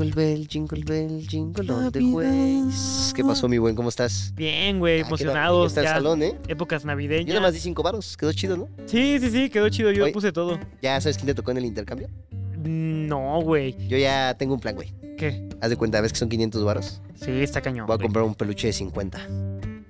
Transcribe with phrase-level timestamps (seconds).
[0.00, 3.12] Jingle bell, jingle bell, jingle all the ways.
[3.14, 3.74] ¿Qué pasó, mi buen?
[3.74, 4.32] ¿Cómo estás?
[4.34, 5.66] Bien, güey, Ah, emocionados.
[5.72, 6.38] Está el salón, ¿eh?
[6.48, 7.28] épocas Yo navideñas.
[7.28, 8.16] nada más di cinco varos.
[8.16, 8.66] Quedó chido, ¿no?
[8.86, 9.90] Sí, sí, sí, quedó chido.
[9.92, 10.12] Yo Oye.
[10.14, 10.58] puse todo.
[10.80, 12.08] ¿Ya sabes quién te tocó en el intercambio?
[12.56, 13.76] No, güey.
[13.88, 14.90] Yo ya tengo un plan, güey.
[15.18, 15.46] ¿Qué?
[15.60, 17.02] Haz de cuenta, ves que son 500 varos.
[17.22, 17.86] Sí, está cañón.
[17.86, 18.06] Voy a güey.
[18.06, 19.20] comprar un peluche de 50.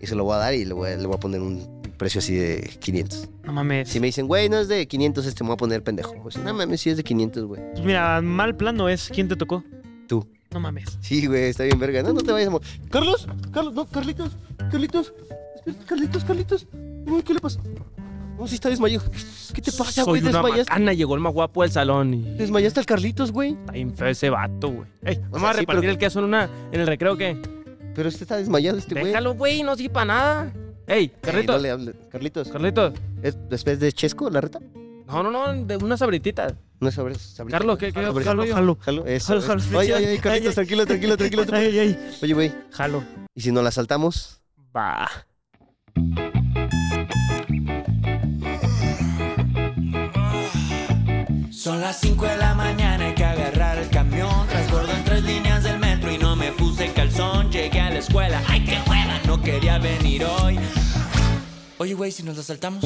[0.01, 1.81] Y se lo voy a dar y le voy a, le voy a poner un
[1.99, 3.29] precio así de 500.
[3.45, 3.89] No mames.
[3.89, 6.15] Si me dicen, güey, no es de 500, este me voy a poner pendejo.
[6.21, 7.61] Pues, no mames, sí es de 500, güey.
[7.75, 9.09] Pues mira, mal plan no es.
[9.15, 9.63] ¿Quién te tocó?
[10.11, 10.27] Tú.
[10.51, 10.99] No mames.
[11.01, 12.03] Sí, güey, está bien verga.
[12.03, 14.33] No, no te vayas a mo- Carlos, Carlos, no, Carlitos,
[14.69, 15.13] Carlitos,
[15.87, 16.67] Carlitos, Carlitos.
[17.07, 17.61] Uy, ¿Qué le pasa?
[18.37, 19.05] No, sí está desmayado.
[19.55, 20.21] ¿Qué te pasa, güey?
[20.21, 20.73] Una ¿Desmayaste?
[20.73, 22.23] macana, llegó el más guapo del salón y...
[22.37, 23.53] ¿Desmayaste al Carlitos, güey?
[23.53, 24.89] Está bien feo ese vato, güey.
[25.05, 26.51] Ey, O vamos sea, a sí, repartir pero- el queso en una...
[26.73, 27.41] ¿En el recreo qué?
[27.95, 29.07] Pero este está desmayado, este güey.
[29.07, 30.53] Déjalo, güey, no sirve para nada.
[30.89, 32.95] Ey, Ey, Carlitos, no le hable- Carlitos, Carlitos.
[33.23, 34.59] ¿es después de Chesco, la reta?
[35.07, 36.55] No, no, no, de unas abrititas.
[36.81, 37.59] No es sobre sabrita.
[37.59, 38.15] Carlos, ¿qué, qué, jalo?
[38.23, 38.77] Jalo.
[38.81, 39.27] Jalo, eso.
[39.27, 39.41] Jalo, eso.
[39.47, 39.93] jalo, Ay, sí.
[39.93, 40.55] ay, ay, Carlitos, Ay, ay.
[40.55, 41.45] tranquilo, tranquilo, tranquilo.
[41.53, 42.15] Ay, ay.
[42.23, 43.05] Oye, güey, Jalo.
[43.35, 44.41] ¿y si nos la saltamos?
[44.75, 45.09] Va.
[51.51, 54.47] Son las 5 de la mañana, hay que agarrar el camión.
[54.49, 57.51] Transbordo en tres líneas del metro y no me puse calzón.
[57.53, 59.21] Llegué a la escuela, ¡ay qué hueva!
[59.27, 60.59] No quería venir hoy.
[61.79, 62.83] Oye, güey, si nos la saltamos.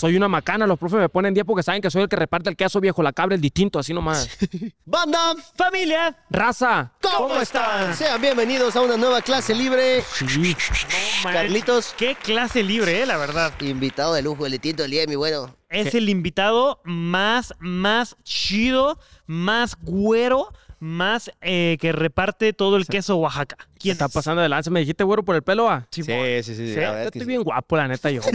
[0.00, 2.48] Soy una macana, los profes me ponen 10 porque saben que soy el que reparte
[2.48, 4.30] el queso viejo, la cabra, el distinto, así nomás.
[4.86, 5.34] ¡Banda!
[5.54, 6.16] ¡Familia!
[6.30, 6.90] ¡Raza!
[7.02, 7.94] ¿Cómo están?
[7.94, 10.00] Sean bienvenidos a una nueva clase libre.
[10.00, 10.24] Sí.
[10.24, 11.22] No manches.
[11.22, 13.52] Carlitos, Qué clase libre, eh, la verdad.
[13.60, 15.54] invitado de lujo, el tinto del día, mi bueno.
[15.68, 23.16] Es el invitado más, más chido, más güero, más eh, que reparte todo el queso
[23.16, 23.56] Oaxaca.
[23.56, 24.12] ¿Quién ¿Quién está es?
[24.12, 24.70] pasando de lanza?
[24.70, 25.86] ¿Me dijiste güero por el pelo, ah?
[25.90, 26.10] Sí, sí.
[26.12, 27.26] Sí, la Yo verdad es que estoy sí.
[27.26, 28.22] bien guapo, la neta, yo.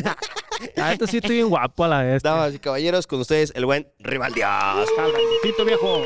[0.75, 2.23] La neta sí estoy bien guapo a la vez.
[2.23, 4.87] Damas y caballeros, con ustedes el buen Rival Díaz.
[5.43, 6.01] Tito viejo.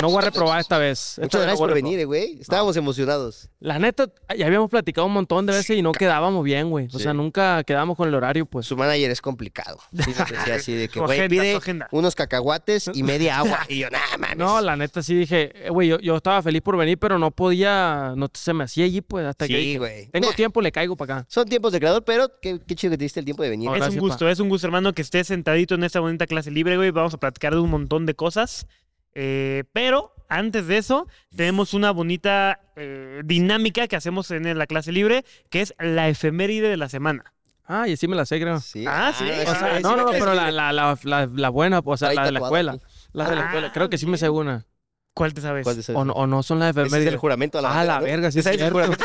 [0.00, 1.10] No voy a reprobar esta vez.
[1.10, 2.38] Esta Muchas gracias por venir, güey.
[2.40, 3.48] Estábamos emocionados.
[3.60, 6.86] La neta, ya habíamos platicado un montón de veces y no quedábamos bien, güey.
[6.86, 7.04] O Sí.
[7.04, 8.66] sea, nunca quedábamos con el horario, pues.
[8.66, 9.78] Su manager es complicado.
[9.92, 10.12] Sí,
[10.52, 11.58] así de que, güey, pide
[11.92, 13.60] unos cacahuates y media agua.
[13.68, 14.36] Y yo, nada, mames.
[14.36, 17.30] No, la neta sí dije, eh, güey, yo, yo estaba feliz por venir, pero no
[17.30, 20.08] podía, no se me hacía allí, pues, hasta que Sí, güey.
[20.10, 21.26] tengo Mira, tiempo, le caigo para acá.
[21.28, 23.68] Son tiempos de creador, pero qué, qué chido que te diste el tiempo de venir.
[23.68, 26.26] Oh, Es gracias, un gusto, es un gusto, hermano, que estés sentadito en esta bonita
[26.26, 26.90] clase libre, güey.
[26.90, 28.66] Vamos a platicar de un montón de cosas.
[29.14, 34.90] Eh, pero antes de eso, tenemos una bonita eh, dinámica que hacemos en la clase
[34.92, 37.32] libre, que es la efeméride de la semana.
[37.66, 38.60] Ah, y sí me la sé, creo.
[38.60, 38.84] Sí.
[38.86, 39.24] Ah, sí.
[39.28, 42.12] esa- O sea, esa no, no, pero la, la, la, la, la buena, o sea,
[42.12, 42.78] la de la escuela.
[43.12, 43.72] La de la Ah, escuela.
[43.72, 44.66] Creo que sí me sé una.
[45.14, 45.62] ¿Cuál te sabes?
[45.62, 45.94] ¿Cuál de esas?
[45.94, 47.20] O no, o no son las Ese es el efemérides.
[47.20, 48.04] juramento a la Ah, bandera, la ¿no?
[48.06, 49.04] verga, sí es el juramento.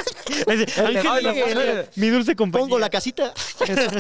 [1.96, 2.66] Mi dulce compañía.
[2.66, 3.34] Pongo la casita.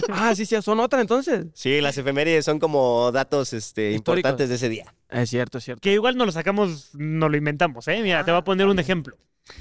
[0.09, 1.46] Ah, sí, sí, son otras entonces.
[1.53, 4.18] Sí, las efemérides son como datos este, Históricos.
[4.31, 4.94] importantes de ese día.
[5.09, 5.81] Es cierto, es cierto.
[5.81, 8.00] Que igual no lo sacamos, no lo inventamos, ¿eh?
[8.03, 9.18] Mira, te voy a poner un ejemplo.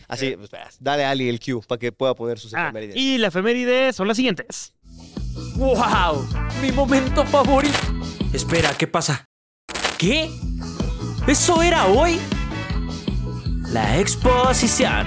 [0.07, 2.97] Así, pues, espera, dale a Ali el cue para que pueda poner sus Ah, efemérides.
[2.97, 4.75] y la efeméride son las siguientes.
[5.57, 6.29] ¡Wow!
[6.61, 7.79] Mi momento favorito.
[8.35, 9.25] Espera, ¿qué pasa?
[9.97, 10.31] ¿Qué?
[11.27, 12.19] ¿Eso era hoy?
[13.73, 15.07] La exposición.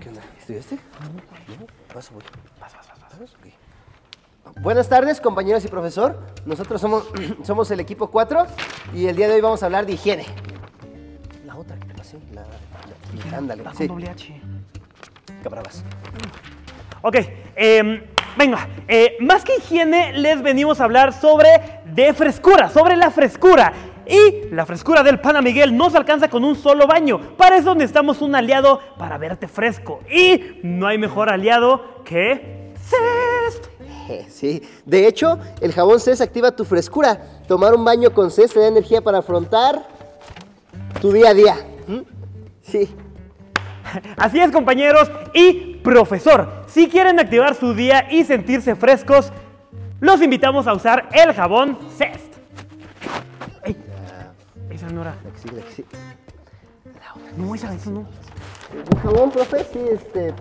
[0.00, 0.22] ¿Qué onda?
[0.38, 0.76] ¿Estudiaste?
[0.76, 2.22] No, paso, voy.
[4.60, 6.18] Buenas tardes, compañeros y profesor.
[6.44, 7.08] Nosotros somos,
[7.44, 8.46] somos el equipo 4
[8.92, 10.26] y el día de hoy vamos a hablar de higiene.
[11.46, 12.42] La otra, así, la,
[13.30, 13.88] la, ándale, sí.
[15.44, 15.84] Cabrabas.
[17.02, 17.16] Ok,
[17.54, 18.02] em,
[18.36, 23.72] venga, eh, más que higiene, les venimos a hablar sobre de frescura, sobre la frescura.
[24.06, 27.36] Y la frescura del pana Miguel no se alcanza con un solo baño.
[27.36, 30.00] Para eso necesitamos un aliado para verte fresco.
[30.10, 33.77] Y no hay mejor aliado que Cest.
[34.28, 37.20] Sí, de hecho, el jabón CES activa tu frescura.
[37.46, 39.86] Tomar un baño con CES te da energía para afrontar
[41.00, 41.56] tu día a día.
[41.86, 42.00] ¿Mm?
[42.62, 42.88] Sí.
[44.16, 46.64] Así es, compañeros y profesor.
[46.66, 49.32] Si quieren activar su día y sentirse frescos,
[50.00, 52.34] los invitamos a usar el jabón Cest.
[53.64, 53.76] Ey,
[54.70, 55.16] esa no era.
[57.36, 58.06] No, esa, eso no.
[58.92, 59.64] ¿Un jabón, profe?
[59.72, 60.34] Sí, este.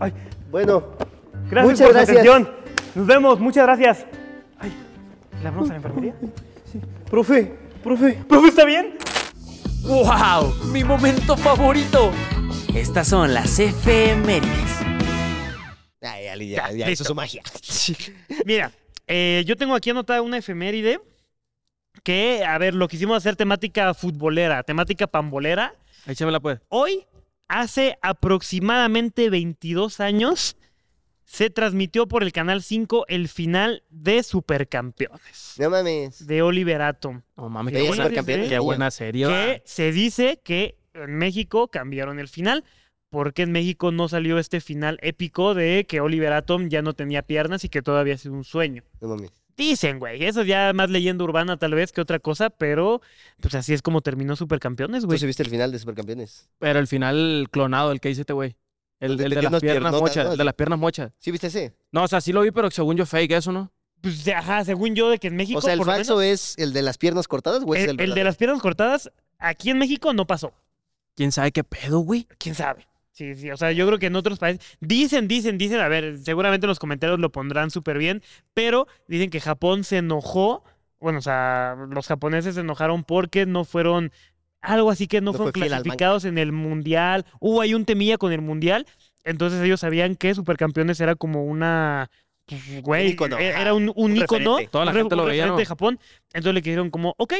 [0.00, 0.12] Ay,
[0.50, 0.96] Bueno,
[1.50, 2.16] gracias Muchas por gracias.
[2.24, 2.56] su atención.
[2.94, 4.06] Nos vemos, muchas gracias.
[4.58, 4.72] Ay,
[5.42, 6.14] ¿le hablamos a la enfermería?
[7.10, 8.12] profe, profe.
[8.28, 8.96] ¿Profe, está bien?
[9.82, 10.54] ¡Wow!
[10.72, 12.12] Mi momento favorito.
[12.74, 14.78] Estas son las efemérides.
[16.00, 17.42] Ay, Ali, ya, Ya, ya hizo su magia.
[18.44, 18.70] Mira,
[19.06, 21.00] eh, yo tengo aquí anotada una efeméride
[22.02, 25.74] que, a ver, lo quisimos hacer temática futbolera, temática pambolera.
[26.06, 26.60] Échamela pues.
[26.68, 27.04] Hoy,
[27.48, 30.56] hace aproximadamente 22 años,
[31.24, 36.26] se transmitió por el Canal 5 el final de Supercampeones No mames.
[36.26, 37.22] de Oliver Atom.
[37.36, 39.26] No mames, qué buena, qué buena serie.
[39.26, 42.64] Que se dice que en México cambiaron el final.
[43.10, 47.22] Porque en México no salió este final épico de que Oliver Atom ya no tenía
[47.22, 48.82] piernas y que todavía ha sido un sueño.
[49.00, 49.32] No mames.
[49.58, 50.24] Dicen, güey.
[50.24, 53.02] Eso ya más leyenda urbana tal vez que otra cosa, pero
[53.40, 55.18] pues así es como terminó Supercampeones, ¿Tú güey.
[55.18, 56.48] sí viste el final de Supercampeones?
[56.60, 58.56] Pero el final clonado, el que dice este güey.
[59.00, 60.26] El, de las piernas mochas.
[60.26, 60.32] ¿no?
[60.32, 61.12] El de las piernas mochas.
[61.18, 61.74] ¿Sí viste ese?
[61.90, 63.72] No, o sea, sí lo vi, pero según yo fake eso, ¿no?
[64.00, 65.58] Pues ajá, según yo, de que en México.
[65.58, 68.14] O sea, el falso menos, es el de las piernas cortadas es el, el, el
[68.14, 70.52] de las piernas cortadas, aquí en México no pasó.
[71.16, 72.28] ¿Quién sabe qué pedo, güey?
[72.38, 72.86] ¿Quién sabe?
[73.18, 76.18] Sí, sí, o sea, yo creo que en otros países dicen, dicen, dicen, a ver,
[76.18, 78.22] seguramente en los comentarios lo pondrán súper bien,
[78.54, 80.62] pero dicen que Japón se enojó,
[81.00, 84.12] bueno, o sea, los japoneses se enojaron porque no fueron,
[84.60, 88.18] algo así que no, No fueron fue clasificados en el mundial, hubo ahí un temilla
[88.18, 88.86] con el mundial,
[89.24, 92.10] entonces ellos sabían que Supercampeones era como una,
[92.46, 94.70] pues, güey, ícono, e- era un, un un ícono, referente.
[94.70, 95.56] Toda la un gente lo un veía, ¿no?
[95.56, 95.98] de Japón,
[96.34, 97.34] entonces le dijeron como, ok,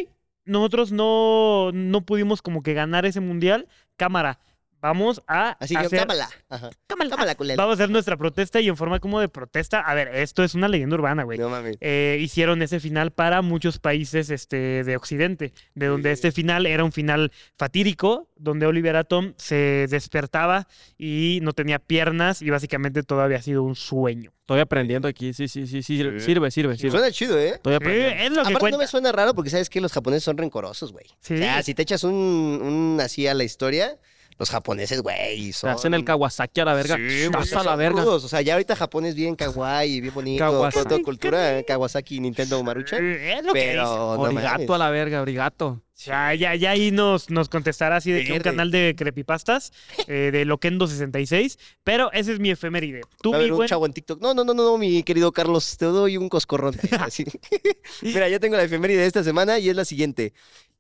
[0.44, 4.40] nosotros no, no pudimos como que ganar ese mundial, cámara.
[4.80, 6.28] Vamos a Así que hacer cámala.
[6.48, 6.70] Ajá.
[6.86, 7.56] Cámala, culero.
[7.56, 9.80] Vamos a hacer nuestra protesta y en forma como de protesta.
[9.80, 11.38] A ver, esto es una leyenda urbana, güey.
[11.38, 11.76] No mames.
[11.80, 16.84] Eh, hicieron ese final para muchos países este, de Occidente, de donde este final era
[16.84, 23.20] un final fatídico, donde Oliver Atom se despertaba y no tenía piernas y básicamente todo
[23.20, 24.32] había sido un sueño.
[24.40, 25.32] Estoy aprendiendo aquí.
[25.34, 25.98] Sí, sí, sí, sí.
[25.98, 26.90] Sirve, sirve, sirve.
[26.90, 27.50] Suena chido, ¿eh?
[27.56, 28.14] Estoy aprendiendo.
[28.14, 28.76] Eh, es lo que Aparte cuenta.
[28.76, 31.04] no me suena raro porque sabes que los japoneses son rencorosos, güey.
[31.20, 31.34] Sí.
[31.34, 33.98] O sea, si te echas un, un así a la historia,
[34.38, 35.70] los japoneses, güey, son...
[35.70, 36.96] hacen el Kawasaki a la verga.
[36.96, 38.02] Sí, Estás güey, a la verga.
[38.02, 38.25] rudos.
[38.25, 40.88] O sea, ya ahorita Japón es bien kawaii, bien bonito, Kawasaki.
[40.88, 43.05] toda, cultura, Kawasaki, Nintendo, Maruchan.
[43.05, 43.96] Es lo que Pero dicen.
[43.99, 45.82] no Origato a la verga, origato.
[46.05, 49.73] Ya, ya, ya ahí nos, nos contestará así de que un canal de creepypastas
[50.06, 53.00] eh, de Loquendo66, pero ese es mi efeméride.
[53.20, 54.20] Tú, a mi haber un buen- chavo en TikTok.
[54.23, 56.76] No, no, no, no, mi querido Carlos, te doy un coscorrón.
[58.02, 60.32] Mira, yo tengo la efeméride de esta semana y es la siguiente.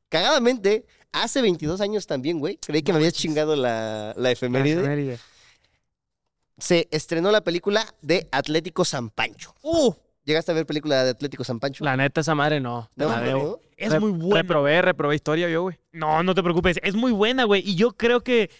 [0.08, 2.58] Cagadamente, hace 22 años también, güey.
[2.64, 4.80] Creí que me habías chingado la, la La efeméride.
[4.80, 5.18] efeméride.
[6.58, 9.54] Se estrenó la película de Atlético San Pancho.
[9.62, 9.92] ¡Uh!
[10.24, 11.84] ¿Llegaste a ver película de Atlético San Pancho?
[11.84, 12.90] La neta, esa madre no.
[12.96, 13.58] No, la no.
[13.76, 14.42] Es Re- muy buena.
[14.42, 15.78] Reprobé, reprobé historia yo, güey.
[15.92, 16.78] No, no te preocupes.
[16.82, 17.62] Es muy buena, güey.
[17.64, 18.50] Y yo creo que.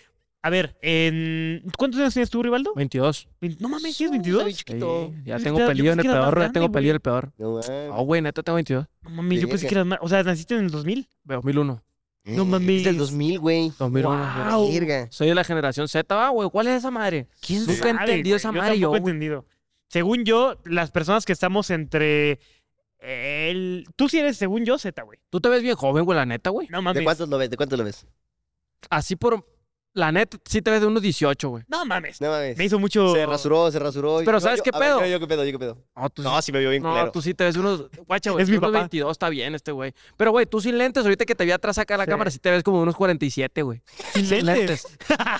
[0.40, 1.64] A ver, en...
[1.76, 2.72] ¿cuántos años tienes tú, Rivaldo?
[2.76, 3.28] 22.
[3.40, 4.44] Vein- No mames, ¿tienes Está 22?
[4.44, 5.12] bien chiquito.
[5.12, 7.32] Sí, ya Yo tengo pelillo en el peor, ya tengo pelillo en el peor.
[7.36, 7.60] No.
[7.92, 8.86] Oh, güey, neta tengo 22.
[9.02, 9.98] No mames, yo pensé que eras más.
[10.00, 11.08] O sea, naciste en el 2000.
[11.24, 11.82] 2001.
[12.36, 12.78] No mames.
[12.78, 13.72] Es del 2000, güey.
[13.78, 14.50] 2001.
[14.50, 14.72] Wow.
[14.72, 15.08] Verga.
[15.10, 16.48] Soy de la generación Z, va, güey.
[16.50, 17.28] ¿Cuál es esa madre?
[17.40, 18.36] ¿Quién Nunca he sabe, entendido güey?
[18.36, 19.00] esa Yo madre yo, he güey.
[19.00, 19.46] entendido.
[19.88, 22.40] Según yo, las personas que estamos entre.
[22.98, 23.86] El...
[23.96, 25.18] Tú sí eres, según yo, Z, güey.
[25.30, 26.68] Tú te ves bien joven, güey, la neta, güey.
[26.68, 27.00] No mames.
[27.00, 27.48] ¿De cuántos lo ves?
[27.50, 28.06] ¿De cuántos lo ves?
[28.90, 29.46] Así por...
[29.98, 31.64] La neta, sí te ves de unos 18, güey.
[31.66, 32.20] No mames.
[32.20, 32.56] No mames.
[32.56, 33.12] Me hizo mucho.
[33.14, 34.18] Se rasuró, se rasuró.
[34.24, 35.00] Pero Yo- ¿sabes yo- qué ver, pedo?
[35.00, 35.78] Yo, yo, qué pedo, yo qué pedo.
[35.96, 37.10] No, tú, No, sí me vio bien no, culero.
[37.10, 37.84] tú sí te ves de unos...
[38.06, 38.44] Guacha, güey.
[38.44, 38.78] Es mi unos papá.
[38.80, 39.92] 22 está bien este güey.
[40.16, 42.10] Pero, güey, tú sin lentes, ahorita que te vi atrás acá a la Sí.
[42.10, 43.82] cámara, sí te ves como unos 47, güey.
[44.14, 44.86] Sin lentes.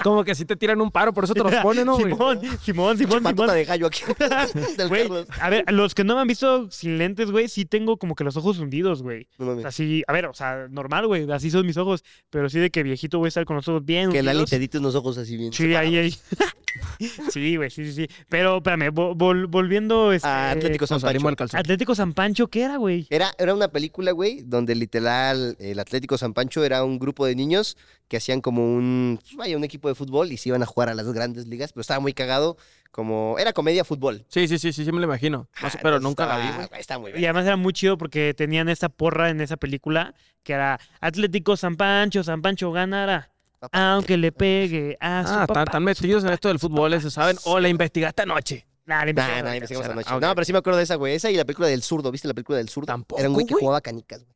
[0.03, 2.13] como que sí te tiran un paro, por eso te los ponen, ¿no, güey?
[2.13, 3.47] Simón, Simón, Simón, Simón.
[3.55, 4.03] de gallo aquí.
[4.89, 5.09] Güey,
[5.41, 8.25] a ver, los que no me han visto sin lentes, güey, sí tengo como que
[8.25, 9.29] los ojos hundidos, güey.
[9.39, 9.65] No mames.
[9.67, 12.83] Así, a ver, o sea, normal, güey, así son mis ojos, pero sí de que
[12.83, 14.23] viejito voy a estar con los ojos bien Que
[14.57, 14.71] hundidos.
[14.71, 15.53] te unos ojos así bien.
[15.53, 16.15] Sí, ahí, ahí.
[17.33, 18.09] sí, güey, sí, sí, sí.
[18.29, 20.13] Pero, espérame, vo- vol- volviendo...
[20.13, 21.57] Este, A Atlético San Pancho.
[21.57, 23.07] Atlético San Pancho, ¿qué era, güey?
[23.11, 27.35] Era, era una película, güey, donde literal el Atlético San Pancho era un grupo de
[27.35, 27.77] niños
[28.09, 30.89] que hacían como un, pues, vaya, un equipo de fútbol y se iban a jugar
[30.89, 32.57] a las grandes ligas, pero estaba muy cagado,
[32.91, 34.25] como, era comedia fútbol.
[34.29, 35.49] Sí, sí, sí, sí, sí me lo imagino.
[35.61, 36.81] No Ah, pero nunca la vi, güey.
[36.81, 37.25] Está muy Y bien.
[37.27, 41.77] además era muy chido porque tenían esta porra en esa película que era Atlético San
[41.77, 43.31] Pancho, San Pancho ganará.
[43.73, 45.63] Aunque le pegue a su Ah, papá.
[45.65, 47.37] están, metidos en esto del fútbol, se saben.
[47.45, 48.67] O la investigaste anoche.
[48.87, 50.09] Nah, le Nah, empecé a- nah, investigamos anoche.
[50.11, 50.19] Ah.
[50.21, 51.15] No, pero sí me acuerdo de esa, güey.
[51.15, 52.87] Esa y la película del zurdo, ¿viste la película del zurdo?
[52.87, 54.35] Tampoco, Era un güey que jugaba canicas, güey.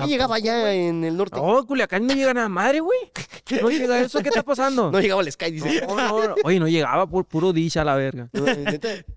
[0.00, 1.36] Tampoco, llegaba allá en el norte.
[1.36, 2.98] No, Culiacán no llega nada madre, güey.
[3.62, 4.90] No llega eso, ¿qué está pasando?
[4.92, 5.84] No llegaba al Sky, dice.
[5.86, 6.34] No, no, no.
[6.44, 8.28] Oye, no llegaba por puro dish a la verga.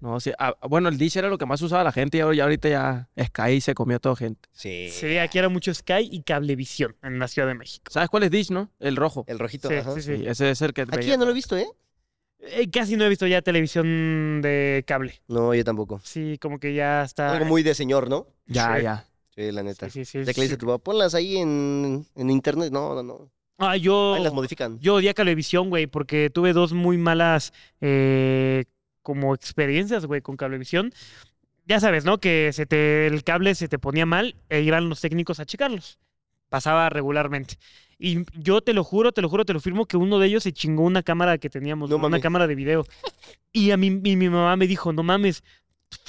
[0.01, 0.31] No, sí.
[0.39, 2.69] ah, bueno, el dish era lo que más usaba la gente y ahora ya ahorita
[2.69, 4.49] ya Sky se comió a toda gente.
[4.51, 4.89] Sí.
[4.91, 7.91] Sí, aquí era mucho Sky y Cablevisión en la Ciudad de México.
[7.91, 8.71] ¿Sabes cuál es dish, no?
[8.79, 9.23] El rojo.
[9.27, 9.93] El rojito, Sí, ajá.
[9.93, 10.17] sí, sí.
[10.17, 11.09] Sí, ese es el que Aquí veía.
[11.09, 11.67] ya no lo he visto, ¿eh?
[12.39, 15.21] Eh, casi no he visto ya televisión de cable.
[15.27, 16.01] No, yo tampoco.
[16.03, 17.31] Sí, como que ya está.
[17.31, 18.27] Algo muy de señor, ¿no?
[18.47, 18.83] Ya, Sí.
[18.83, 19.05] ya.
[19.35, 19.89] Sí, la neta.
[19.89, 22.71] Sí, sí, sí, Ya que le dice tu papá, ponlas ahí en, en internet.
[22.71, 23.31] No, no, no.
[23.57, 24.13] Ah, yo.
[24.15, 24.79] Ahí las modifican.
[24.79, 28.65] Yo odié Cablevisión, güey, porque tuve dos muy malas eh,
[29.01, 30.91] como experiencias, güey, con Cablevisión.
[31.65, 32.19] ya sabes, ¿no?
[32.19, 35.97] Que se te, el cable se te ponía mal e iban los técnicos a checarlos.
[36.49, 37.55] Pasaba regularmente.
[37.97, 40.43] Y yo te lo juro, te lo juro, te lo firmo que uno de ellos
[40.43, 42.85] se chingó una cámara que teníamos, No una cámara de video.
[43.51, 45.43] Y a mí mi, mi mamá me dijo, no mames,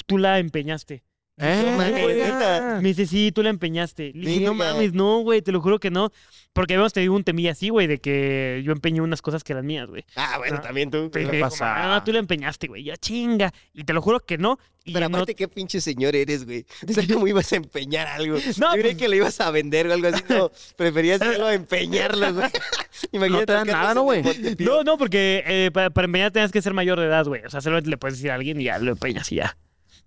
[0.06, 1.02] tú la empeñaste.
[1.36, 2.78] Neta.
[2.80, 4.12] Me dice, sí, tú la empeñaste.
[4.14, 6.10] Le dije, no mames, no, güey, te lo juro que no.
[6.52, 9.66] Porque habíamos tenido un temilla así, güey, de que yo empeñé unas cosas que eran
[9.66, 10.04] mías, güey.
[10.14, 11.10] Ah, bueno, Ah, también tú.
[11.12, 11.96] Pero Pero, dijo, pasa?
[11.96, 12.84] ah, tú la empeñaste, güey.
[12.84, 13.52] Yo, chinga.
[13.72, 14.58] Y te lo juro que no.
[14.84, 16.64] Y no- aparte, qué pinche señor eres, güey.
[16.88, 18.36] O sea, ¿cómo ibas a empeñar algo?
[18.58, 20.22] No, Yo creí pues- que lo ibas a vender o algo así.
[20.28, 22.46] No, preferías a empeñarlo, güey.
[23.12, 23.46] Imagínate.
[23.46, 24.22] te dan nada, ¿no, güey?
[24.60, 27.42] No, no, porque eh, para, para empeñar tenías que ser mayor de edad, güey.
[27.44, 29.56] O sea, solamente le puedes decir a alguien y ya lo empeñas y ya.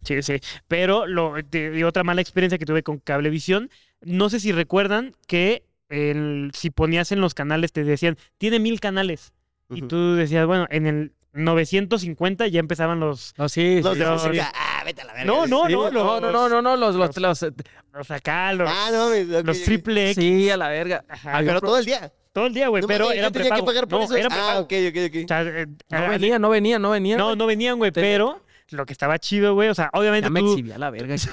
[0.07, 0.39] Sí, sí.
[0.67, 3.69] Pero lo, de, otra mala experiencia que tuve con Cablevisión,
[4.01, 8.79] no sé si recuerdan que el- si ponías en los canales te decían, tiene mil
[8.79, 9.33] canales.
[9.69, 14.05] Y tú decías, bueno, en el 950 ya empezaban los, No, sí, Los sí, de
[14.05, 14.51] no, música.
[14.55, 15.25] Ah, vete a la verga.
[15.25, 17.45] No, no, sí, no, no, no, los- no, no, no, los, los, los,
[17.93, 20.23] los acá, los, Ah, no los triple X.
[20.23, 21.03] sí, a la verga.
[21.09, 22.11] Ajá, Pero todo el día.
[22.31, 22.81] todo el día, güey.
[22.81, 23.65] No pero que prepago.
[23.65, 24.27] pagar por no, eso.
[24.31, 25.23] Ah, ok, ok, ok.
[25.23, 27.17] O sea, eh, no eh, venía, no venía, no venía.
[27.17, 30.39] No, no venían, güey, pero lo que estaba chido, güey, o sea, obviamente Ya me
[30.41, 30.51] tú...
[30.51, 31.15] exhibí a la verga.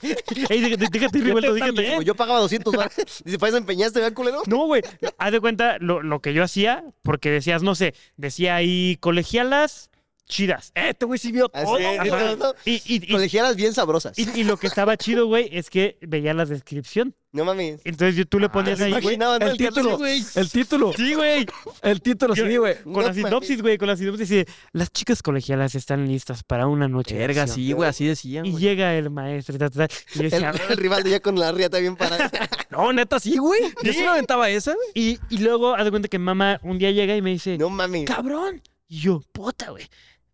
[0.00, 1.88] Ey, déjate, déjate, Rigoberto, déjate.
[1.88, 2.94] Como yo pagaba 200 baros.
[3.24, 4.42] Dice, ¿para eso empeñaste, vean, culero?
[4.46, 4.82] No, güey,
[5.18, 9.87] haz de cuenta lo, lo que yo hacía, porque decías, no sé, decía ahí colegialas
[10.28, 10.70] chidas.
[10.74, 11.78] Este güey sí vio todo.
[12.64, 14.18] Y, y, y, Colegialas bien sabrosas.
[14.18, 17.14] y- y lo que estaba chido, güey, es que veía la descripción.
[17.32, 17.80] No mames.
[17.84, 19.14] Entonces tú le ponías ¿Se ahí, güey.
[19.16, 19.98] El el título?
[19.98, 20.24] güey.
[20.34, 21.46] el título, Sí, güey.
[21.82, 22.82] el título, sí, güey.
[22.82, 26.66] Con No la sinopsis, güey, con la sinopsis dice, las chicas colegialas están listas para
[26.66, 27.18] una noche.
[27.18, 27.56] Verga, acción".
[27.56, 30.52] sí, güey, así decían, Y llega el maestro y tal, tal, tal, y El, decía,
[30.70, 32.30] el rival de ya con la riata bien parada.
[32.70, 33.60] No, neta, sí, güey.
[33.82, 33.98] Yo Sí.
[34.00, 34.86] me aventaba esa, güey.
[34.94, 37.68] Y, y luego, haz de cuenta que mamá un día llega y me dice, No
[37.70, 38.04] mames.
[38.06, 38.62] cabrón.
[38.88, 39.86] Y yo, puta, güey.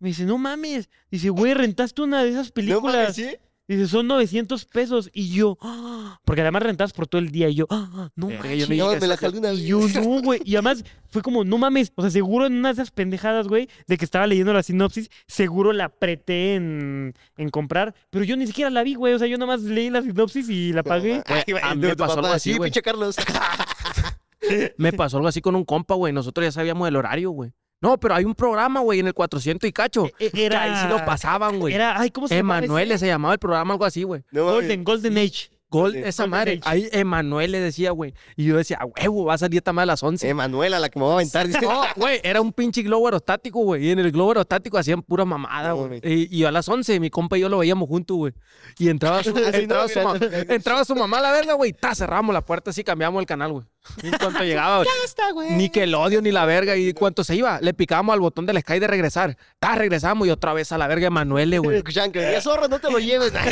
[0.05, 0.87] Me dice, no mames.
[1.09, 2.95] Dice, güey, rentaste una de esas No películas.
[2.95, 3.27] mames, ¿sí?
[3.67, 5.09] Dice, son 900 pesos.
[5.11, 7.49] Y yo, "Ah", porque además rentas por todo el día.
[7.49, 8.59] Y yo, "Ah, no Verga, manches".
[8.59, 9.65] yo no No, dije me la eso, jalé una Y vez.
[9.65, 10.41] yo, no, güey.
[10.45, 11.91] Y además fue como, no mames.
[11.95, 15.09] O sea, seguro en una de esas pendejadas, güey, de que estaba leyendo la sinopsis,
[15.25, 17.95] seguro la apreté en, en comprar.
[18.11, 19.15] Pero yo ni siquiera la vi, güey.
[19.15, 21.23] O sea, yo nada más leí la sinopsis y la pagué.
[21.25, 23.15] Ay, güey, a mí tu me pasó algo así, pinche Carlos.
[24.77, 26.13] Me pasó algo así con un compa, güey.
[26.13, 27.51] Nosotros ya sabíamos el horario, güey.
[27.85, 30.09] No, pero hay un programa, güey, en el 400 y cacho.
[30.19, 31.73] E- Que Era, ahí sí lo pasaban, güey.
[31.73, 32.57] Era, ay, ¿cómo se llama?
[32.57, 34.23] Emanuele se llamaba el programa, algo así, güey.
[34.31, 34.43] No.
[34.45, 35.49] Golden, Golden Age.
[35.67, 35.97] Gol, Sí.
[36.05, 36.51] esa Golden madre.
[36.53, 36.61] Age.
[36.63, 38.13] Ahí Emanuel le decía, güey.
[38.37, 40.29] Y yo decía, a huevo, va a salir esta madre a las 11.
[40.29, 41.47] Emanuela, la que me va a aventar.
[41.47, 41.59] dice.
[41.61, 43.87] No, güey, era un pinche globo aerostático, güey.
[43.87, 45.99] Y en el globo aerostático hacían pura mamada, güey.
[46.03, 48.33] Y, y a las 11, mi compa y yo lo veíamos juntos, güey.
[48.77, 51.73] Y entraba su, entraba, no, su, entraba su mamá a la verga, güey.
[51.73, 53.65] Ta, cerramos la puerta así, cambiamos el canal, güey.
[54.03, 55.51] Y en cuanto llegaba, está, güey.
[55.51, 56.75] ni que el odio ni la verga.
[56.75, 59.37] Y cuanto se iba, le picábamos al botón del Sky de regresar.
[59.59, 61.77] Ta, regresamos y otra vez a la verga Emanuele, güey.
[61.85, 63.31] Escuchaban que zorro, no te lo lleves.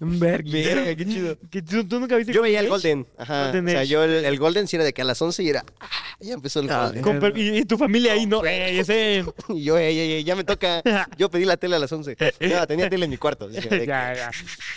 [0.00, 0.50] Verga.
[0.52, 1.38] Verga, qué chido.
[1.50, 3.14] Que ¿Tú, tú nunca viste Yo veía el Golden Golden.
[3.18, 3.44] Ajá.
[3.46, 5.48] Golden o sea, yo el, el Golden sí era de que a las 11 y
[5.48, 5.64] era.
[5.80, 5.88] ah,
[6.20, 7.32] ya empezó el Ah, Golden.
[7.36, 8.44] Y, y tu familia ahí, ¿no?
[8.44, 9.24] Ey, ese...
[9.48, 10.82] Y yo, ey, ey, ey, ya me toca.
[11.16, 12.16] Yo pedí la tele a las 11.
[12.40, 13.48] No, tenía tele en mi cuarto.
[13.48, 14.30] dije, de que- ya, ya.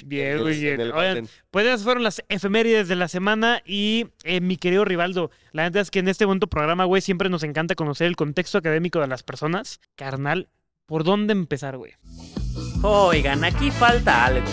[0.06, 0.80] Bien, en muy bien.
[0.82, 5.64] Oigan, pues esas fueron las efemérides de la semana y eh, mi querido Rivaldo, la
[5.64, 9.02] neta es que en este bonito programa, güey, siempre nos encanta conocer el contexto académico
[9.02, 9.82] de las personas.
[9.96, 10.48] Carnal,
[10.86, 11.94] ¿por dónde empezar, güey?
[12.82, 14.48] Oigan, aquí falta algo.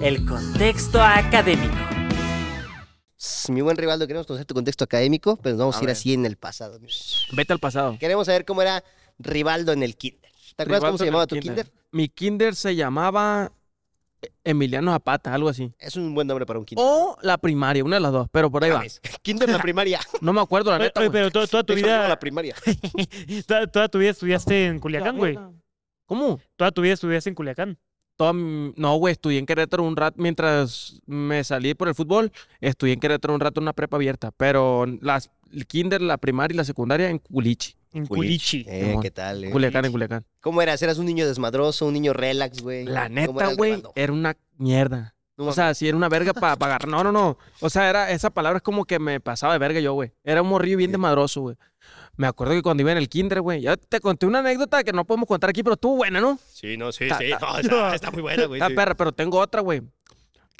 [0.00, 1.74] El contexto académico.
[3.48, 5.96] Mi buen Rivaldo, queremos conocer tu contexto académico, pero nos vamos a, A ir ver.
[5.96, 6.78] así en el pasado.
[7.32, 7.96] Vete al pasado.
[7.98, 8.84] Queremos saber cómo era
[9.18, 10.30] Rivaldo en el kinder.
[10.54, 11.70] ¿Te acuerdas cómo se llamaba tu kinder?
[11.90, 13.50] Mi kinder se llamaba
[14.44, 15.72] Emiliano Zapata, algo así.
[15.78, 16.84] Es un buen nombre para un kinder.
[16.86, 18.82] O la primaria, una de las dos, pero por ahí va.
[19.22, 20.00] Kinder en la primaria.
[20.20, 21.00] No me acuerdo, la neta.
[21.00, 22.54] oye, pero toda, toda tu Eso vida, la primaria.
[23.46, 25.38] toda, toda tu vida estudiaste en Culiacán, güey.
[26.06, 26.40] ¿Cómo?
[26.56, 27.78] Toda tu vida estudiaste en Culiacán.
[28.16, 32.32] Toda No, güey, estudié en Querétaro un rato mientras me salí por el fútbol.
[32.60, 36.54] Estudié en Querétaro un rato en una prepa abierta, pero las, el kinder, la primaria
[36.54, 37.76] y la secundaria en Culichi.
[37.92, 38.64] En Culichi.
[38.68, 38.96] Eh.
[39.02, 39.44] ¿qué tal?
[39.44, 39.50] eh?
[39.50, 40.24] Culiacán, en Culiacán.
[40.40, 40.80] ¿Cómo eras?
[40.82, 42.84] ¿Eras un niño desmadroso, un niño relax, güey?
[42.84, 45.14] La ¿Cómo era neta, güey, era una mierda.
[45.36, 46.86] No O sea, si era una verga para agarrar.
[46.88, 47.38] No, no, no.
[47.60, 50.12] O sea, era, esa palabra es como que me pasaba de verga yo, güey.
[50.22, 51.56] Era un morrillo bien desmadroso, güey.
[52.16, 54.92] Me acuerdo que cuando iba en el kinder, güey, ya te conté una anécdota que
[54.92, 56.38] no podemos contar aquí, pero estuvo buena, ¿no?
[56.52, 57.30] Sí, no, sí, Ta- sí.
[57.30, 58.60] ta- No, está, está muy buena, güey.
[58.60, 58.74] Sí.
[58.74, 59.80] perra, pero tengo otra, güey.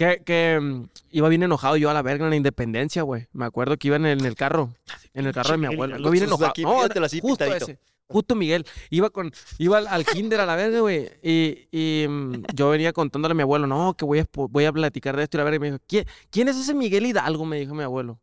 [0.00, 3.26] Que, que mm, iba bien enojado yo a la verga en la independencia, güey.
[3.34, 4.74] Me acuerdo que iba en el, en el carro.
[5.12, 5.98] En el carro de mi abuelo.
[5.98, 6.48] Iba bien enojado.
[6.48, 7.64] aquí, No, así, justo pintadito.
[7.66, 7.78] ese.
[8.06, 8.64] Justo Miguel.
[8.88, 11.10] Iba con, iba al, al kinder a la verga, güey.
[11.22, 14.72] Y, y mm, yo venía contándole a mi abuelo, no, que voy a, voy a
[14.72, 15.56] platicar de esto y la verga.
[15.56, 17.44] Y me dijo, ¿quién, ¿quién es ese Miguel Hidalgo?
[17.44, 18.18] Me dijo mi abuelo.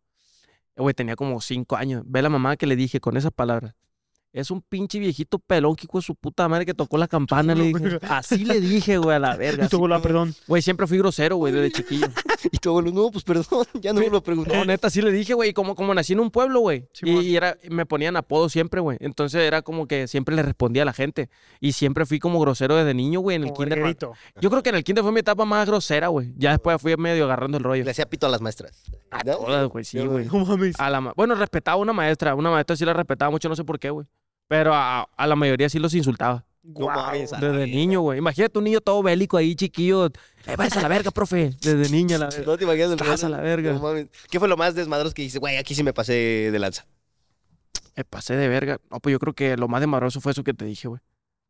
[0.76, 2.02] Güey, tenía como cinco años.
[2.08, 3.76] Ve la mamá que le dije con esas palabras.
[4.38, 7.56] Es un pinche viejito pelón que de su puta madre que tocó la campana.
[7.56, 8.00] Le dije.
[8.08, 9.65] Así le dije, güey, a la verga.
[9.65, 10.36] Y tu abuela, perdón.
[10.48, 12.08] Güey, siempre fui grosero, güey, desde chiquillo.
[12.51, 14.53] Y tu abuelo, no, pues perdón, ya no me lo preguntó.
[14.56, 16.88] No, neta, sí le dije, güey, como, como nací en un pueblo, güey.
[17.01, 18.98] Y, y era, me ponían apodo siempre, güey.
[19.01, 21.29] Entonces era como que siempre le respondía a la gente.
[21.60, 23.98] Y siempre fui como grosero desde niño, güey, en el Como kinder.
[24.39, 26.34] Yo creo que en el kinder fue mi etapa más grosera, güey.
[26.38, 27.84] Ya después fui medio agarrando el rollo.
[27.84, 28.84] Le hacía pito a las maestras.
[29.25, 29.36] ¿no?
[29.38, 30.25] Todas, güey, sí, güey.
[30.27, 30.79] No mames.
[30.79, 32.36] A la ma- bueno, respetaba a una maestra.
[32.36, 34.06] Una maestra sí la respetaba mucho, no sé por qué, güey.
[34.48, 36.46] Pero a, a la mayoría sí los insultaba.
[36.63, 38.20] La Desde niño, güey.
[38.20, 40.08] Imagínate un niño todo bélico ahí, chiquillo.
[40.46, 41.54] Eh, váyase a la verga, profe.
[41.62, 42.46] Desde niña, la verga.
[42.46, 43.74] No te imaginas el Vas a la verga.
[43.74, 44.08] No mames.
[44.30, 46.86] ¿Qué fue lo más desmadroso que dices, güey, aquí sí me pasé de lanza?
[47.96, 48.80] Me pasé de verga.
[48.92, 51.00] No, pues yo creo que lo más desmadroso fue eso que te dije, güey.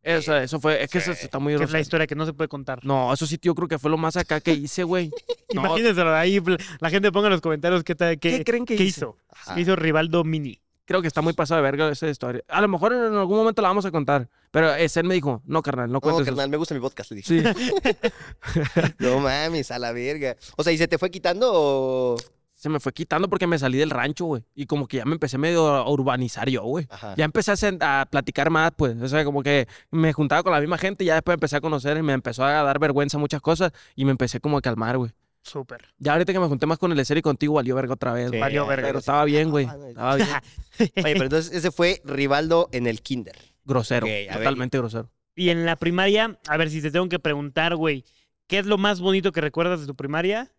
[0.04, 0.84] Eso, eso fue.
[0.84, 2.86] Es que eso está muy Que es la historia que no se puede contar.
[2.86, 5.12] No, eso sí, yo creo que fue lo más acá que hice, güey.
[5.54, 6.44] No, Imagínenselo ahí,
[6.82, 9.16] la gente ponga en los comentarios qué, tal- qué, ¿Qué creen que qué hizo.
[9.30, 9.56] Ajá.
[9.56, 10.60] ¿Qué hizo Rivaldo Mini?
[10.88, 12.42] Creo que está muy pasado de verga esa historia.
[12.48, 14.30] A lo mejor en algún momento la vamos a contar.
[14.50, 16.32] Pero ese él me dijo, no, carnal, no No, cuentes eso".
[16.32, 17.44] carnal, me gusta mi podcast, le dije.
[17.44, 17.44] Sí.
[19.00, 20.36] No mames, a la verga.
[20.56, 22.18] O sea, ¿y se te fue quitando o...?
[22.56, 24.44] Se me fue quitando porque me salí del rancho, güey.
[24.56, 26.88] Y como que ya me empecé medio a urbanizar yo, güey.
[27.16, 29.00] Ya empecé a, a platicar más, pues.
[29.00, 31.62] O sea, como que me juntaba con la misma gente y ya después empecé a
[31.62, 34.98] conocer y me empezó a dar vergüenza muchas cosas y me empecé como a calmar,
[34.98, 35.12] güey.
[35.48, 35.86] Súper.
[35.98, 38.26] Ya ahorita que me junté más con el Ecer y contigo, valió verga otra vez.
[38.26, 38.42] Sí, güey.
[38.42, 38.88] Valió verga.
[38.88, 39.66] Pero estaba bien, güey.
[39.66, 40.28] Ah, Estaba bien.
[40.80, 43.38] Oye, pero entonces ese fue Rivaldo en el kinder.
[43.64, 44.06] Grosero.
[44.06, 44.32] Ver.
[44.32, 45.10] totalmente grosero.
[45.36, 48.04] Y en la primaria, a ver si te tengo que preguntar, güey,
[48.48, 50.52] ¿qué es lo más bonito que recuerdas de tu primaria?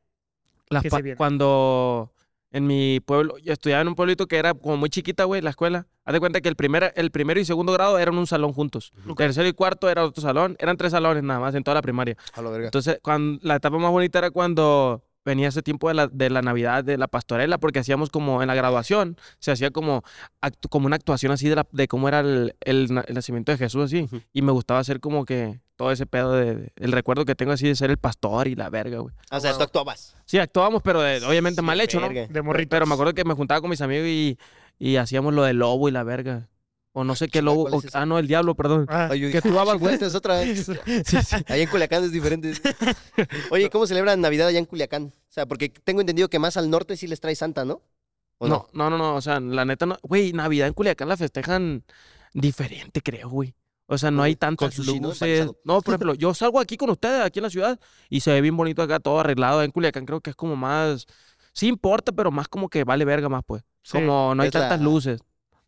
[0.70, 0.84] Las
[1.16, 2.12] cuando
[2.50, 5.50] en mi pueblo, yo estudiaba en un pueblito que era como muy chiquita, güey, la
[5.50, 5.86] escuela.
[6.04, 8.92] Haz de cuenta que el, primer, el primero y segundo grado eran un salón juntos.
[9.16, 10.56] Tercero y cuarto era otro salón.
[10.58, 12.16] Eran tres salones nada más en toda la primaria.
[12.32, 12.66] A la verga.
[12.68, 16.42] Entonces, cuando, la etapa más bonita era cuando venía ese tiempo de la, de la
[16.42, 20.02] Navidad, de la pastorela, porque hacíamos como en la graduación, se hacía como,
[20.42, 23.52] actu- como una actuación así de, la, de cómo era el, el na- el nacimiento
[23.52, 24.08] de Jesús, así.
[24.32, 27.52] Y me gustaba hacer como que todo ese pedo de, de- el recuerdo que tengo
[27.52, 29.14] así de ser el pastor y la verga, güey.
[29.30, 30.16] O sea, tú actuabas.
[30.24, 32.06] Sí, actuábamos, pero de- obviamente mal hecho, ¿no?
[32.28, 32.70] De morrito.
[32.70, 34.38] Pero me acuerdo que me juntaba con mis amigos y,
[34.78, 36.48] y hacíamos lo del lobo y la verga.
[36.98, 37.68] O no sé qué lobo.
[37.92, 38.86] ah, no, el diablo, perdón.
[38.88, 39.94] Ah, que tú dabas, "Ah, güey".
[39.94, 40.42] Es otra.
[40.42, 40.72] Sí, sí.
[41.46, 42.52] Allá en Culiacán es diferente.
[43.52, 45.12] Oye, ¿cómo celebran Navidad allá en Culiacán?
[45.14, 47.82] O sea, porque tengo entendido que más al norte sí les trae Santa, ¿no?
[48.38, 49.14] ¿O No, no, no, no.
[49.14, 49.96] O sea, la neta no.
[50.02, 51.84] Güey, Navidad en Culiacán la festejan
[52.32, 53.54] diferente, creo, güey.
[53.86, 55.46] O sea, no hay tantas luces.
[55.64, 57.78] No, por ejemplo, yo salgo aquí con ustedes, aquí en la ciudad,
[58.10, 59.62] y se ve bien bonito acá, todo arreglado.
[59.62, 61.06] En Culiacán creo que es como más.
[61.52, 63.62] Sí importa, pero más como que vale verga más, pues.
[63.82, 65.20] Sí, Como no hay es la- tantas luces.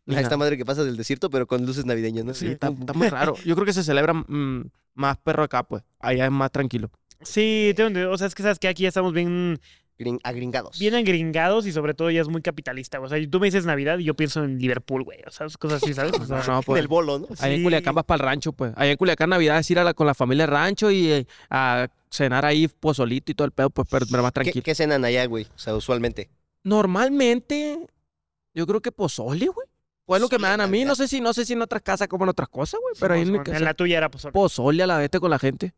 [0.07, 2.33] A esta madre que pasa del desierto, pero con luces navideñas, ¿no?
[2.33, 3.35] Sí, está, está muy raro.
[3.45, 5.83] Yo creo que se celebra mm, más perro acá, pues.
[5.99, 6.89] Allá es más tranquilo.
[7.21, 8.11] Sí, tengo entendido.
[8.11, 9.59] O sea, es que sabes que aquí ya estamos bien,
[9.99, 10.79] Gring- agringados.
[10.79, 12.97] bien agringados y sobre todo ya es muy capitalista.
[12.97, 13.05] güey.
[13.05, 15.19] O sea, tú me dices Navidad y yo pienso en Liverpool, güey.
[15.27, 16.13] O sea, cosas así, ¿sabes?
[16.19, 16.79] O sea, No, pues.
[16.79, 17.27] Del bolo, ¿no?
[17.39, 17.63] Allá en Sí.
[17.63, 18.73] Culiacán vas para el rancho, pues.
[18.75, 21.27] Allá en Culiacán Navidad es ir a la- con la familia al rancho y eh,
[21.51, 24.63] a cenar ahí pozolito y todo el pedo, pues, pero, pero más ¿Qué, tranquilo.
[24.63, 25.45] qué cenan allá, güey?
[25.55, 26.29] O sea, usualmente.
[26.63, 27.85] Normalmente,
[28.55, 29.67] yo creo que pozole, güey.
[30.11, 30.83] Pues es lo que me dan a mí.
[30.83, 32.95] No sé si, no sé si en otras casas comen otras cosas, güey.
[32.99, 33.59] Pero ahí en mi en casa.
[33.61, 34.33] la tuya era pozole.
[34.33, 35.73] Pozole a la vez con la gente.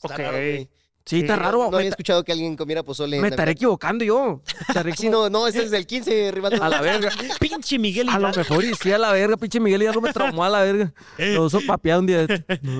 [0.00, 0.16] Ok.
[0.16, 0.68] Sí,
[1.04, 1.68] Sí, está raro.
[1.70, 3.16] No había escuchado que alguien comiera pozole.
[3.16, 4.40] en me estaré equivocando yo.
[4.68, 6.64] Estaré Sí, como- no, no, ese es del 15, Rivaldo.
[6.64, 7.10] A la verga.
[7.40, 10.14] Pinche Miguel A lo mejor y sí a la verga, pinche Miguel ya no me
[10.14, 10.94] traumó a la verga.
[11.18, 12.26] Lo uso papeado un día.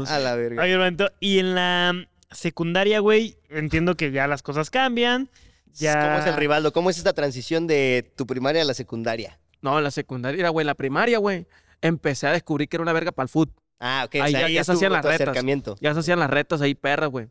[0.06, 0.62] A la verga.
[0.62, 1.92] Oye, Roberto, y en la
[2.30, 5.28] secundaria, güey, entiendo que ya las cosas cambian.
[5.74, 6.00] Ya...
[6.00, 6.72] ¿Cómo es el Rivaldo?
[6.72, 9.38] ¿Cómo es esta transición de tu primaria a la secundaria?
[9.62, 11.46] No, en la secundaria, güey, en la primaria, güey.
[11.80, 13.54] Empecé a descubrir que era una verga para el fútbol.
[13.80, 14.16] Ah, ok.
[14.16, 15.34] Ahí ya- ya se hacían las retas.
[15.80, 17.28] Ya se hacían las retas ahí, perras, güey.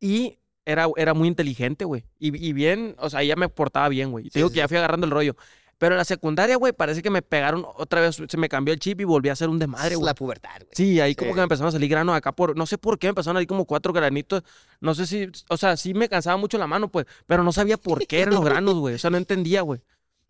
[0.00, 2.04] Y era, era muy inteligente, güey.
[2.18, 4.24] Y, y bien, o sea, ya me portaba bien, güey.
[4.24, 5.36] Te Sí, digo sí, que ya fui agarrando el rollo.
[5.78, 8.80] Pero en la secundaria, güey, parece que me pegaron otra vez, se me cambió el
[8.80, 10.04] chip y volví a ser un desmadre, es güey.
[10.06, 10.68] la pubertad, güey.
[10.72, 13.06] Sí, ahí como que me empezaron a salir granos acá por, no sé por qué,
[13.06, 14.42] me empezaron a salir como cuatro granitos.
[14.80, 17.78] No sé si, o sea, sí me cansaba mucho la mano, pues, pero no sabía
[17.78, 18.94] por qué eran los granos, güey.
[18.94, 19.80] O sea, no entendía, güey.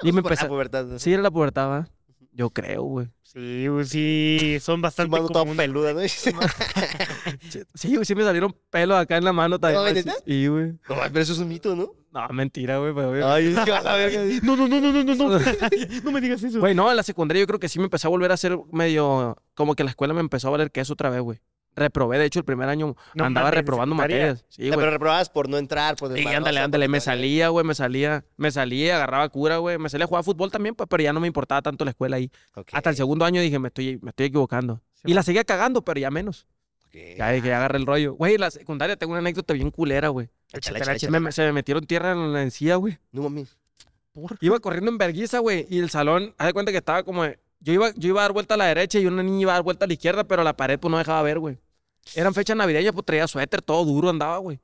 [0.02, 0.84] Y me Por la empecé, pubertad.
[0.86, 0.98] ¿no?
[0.98, 1.88] sí, era la pubertad, ¿va?
[2.32, 3.08] Yo creo, güey.
[3.22, 6.00] Sí, güey, sí, son bastante mano toda peluda, ¿no?
[6.08, 10.04] Sí, Sí, güey, sí me salieron pelos acá en la mano también.
[10.04, 10.12] No.
[10.26, 10.72] Sí, güey.
[10.88, 11.92] No, pero eso es un mito, ¿no?
[12.12, 13.22] No, mentira, güey.
[13.22, 14.22] Ay, es que a la verga.
[14.42, 15.38] No, no, no, no, no, no, no.
[16.02, 16.58] no me digas eso.
[16.58, 18.58] Güey, no, en la secundaria yo creo que sí me empecé a volver a ser
[18.72, 19.36] medio.
[19.54, 21.38] Como que la escuela me empezó a valer queso otra vez, güey.
[21.76, 24.44] Reprobé, de hecho, el primer año No andaba mames, ¿en reprobando materias.
[24.48, 24.78] Sí, güey.
[24.78, 26.88] pero reprobabas por no entrar, por Sí, desmadroso, ándale, ándale.
[26.88, 28.24] Me salía, güey, me salía.
[28.36, 29.78] Me salía, agarraba cura, güey.
[29.78, 32.16] Me salía a jugar fútbol también, pues, pero ya no me importaba tanto la escuela
[32.16, 32.30] ahí.
[32.72, 34.82] Hasta el segundo año dije, me estoy, me estoy equivocando.
[34.94, 36.46] Sí, y la seguía cagando, pero ya menos.
[36.92, 38.14] Ya dije, ya agarré el rollo.
[38.14, 40.28] Güey, en la secundaria tengo una anécdota bien culera, güey.
[41.10, 42.98] Me, se me metieron tierra en la encía, güey.
[43.12, 43.56] No mames.
[44.40, 45.66] Iba corriendo en verguiza, güey.
[45.70, 47.24] Y el salón, haz de cuenta que estaba como
[47.60, 49.56] Yo iba, yo iba a dar vuelta a la derecha y una niña iba a
[49.56, 51.58] dar vuelta a la izquierda, pero la pared pues no dejaba ver, güey.
[52.14, 54.60] Eran fechas navideñas, pues traía suéter, todo duro andaba, güey.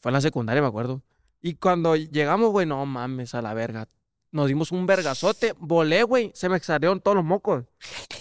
[0.00, 1.02] Fue en la secundaria, me acuerdo.
[1.42, 3.88] Y cuando llegamos, güey, no mames, a la verga.
[4.30, 7.64] Nos dimos un vergazote, volé, güey, se me salieron todos los mocos.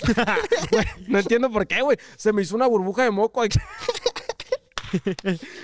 [0.72, 1.98] Güey, no entiendo por qué, güey.
[2.18, 3.58] Se me hizo una burbuja de moco aquí.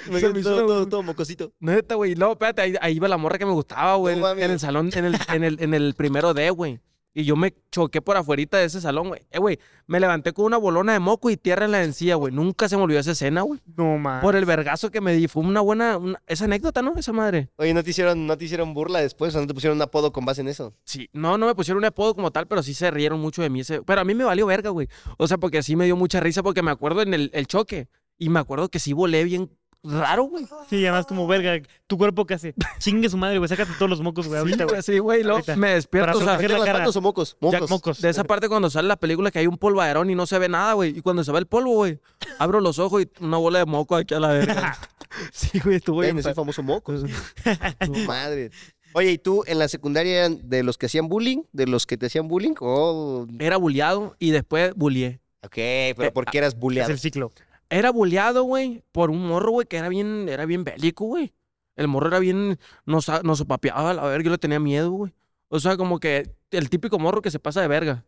[0.10, 1.54] Me Se me hizo todo, una- todo, todo mocosito.
[1.60, 2.14] Neta, güey.
[2.16, 4.20] No, espérate, ahí, ahí iba la morra que me gustaba, güey.
[4.20, 6.82] No en- el salón, en el, en el, en el primero D, güey.
[7.16, 9.22] Y yo me choqué por afuerita de ese salón, güey.
[9.30, 12.34] Eh, güey, me levanté con una bolona de moco y tierra en la encía, güey.
[12.34, 13.60] Nunca se me olvidó esa escena, güey.
[13.78, 14.22] No, man.
[14.22, 15.28] Por el vergazo que me di.
[15.28, 15.98] Fue una buena...
[15.98, 16.94] una- Esa anécdota, ¿no?
[16.98, 17.50] Esa madre.
[17.58, 19.36] Oye, ¿no te, hicieron, ¿no te hicieron burla después?
[19.36, 20.74] ¿O no te pusieron un apodo con base en eso?
[20.86, 21.08] Sí.
[21.14, 23.60] No, no me pusieron un apodo como tal, pero sí se rieron mucho de mí.
[23.60, 23.84] Ese...
[23.84, 24.88] Pero a mí me valió verga, güey.
[25.18, 27.88] O sea, porque sí me dio mucha risa porque me acuerdo en el, el choque.
[28.18, 29.52] Y me acuerdo que sí volé bien
[29.84, 30.46] raro, güey.
[30.70, 32.54] Sí, además como verga, tu cuerpo que hace.
[32.80, 34.70] Chingue su madre, güey, sácate todos los mocos, güey, ahorita, Sí, güey.
[34.74, 35.24] güey, sí, güey.
[35.24, 35.56] luego Ahorita.
[35.56, 36.80] Me despierto, Para o sea, la ¿Qué más, cara.
[36.80, 37.38] patos o mocos?
[37.42, 37.70] Ya, Mocos.
[37.70, 38.02] mocos.
[38.02, 40.50] De esa parte cuando sale la película que hay un polvaderón y no se ve
[40.50, 40.98] nada, güey.
[40.98, 42.00] Y cuando se ve el polvo, güey,
[42.40, 44.78] abro los ojos y una bola de moco aquí a la verga.
[45.32, 46.20] sí, güey, estuvo Ven, bien.
[46.20, 47.04] es el famoso mocos.
[47.86, 48.52] Tu madre.
[48.96, 51.42] Oye, ¿y tú en la secundaria eran de los que hacían bullying?
[51.52, 52.54] ¿De los que te hacían bullying?
[52.60, 55.20] Oh, Era bulleado y después bullié.
[55.44, 55.56] ok,
[55.98, 56.92] pero ¿por qué eras Es bulleado?
[56.92, 57.32] el ciclo.
[57.74, 61.34] Era bulleado, güey, por un morro, güey, que era bien, era bien bélico, güey.
[61.76, 65.12] El morro era bien, nos, nos sopapeaba a la verga, yo le tenía miedo, güey.
[65.48, 68.06] O sea, como que el típico morro que se pasa de verga.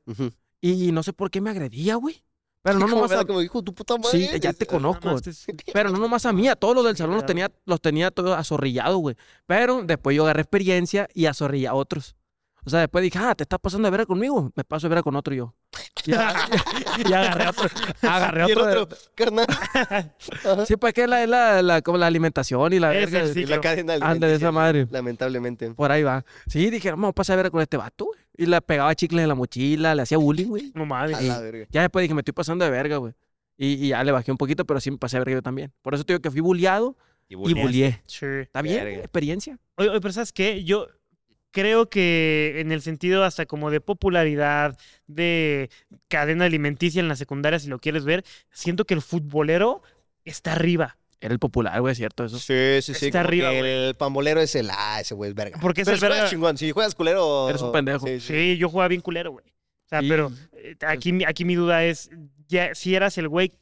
[0.62, 2.24] Y, no sé por qué me agredía, güey.
[2.62, 3.28] Pero no nomás a, ¿verdad?
[3.28, 4.28] Como dijo tu puta madre.
[4.28, 5.08] Sí, ya te conozco.
[5.08, 7.82] Más es- Pero no nomás a mí, a todos los del salón los tenía, los
[7.82, 9.16] tenía todos azorrillados, güey.
[9.48, 12.16] Pero después yo agarré experiencia y azorrillé a otros.
[12.66, 14.52] O sea, después dije, ah, te estás pasando de vera conmigo.
[14.56, 15.54] Me paso de vera con otro yo.
[16.06, 16.12] Y,
[17.10, 17.70] y agarré otro.
[18.02, 18.98] Agarré Y el otro.
[19.14, 19.46] carnal.
[20.68, 23.40] Sí, pues que es la, es la, la- como la alimentación y la Es verga.
[23.40, 24.88] Y la cadena Anda de esa madre.
[24.90, 25.72] Lamentablemente.
[25.72, 26.26] Por ahí va.
[26.48, 28.20] Sí, dije, vamos a pasar a ver con este vato, güey.
[28.38, 30.72] Y le pegaba chicles en la mochila, le hacía bullying, güey.
[30.76, 31.18] No mames.
[31.18, 31.66] A la verga.
[31.70, 33.14] Ya después dije, me estoy pasando de verga, güey.
[33.58, 35.72] Y, y ya le bajé un poquito, pero sí me pasé de verga yo también.
[35.82, 36.98] Por eso te digo que fui bulleado
[37.30, 38.02] y bullié.
[38.08, 38.26] Sí.
[38.26, 38.84] ¿Está bien?
[38.84, 39.00] Verga.
[39.00, 39.58] Experiencia.
[39.78, 40.64] Oye, oye, pero ¿sabes qué?
[40.66, 40.88] Yo
[41.56, 45.70] creo que en el sentido hasta como de popularidad, de
[46.10, 49.82] cadena alimenticia en la secundaria, si lo quieres ver, siento que el futbolero
[50.26, 50.98] está arriba.
[51.22, 52.38] Era el popular, güey, cierto eso.
[52.38, 53.06] Sí, sí, sí.
[53.06, 53.62] Está arriba, güey.
[53.88, 54.70] El pambolero es el.
[54.70, 55.58] Ah, ese güey es verga.
[55.62, 56.58] Porque es si juegas verga- chingón.
[56.58, 57.50] Si juegas culero.
[57.50, 58.06] Eres un pendejo.
[58.06, 58.28] Sí, sí.
[58.34, 59.46] Sí, yo jugaba bien culero, güey.
[59.46, 62.10] O sea, pero eh, aquí, mi- aquí mi duda es,
[62.50, 63.54] ya, si eras el güey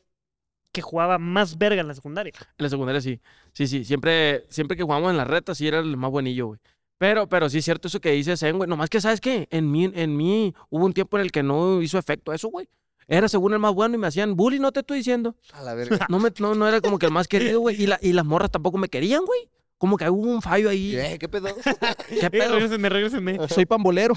[0.72, 2.34] que jugaba más verga en la secundaria.
[2.36, 3.20] En la secundaria sí.
[3.54, 3.86] Sí, sí.
[3.86, 6.60] Siempre, siempre que jugamos en la reta, sí era el más buenillo, güey.
[7.04, 8.70] Pero, pero sí es cierto eso que dice Zen, güey.
[8.70, 9.50] Nomás que, ¿sabes qué?
[9.52, 12.70] En mí, en mí hubo un tiempo en el que no hizo efecto eso, güey.
[13.10, 15.36] Era según el más bueno y me hacían bullying, no te estoy diciendo.
[15.52, 16.06] A la verga.
[16.08, 17.76] No, me, no, no era como que el más querido, güey.
[17.82, 19.50] Y, la, y las morras tampoco me querían, güey.
[19.78, 20.96] Como que hubo un fallo ahí.
[20.96, 21.50] Eh, ¿Qué pedo?
[22.08, 22.54] ¿Qué Eh, pedo?
[22.54, 23.38] regrésenme, regrésenme.
[23.50, 24.14] Soy pambolero.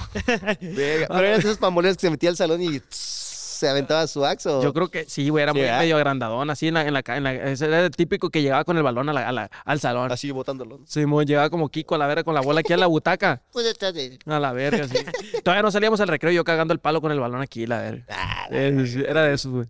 [0.61, 1.09] Verga.
[1.09, 3.26] Pero eran esos pamboleros que se metía al salón y tss,
[3.57, 4.63] se aventaba su axe o.
[4.63, 5.81] Yo creo que sí, güey, era Sí, muy ¿verdad?
[5.81, 8.43] medio agrandadón, así en la, en la, ca- en la- ese era el típico que
[8.43, 10.13] llegaba con el balón a la- a la- al salón.
[10.13, 10.81] Así botándolo.
[10.87, 13.43] Simón llegaba como Kiko a la verga con la bola aquí a la butaca.
[13.53, 13.77] Pues.
[14.27, 14.97] A la verga, sí.
[15.43, 18.05] Todavía no salíamos al recreo yo cagando el palo con el balón aquí, la verga.
[18.11, 19.67] Ah, Eh, sí, Era de esos, güey.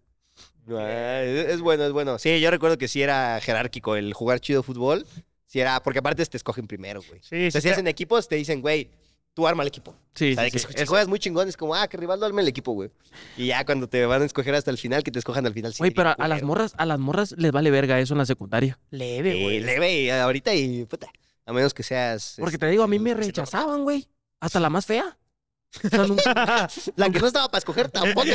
[0.71, 2.19] Ah, es es bueno, es bueno.
[2.19, 5.07] Sí, yo recuerdo que sí era jerárquico el jugar chido fútbol.
[5.47, 7.21] Sí era, porque aparte te escogen primero, güey.
[7.23, 8.91] Sí, O sea, sí, si hacen equipos, te dicen, güey,
[9.37, 9.95] tú arma el equipo.
[10.15, 10.67] Sí, O sea, sí, de que sí.
[10.75, 12.91] si juegas muy chingón, es como, ah, que Rivaldo arme el equipo, güey.
[13.37, 15.75] Y ya cuando te van a escoger hasta el final, que te escojan al final.
[15.75, 18.25] sí, Güey, pero a, las morras, a las morras les vale verga eso en la
[18.25, 18.79] secundaria.
[18.91, 19.61] leve, Sí, güey.
[19.61, 21.09] leve y ahorita y puta.
[21.45, 22.37] A menos que seas.
[22.39, 24.09] Porque este, te digo, a mí me rechazaban, güey.
[24.41, 25.19] Hasta la más fea.
[25.85, 28.27] O sea, nunca- La que no estaba para escoger tampoco.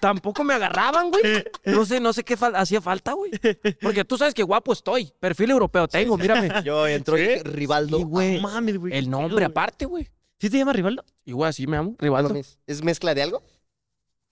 [0.00, 1.44] tampoco me agarraban, güey.
[1.64, 3.30] No sé, no sé qué fal- hacía falta, güey.
[3.80, 5.12] Porque tú sabes que guapo estoy.
[5.20, 6.48] Perfil europeo tengo, mírame.
[6.64, 7.38] Yo entró ¿Sí?
[7.42, 7.98] Rivaldo.
[7.98, 8.36] Sí, güey.
[8.40, 8.94] No mames, güey.
[8.96, 10.08] El nombre aparte, güey.
[10.38, 11.04] ¿Sí te llama Rivaldo?
[11.24, 12.34] Igual así me amo, Rivaldo.
[12.66, 13.42] ¿Es mezcla de algo?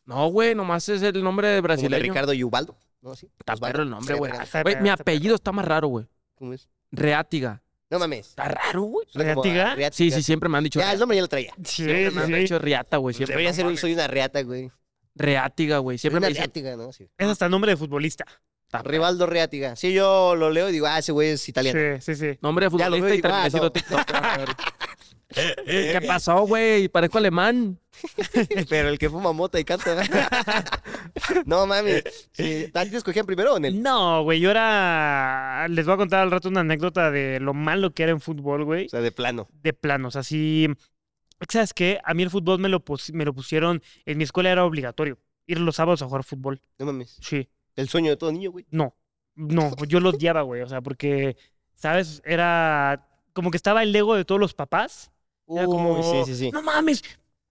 [0.05, 2.03] No, güey, nomás es el nombre de Como de brasileño.
[2.03, 2.77] Ricardo y Ubaldo.
[3.01, 3.29] No, sí.
[3.39, 3.73] Está Osvaldo.
[3.73, 4.77] perro el nombre, Sí, güey.
[4.83, 6.07] mi apellido está más raro, güey.
[6.35, 6.69] ¿Cómo es?
[6.91, 7.63] Reátiga.
[7.91, 8.29] No mames.
[8.29, 9.07] Está raro, güey.
[9.11, 9.73] Suena como ¿Reátiga?
[9.73, 9.97] a reata.
[9.97, 10.81] Sí, sí, siempre me han dicho.
[10.81, 11.53] Ya, el nombre ya lo traía.
[11.65, 12.33] Sí, Siempre me han sí.
[12.35, 13.15] dicho riata, güey.
[13.15, 13.33] Siempre.
[13.35, 14.71] Debería no ser un soy una reata, güey.
[15.15, 15.99] Reátiga, güey.
[15.99, 16.45] Siempre una me dicen.
[16.45, 16.93] reátiga, ¿no?
[16.93, 17.09] Sí.
[17.17, 18.25] Es hasta nombre de futbolista.
[18.83, 19.77] Rivaldo Reátiga.
[19.77, 21.79] Sí, yo lo leo y digo, ah, ese güey es italiano.
[22.01, 22.39] Sí, sí, sí.
[22.43, 23.73] Nombre de Ya lo futbolista veo y y siendo no.
[23.73, 24.49] TikToker.
[25.29, 26.89] ¿Qué pasó, güey?
[26.89, 27.79] Parezco alemán.
[28.69, 30.03] Pero el que fuma mota y canta.
[31.47, 32.29] no mames.
[32.33, 32.71] Sí.
[32.75, 33.83] ¿A ti te escogían primero o en el?
[33.83, 35.67] No, güey, yo era...
[35.69, 38.65] Les voy a contar al rato una anécdota de lo malo que era en fútbol,
[38.65, 38.87] güey.
[38.87, 39.49] O sea, de plano.
[39.63, 40.69] De planos, así...
[41.49, 42.01] ¿Sabes qué?
[42.05, 43.83] A mí el fútbol me lo, pus- me lo pusieron...
[44.07, 45.19] En mi escuela era obligatorio.
[45.47, 46.61] Ir los sábados a jugar fútbol.
[46.79, 47.19] No mames.
[47.21, 47.49] Sí.
[47.77, 48.67] El sueño de todo niño, güey.
[48.71, 48.95] No.
[49.35, 50.63] No, yo lo odiaba, güey.
[50.63, 51.37] O sea, porque,
[51.75, 52.23] ¿sabes?
[52.25, 53.09] Era...
[53.33, 55.11] Como que estaba el ego de todos los papás.
[55.49, 56.03] Era como...
[56.03, 56.51] Sí, sí, sí.
[56.51, 57.03] No mames.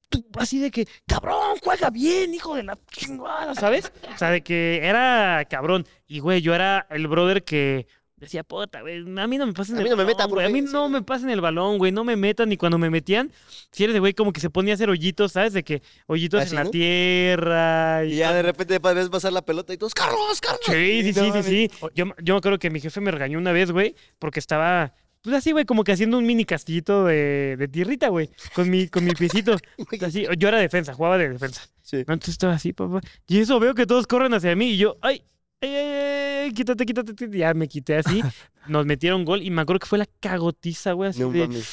[0.09, 3.91] tú, así de que, cabrón, juega bien, hijo de la chingada, ¿sabes?
[4.13, 5.85] O sea, de que era cabrón.
[6.07, 7.87] Y, güey, yo era el brother que
[8.23, 10.45] decía, puta, güey, a mí no me pasen A el mí no me metan, güey,
[10.45, 12.51] A mí profe", no me pasen el balón, güey, no me metan.
[12.51, 13.31] Y cuando me metían,
[13.71, 15.53] si eres de güey como que se ponía a hacer hoyitos, ¿sabes?
[15.53, 16.69] De que hoyitos ¿Ah, en la no?
[16.71, 18.05] tierra.
[18.05, 20.61] Y ya de repente ves pasar la pelota y todos, Carlos, Carlos.
[20.65, 21.87] Sí, sí, No sí, sí, sí.
[21.95, 25.35] Yo, yo me acuerdo que mi jefe me regañó una vez, güey, porque estaba, pues
[25.37, 29.05] así, güey, como que haciendo un mini castillito de, de tierrita, güey, con mi, con
[29.05, 29.57] mi piecito.
[30.05, 31.61] Así, yo era defensa, jugaba de defensa.
[31.81, 31.97] Sí.
[31.97, 33.01] Entonces estaba así, papá.
[33.27, 35.23] Y eso veo que todos corren hacia mí y yo, ay,
[35.61, 37.37] ay, ay, ay, quítate, quítate, quítate.
[37.37, 38.21] Ya me quité así.
[38.67, 41.63] Nos metieron gol y me acuerdo que fue la cagotiza, güey, así No de.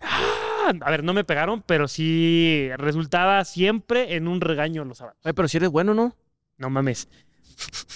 [0.00, 0.38] "Ah".
[0.80, 5.18] A ver, no me pegaron, pero sí resultaba siempre en un regaño los sábados.
[5.24, 6.14] Ay, pero si eres bueno, ¿no?
[6.56, 7.08] No mames.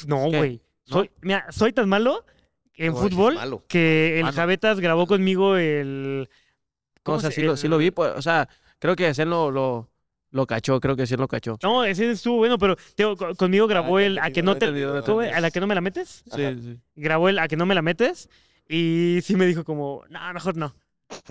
[0.08, 0.60] No, güey.
[0.88, 0.96] ¿No?
[0.96, 2.24] Soy, mira, soy tan malo
[2.76, 4.26] en No, fútbol que el.
[4.32, 6.28] Javetas grabó conmigo el.
[6.28, 9.24] O ¿cómo sea, se- sí lo, sí lo vi, pues, o sea, creo que ese
[9.24, 9.88] lo, lo,
[10.30, 11.56] lo cachó, creo que sí lo cachó.
[11.62, 12.76] No, ese estuvo bueno, pero
[13.16, 14.66] co- conmigo grabó Ah, el a que no te.
[14.66, 15.02] entendido.
[15.32, 16.24] ¿A la que no me la metes?
[16.34, 16.78] Sí, sí.
[16.96, 18.28] Grabó el a que no me la metes.
[18.68, 20.74] Y sí me dijo como, no, mejor no.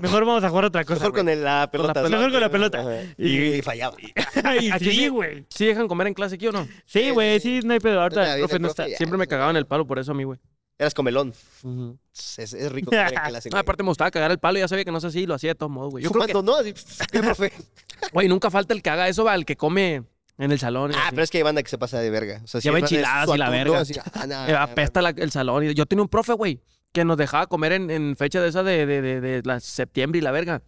[0.01, 0.99] Mejor vamos a jugar otra cosa.
[1.01, 1.35] Mejor con güey".
[1.37, 1.93] el- la pelota.
[1.93, 2.15] pelota.
[2.15, 3.03] Mejor con la pelota.
[3.17, 3.97] Y- Y, fallaba.
[4.61, 5.45] Y sí, güey.
[5.49, 6.65] ¿Sí dejan comer en clase aquí o no?
[6.85, 8.01] Sí, güey, sí, no hay pedo.
[8.01, 8.87] Ahorita el profe no está.
[8.87, 10.39] Siempre me cagaban el palo por eso a mí, güey.
[10.77, 11.33] Eras comelón.
[11.63, 11.97] Ujú.
[12.37, 13.49] Es, es rico comer en clase.
[13.49, 13.59] Güey.
[13.61, 15.55] aparte me gustaba cagar el palo, ya sabía que no sé si lo hacía de
[15.55, 16.03] todos modos, güey.
[16.03, 16.57] Yo creo que, Fumando, ¿no?
[16.59, 16.73] Así,
[17.11, 17.53] ¿Qué, profe?
[18.13, 20.03] güey, nunca falta el que haga eso, va, el que come
[20.37, 20.91] en el salón.
[20.93, 21.09] Ah, así.
[21.11, 22.41] pero es que hay banda que se pasa de verga.
[22.43, 23.79] O sea, Lleva enchiladas y la verga.
[23.79, 25.63] Así, ah, no, no, apesta la- el salón.
[25.63, 26.59] Y yo tenía un profe, güey,
[26.91, 30.19] que nos dejaba comer en, en fecha de esa de, de, de, de la septiembre
[30.19, 30.61] y la verga.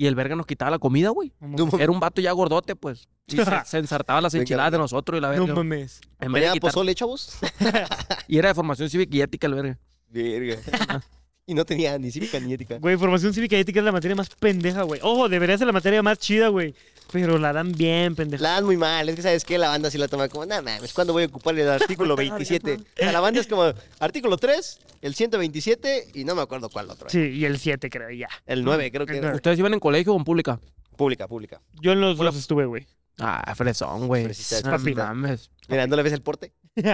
[0.00, 1.32] Y el verga nos quitaba la comida, güey.
[1.78, 3.08] Era un vato ya gordote, pues.
[3.26, 5.46] Y se, se ensartaba las enchiladas de nosotros y la verga.
[5.46, 6.00] No mames.
[6.20, 7.36] En vez de ¿Tenía quitar- pozole, chavos?
[8.28, 9.78] Y era de formación cívica y ética el verga.
[10.08, 11.02] Verga.
[11.48, 12.76] Y no tenía ni cívica ni ética.
[12.78, 15.00] Güey, formación cívica y ética es la materia más pendeja, güey.
[15.02, 16.74] Ojo, debería ser la materia más chida, güey.
[17.10, 18.42] Pero la dan bien, pendeja.
[18.42, 19.08] La dan muy mal.
[19.08, 19.56] Es que, ¿sabes qué?
[19.56, 22.74] La banda sí la toma como, nada mames, ¿cuándo voy a ocupar el artículo 27?
[22.74, 26.90] O sea, la banda es como artículo 3, el 127 y no me acuerdo cuál
[26.90, 27.08] otro.
[27.08, 28.28] Sí, y el 7, creo, ya.
[28.44, 29.34] El 9, creo que era.
[29.34, 30.60] ¿Ustedes iban en colegio o en pública?
[30.98, 31.62] Pública, pública.
[31.80, 32.86] Yo en los dos estuve, güey.
[33.18, 34.28] Ah, fresón, güey.
[34.62, 35.06] Papita.
[35.06, 35.50] mames.
[35.68, 36.52] Mira, ¿no le ves el porte?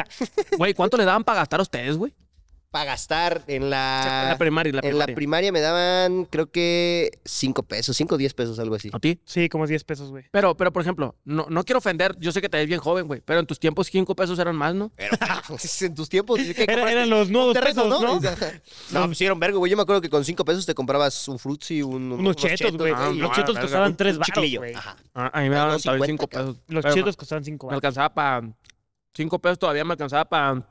[0.56, 2.14] Güey, ¿cuánto le daban para gastar a ustedes, güey?
[2.74, 4.26] Para gastar en En la...
[4.30, 5.14] la primaria, la Ah, en la primaria.
[5.14, 8.90] primaria me daban, creo que 5 pesos, 5 o 10 pesos, algo así.
[8.92, 9.20] ¿A ti?
[9.24, 10.24] Sí, como 10 pesos, güey.
[10.32, 13.06] Pero, pero, por ejemplo, no, no quiero ofender, yo sé que te ves bien joven,
[13.06, 14.90] güey, pero en tus tiempos cinco pesos eran más, ¿no?
[14.96, 15.16] Pero
[15.82, 16.40] en tus tiempos...
[16.40, 18.00] ¿qué Era- eran los nuevos pesos, ¿no?
[18.90, 19.70] No, pues sí, era un vergo, güey.
[19.70, 22.92] Yo me acuerdo que con 5 pesos te comprabas un frutzi, un, Unos chetos, güey.
[22.92, 24.74] ah, los no, chetos costaban un 3 un baros, güey.
[24.74, 24.96] Ajá.
[25.14, 26.54] Ah, a mí me Ah, daban no, también 50, cinco cabrón.
[26.66, 26.84] pesos.
[26.84, 27.76] Los chetos costaban 5 Me baros.
[27.78, 28.48] alcanzaba para...
[29.14, 30.66] Cinco pesos todavía me alcanzaba para...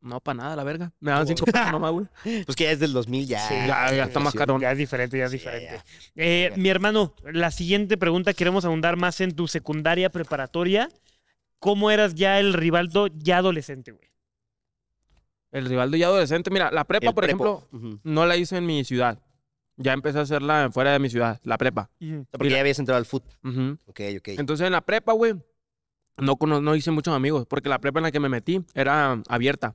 [0.00, 0.92] No, para nada, la verga.
[1.00, 2.06] Me daban cinco pesos nomás, güey.
[2.44, 3.40] Pues que ya es del 2000 ya.
[3.48, 4.60] Sí, ya, ya está más carón.
[4.60, 5.72] Ya es diferente, ya es Sí, diferente.
[5.74, 5.84] ya.
[6.16, 10.88] Eh, mi hermano, la siguiente pregunta, queremos ahondar más en tu secundaria preparatoria.
[11.58, 14.08] ¿Cómo eras ya el Rivaldo ya adolescente, güey?
[15.50, 17.66] El rival de ya adolescente, mira, la prepa, El por prepo.
[17.72, 19.18] ejemplo, no la hice en mi ciudad.
[19.76, 21.90] Ya empecé a hacerla fuera de mi ciudad, la prepa.
[22.30, 23.24] Porque ya habías entrado al foot.
[23.44, 23.78] Ujú.
[23.86, 24.28] Ok, ok.
[24.38, 25.34] Entonces en la prepa, güey,
[26.18, 29.74] no, no hice muchos amigos, porque la prepa en la que me metí era abierta.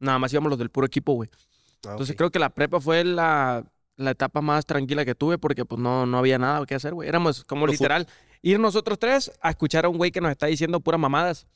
[0.00, 1.30] Nada más íbamos los del puro equipo, güey.
[1.86, 3.64] Ah, Entonces creo que la prepa fue la,
[3.96, 7.08] la etapa más tranquila que tuve, porque pues no, no había nada que hacer, güey.
[7.08, 8.06] Éramos como Puro literal
[8.42, 11.46] ir nosotros tres a escuchar a un güey que nos está diciendo puras mamadas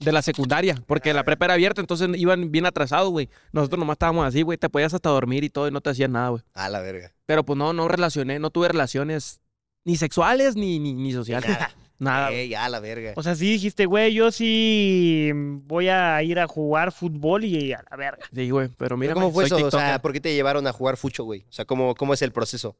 [0.00, 3.30] de la secundaria, porque la prepa era abierta, entonces iban bien atrasados, güey.
[3.52, 6.12] Nosotros nomás estábamos así, güey, te podías hasta dormir y todo y no te hacían
[6.12, 6.42] nada, güey.
[6.52, 7.12] A la verga.
[7.24, 9.40] Pero pues no, no relacioné, no tuve relaciones
[9.84, 11.48] ni sexuales ni, ni, ni sociales.
[11.48, 11.70] Nada.
[12.02, 12.28] Nada.
[12.28, 12.40] güey.
[12.40, 13.12] Ey, a la verga.
[13.16, 17.84] O sea, sí dijiste, güey, yo sí voy a ir a jugar fútbol y a
[17.90, 18.24] la verga.
[18.34, 19.56] Sí, güey, pero mira, ¿Cómo fue eso?
[19.56, 20.00] O sea.
[20.00, 21.44] ¿por qué te llevaron a jugar fucho, güey?
[21.48, 22.70] O sea, ¿cómo, ¿cómo es el proceso?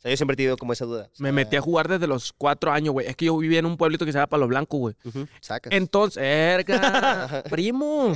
[0.00, 1.10] O sea, yo siempre he tenido como esa duda.
[1.18, 3.06] O Me metí a jugar desde los cuatro años, güey.
[3.06, 4.94] Es que yo vivía en un pueblito que se llama Palo Blanco, güey.
[5.42, 5.70] Sacas.
[5.74, 8.14] Entonces, erga, primo.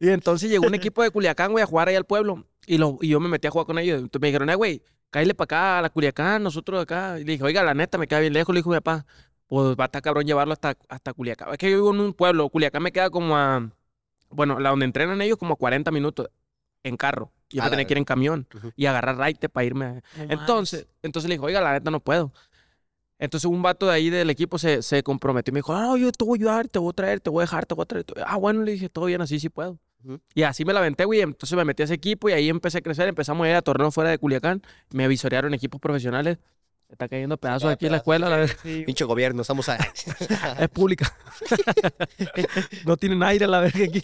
[0.00, 2.44] Y entonces llegó un equipo de Culiacán, güey, a jugar ahí al pueblo.
[2.66, 4.00] Y, lo, y yo me metí a jugar con ellos.
[4.00, 7.20] Entonces me dijeron, eh, güey, cállale para acá, a la Culiacán, nosotros acá.
[7.20, 8.52] Y le dije, oiga, la neta, me queda bien lejos.
[8.52, 9.06] Le dijo mi papá,
[9.48, 11.50] pues va a estar cabrón llevarlo hasta, hasta Culiacán.
[11.52, 12.48] Es que yo vivo en un pueblo.
[12.48, 13.68] Culiacán me queda como a,
[14.30, 16.28] bueno, la donde entrenan ellos, como a 40 minutos
[16.84, 17.32] en carro.
[17.50, 18.72] Y Yo A me la tenía que ir en camión Ujú.
[18.76, 19.84] y agarrar raite para irme.
[19.86, 22.32] a- entonces, entonces le dijo, oiga, la neta no puedo.
[23.18, 26.12] Entonces un vato de ahí del equipo se, se comprometió y me dijo, no, yo
[26.12, 27.86] te voy a ayudar, te voy a traer, te voy a dejar, te voy a
[27.86, 28.04] traer.
[28.24, 29.78] Ah, bueno, le dije, todo bien, así sí puedo.
[30.04, 30.20] Ujú.
[30.34, 31.22] Y así me la aventé, güey.
[31.22, 33.08] Entonces me metí a ese equipo y ahí empecé a crecer.
[33.08, 34.62] Empezamos a ir a torneos fuera de Culiacán.
[34.92, 36.38] Me visorearon equipos profesionales.
[36.90, 38.56] Está cayendo pedazos aquí en la escuela, la verdad.
[38.62, 39.76] Sí, Pinche gobierno, estamos a...
[40.58, 41.14] Es pública.
[42.86, 44.02] no tienen aire la verga aquí.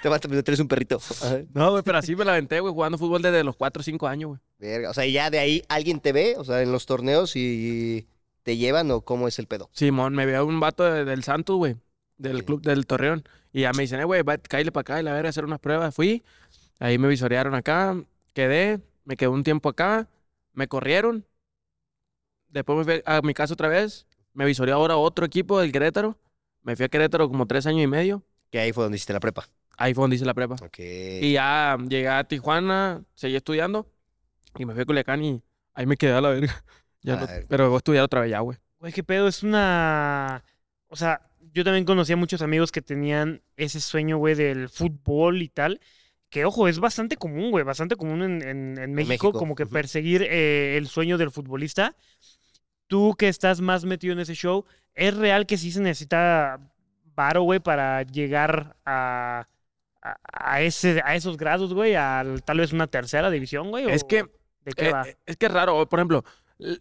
[0.00, 1.00] te vas a meter un perrito.
[1.52, 4.06] No, güey, pero así me la aventé, güey, jugando fútbol desde los 4 o 5
[4.06, 4.40] años, güey.
[4.58, 4.90] Verga.
[4.90, 8.06] O sea, y ya de ahí alguien te ve, o sea, en los torneos y...
[8.44, 9.68] te llevan o cómo es el pedo?
[9.72, 11.76] Simón, me vio un vato de- del Santos, güey,
[12.16, 12.42] del Sí.
[12.44, 13.24] club del Torreón.
[13.52, 15.58] Y ya me dicen, eh, güey, cállale para acá y la verga, a hacer unas
[15.58, 15.92] pruebas.
[15.94, 16.22] Fui,
[16.78, 17.96] ahí me visorearon acá,
[18.34, 20.06] quedé, me quedé un tiempo acá,
[20.52, 21.26] me corrieron.
[22.50, 26.18] Después me fui a mi casa otra vez, me visoreó ahora otro equipo del Querétaro.
[26.62, 28.22] Me fui a Querétaro como tres años y medio.
[28.50, 29.48] Que ahí fue donde hiciste la prepa.
[29.76, 30.56] Ahí fue donde hice la prepa.
[30.62, 30.78] Ok.
[30.78, 33.90] Y ya llegué a Tijuana, seguí estudiando
[34.58, 35.42] y me fui a Culiacán y
[35.74, 36.64] ahí me quedé a la verga.
[37.02, 38.58] Ya no- pero voy a estudiar otra vez ya, güey.
[38.78, 40.44] Güey, qué pedo, es una...
[40.88, 45.48] O sea, yo también conocía muchos amigos que tenían ese sueño, güey, del fútbol y
[45.48, 45.80] tal.
[46.28, 49.64] Que, ojo, es bastante común, güey, bastante común en, en- en México, México, como que
[49.64, 51.96] perseguir eh, el sueño del futbolista.
[52.90, 56.58] Tú que estás más metido en ese show, ¿es real que sí se necesita
[57.14, 59.46] varo, güey, para llegar a,
[60.02, 61.94] a, a ese, a esos grados, güey?
[61.94, 63.88] A tal vez una tercera división, güey.
[63.88, 64.24] Es que
[64.64, 65.04] ¿De qué Eh, va?
[65.24, 66.24] es que es raro, por ejemplo,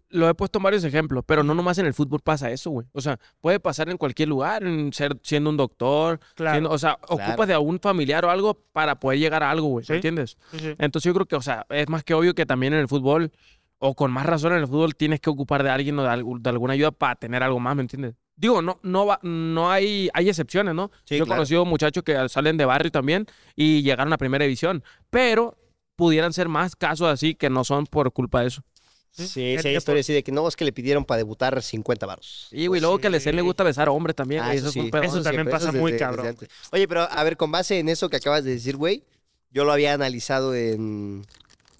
[0.10, 2.88] lo he puesto en varios ejemplos, pero no nomás en el fútbol pasa eso, güey.
[2.92, 6.56] O sea, puede pasar en cualquier lugar, en ser, siendo un doctor, Claro.
[6.56, 7.24] siendo- o sea, Claro.
[7.24, 9.92] ocupas de algún familiar o algo para poder llegar a algo, güey, Sí.
[9.94, 10.38] ¿me entiendes?
[10.52, 10.76] Sí, sí.
[10.80, 13.32] Entonces yo creo que, o sea, es más que obvio que también en el fútbol,
[13.80, 16.40] o con más razón en el fútbol, tienes que ocupar de alguien o de, algu-
[16.42, 18.16] de alguna ayuda para tener algo más, ¿me entiendes?
[18.36, 20.92] Digo, no, no, va, no hay, hay excepciones, ¿no?
[21.06, 21.40] Sí, Yo he claro.
[21.40, 25.58] conocido muchachos que salen de barrio también y llegaron a primera división, pero
[25.96, 28.64] pudieran ser más casos así que no son por culpa de eso.
[29.12, 31.62] Sí, sí, hay que historias así de que no, es que le pidieron para debutar
[31.62, 32.48] 50 varos.
[32.52, 33.46] Y, güey, luego que a Lecen le sí.
[33.46, 34.42] gusta besar a hombres también.
[34.44, 34.84] Ah, eso es sí.
[34.92, 35.02] pedo.
[35.02, 36.26] Eso también siempre, pasa es muy desde- cabrón.
[36.28, 36.48] desde.
[36.72, 39.04] Oye, pero a ver, con base en eso que acabas de decir, güey,
[39.52, 41.26] yo lo había analizado en,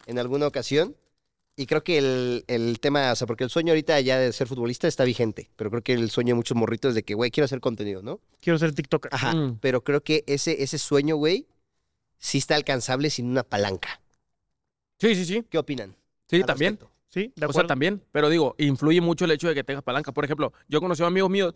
[0.08, 0.96] en alguna ocasión
[1.62, 4.48] y creo que el, el tema, o sea, porque el sueño ahorita ya de ser
[4.48, 7.32] futbolista está vigente, pero creo que el sueño de muchos morritos es de que, güey,
[7.32, 8.20] quiero hacer contenido, ¿no?
[8.42, 9.14] Quiero ser TikToker.
[9.14, 9.58] Ajá, Mm.
[9.60, 11.48] pero creo que ese, ese sueño, güey,
[12.18, 14.02] sí está alcanzable sin una palanca.
[15.00, 15.44] Sí, sí, sí.
[15.50, 15.96] ¿Qué opinan?
[16.30, 16.74] Sí, al también.
[16.74, 16.96] respecto?
[17.10, 17.62] Sí, de O acuerdo.
[17.62, 18.04] sea, también.
[18.12, 20.12] Pero digo, influye mucho el hecho de que tengas palanca.
[20.12, 21.56] Por ejemplo, yo he conocido amigos míos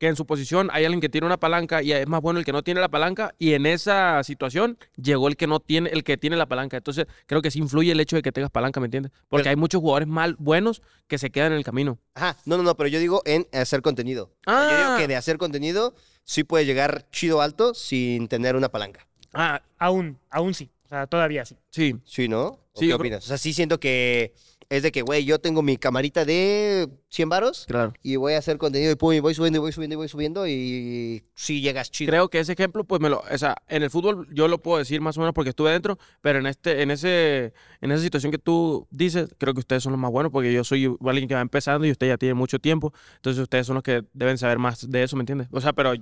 [0.00, 2.44] que en su posición hay alguien que tiene una palanca y es más bueno el
[2.46, 6.04] que no tiene la palanca y en esa situación llegó el que no tiene el
[6.04, 6.78] que tiene la palanca.
[6.78, 9.12] Entonces, creo que sí influye el hecho de que tengas palanca, ¿me entiendes?
[9.28, 11.98] Porque Pero- hay muchos jugadores mal buenos que se quedan en el camino.
[12.14, 14.32] Ajá, no, no, no, pero yo digo en hacer contenido.
[14.46, 14.96] Sea, Yo digo Ah.
[14.98, 19.06] que de hacer contenido sí puede llegar chido alto sin tener una palanca.
[19.34, 20.70] Ah, Aún, aún sí.
[20.86, 21.56] O sea, todavía sí.
[21.68, 21.94] sí.
[22.06, 22.42] Sí, ¿no?
[22.46, 23.24] ¿O Sí, ¿Qué creo- opinas?
[23.24, 24.32] O sea, sí siento que
[24.70, 27.92] es de que, güey, yo tengo mi camarita de 100 varos Claro.
[28.02, 30.08] y voy a hacer contenido y pum, y voy subiendo y voy subiendo y voy
[30.08, 32.10] subiendo y sí llegas chido.
[32.10, 34.78] Creo que ese ejemplo, pues me lo, o sea, en el fútbol yo lo puedo
[34.78, 38.30] decir más o menos porque estuve dentro, pero en este, en ese, en esa situación
[38.30, 41.34] que tú dices, creo que ustedes son los más buenos porque yo soy alguien que
[41.34, 44.58] va empezando y usted ya tiene mucho tiempo, entonces ustedes son los que deben saber
[44.60, 45.48] más de eso, ¿me entiendes?
[45.50, 45.92] O sea, pero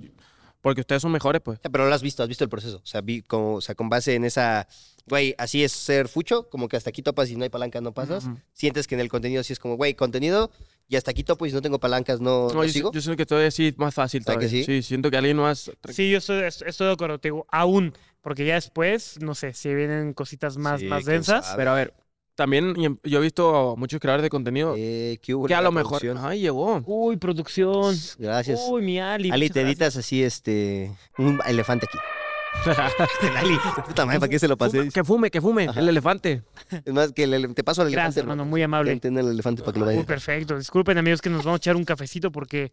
[0.61, 1.59] porque ustedes son mejores, pues.
[1.59, 2.77] Pero lo has visto, has visto el proceso.
[2.83, 4.67] O sea, vi como, o sea, con base en esa,
[5.05, 7.93] güey, así es ser fucho, como que hasta aquí topas y no hay palanca, no
[7.93, 8.25] pasas.
[8.25, 8.37] Ujú.
[8.53, 10.51] Sientes que en el contenido sí es como, güey, contenido
[10.87, 12.91] y hasta aquí topo y si no tengo palancas no, No, no yo, sigo.
[12.91, 14.65] yo siento que estoy así más fácil ¿Verdad que todavía.
[14.65, 14.81] sí?
[14.81, 15.71] siento que alguien más...
[15.89, 17.93] Sí, yo estoy, est- estoy de acuerdo, te digo, aún.
[18.21, 21.45] Porque ya después, no sé, si vienen cositas más, Sí, más densas.
[21.45, 21.57] sabe.
[21.57, 21.93] Pero a ver,
[22.39, 25.61] también y- yo he visto a muchos creadores de contenido Eh, ¿qué hubo que a
[25.61, 26.01] lo mejor...
[26.21, 26.81] Ay, llegó.
[26.85, 27.93] Uy, producción.
[28.17, 28.61] Gracias.
[28.69, 29.29] Uy, mi Ali.
[29.29, 31.97] Ali, te editas así, este, un elefante aquí.
[33.27, 34.79] El Ali, puta madre, ¿para qué se lo pasé?
[34.83, 36.41] Fume- que fume, que fume, el elefante.
[36.83, 38.05] Es más, que el ele- te paso el elefante.
[38.05, 38.91] Gracias, hermano, muy amable.
[38.91, 40.07] Entiende el elefante para que lo Uy, vaya.
[40.07, 40.57] perfecto.
[40.57, 42.71] Disculpen, amigos, que nos vamos a echar un cafecito porque.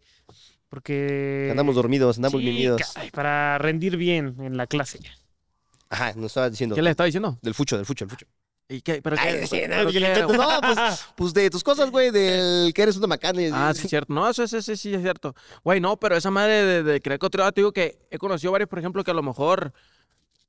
[0.69, 1.47] Porque.
[1.51, 4.99] Andamos dormidos, andamos Sí, caray, para rendir bien en la clase.
[5.89, 6.75] Ajá, nos estaba diciendo.
[6.75, 7.37] ¿Qué le estaba diciendo?
[7.41, 8.25] Del fucho, del fucho, del fucho.
[8.69, 9.01] ¿Y qué?
[9.01, 9.47] ¿Pero Ay, qué?
[9.47, 9.83] sí, no,
[10.33, 10.77] no, pues,
[11.15, 13.41] pues de tus cosas, güey, del que eres una macana.
[13.53, 14.13] Ah, sí, es cierto.
[14.13, 15.33] No, eso, eso, eso sí es cierto.
[15.63, 18.69] Güey, no, pero esa madre de, de crear contenido, te digo que he conocido varios,
[18.69, 19.71] por ejemplo, que a lo mejor.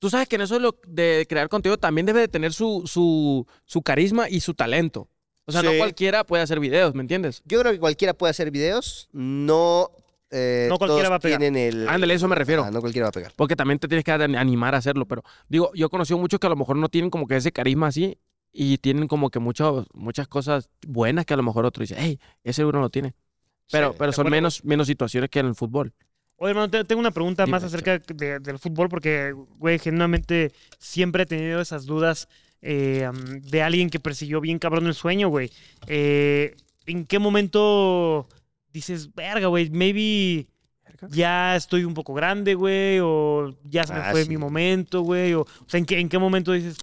[0.00, 2.84] Tú sabes que en eso de, lo- de crear contenido también debe de tener su,
[2.86, 5.08] su, su carisma y su talento.
[5.44, 7.42] O sea, no cualquiera puede hacer videos, ¿me entiendes?
[7.46, 9.90] Yo creo que cualquiera puede hacer videos, no.
[10.30, 11.38] Eh, No cualquiera todos va a pegar.
[11.40, 11.88] Tienen el.
[11.88, 12.64] Ándale, a eso me refiero.
[12.64, 13.32] Ah, no cualquiera va a pegar.
[13.36, 15.06] Porque también te tienes que ani- animar a hacerlo.
[15.06, 17.52] Pero digo, yo he conocido muchos que a lo mejor no tienen como que ese
[17.52, 18.18] carisma así
[18.52, 22.18] y tienen como que muchos muchas cosas buenas que a lo mejor otro dice, hey,
[22.44, 23.14] ese uno lo tiene.
[23.70, 25.92] Pero, Sí, pero son menos, menos situaciones que en el fútbol.
[26.36, 30.52] Oye, hermano, te- tengo una pregunta Dime, más acerca de- del fútbol, porque, güey, genuinamente
[30.78, 32.28] siempre he tenido esas dudas
[32.62, 33.08] eh,
[33.42, 35.50] de alguien que persiguió bien cabrón el sueño, güey.
[35.86, 36.56] Eh,
[36.86, 38.26] ¿En qué momento
[38.72, 40.46] dices, verga, güey, maybe
[41.10, 44.28] ya estoy un poco grande, güey, o ya se me Ah, fue sí.
[44.28, 45.34] mi momento, güey?
[45.34, 46.76] O, o sea, ¿en qué, ¿en qué momento dices,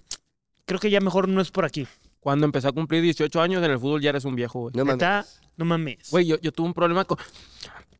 [0.64, 1.86] creo que ya mejor no es por aquí?
[2.20, 4.72] Cuando empecé a cumplir 18 años en el fútbol ya eres un viejo, güey.
[4.74, 5.40] No mames.
[5.56, 6.10] No mames.
[6.10, 7.18] Güey, yo, yo tuve un problema con...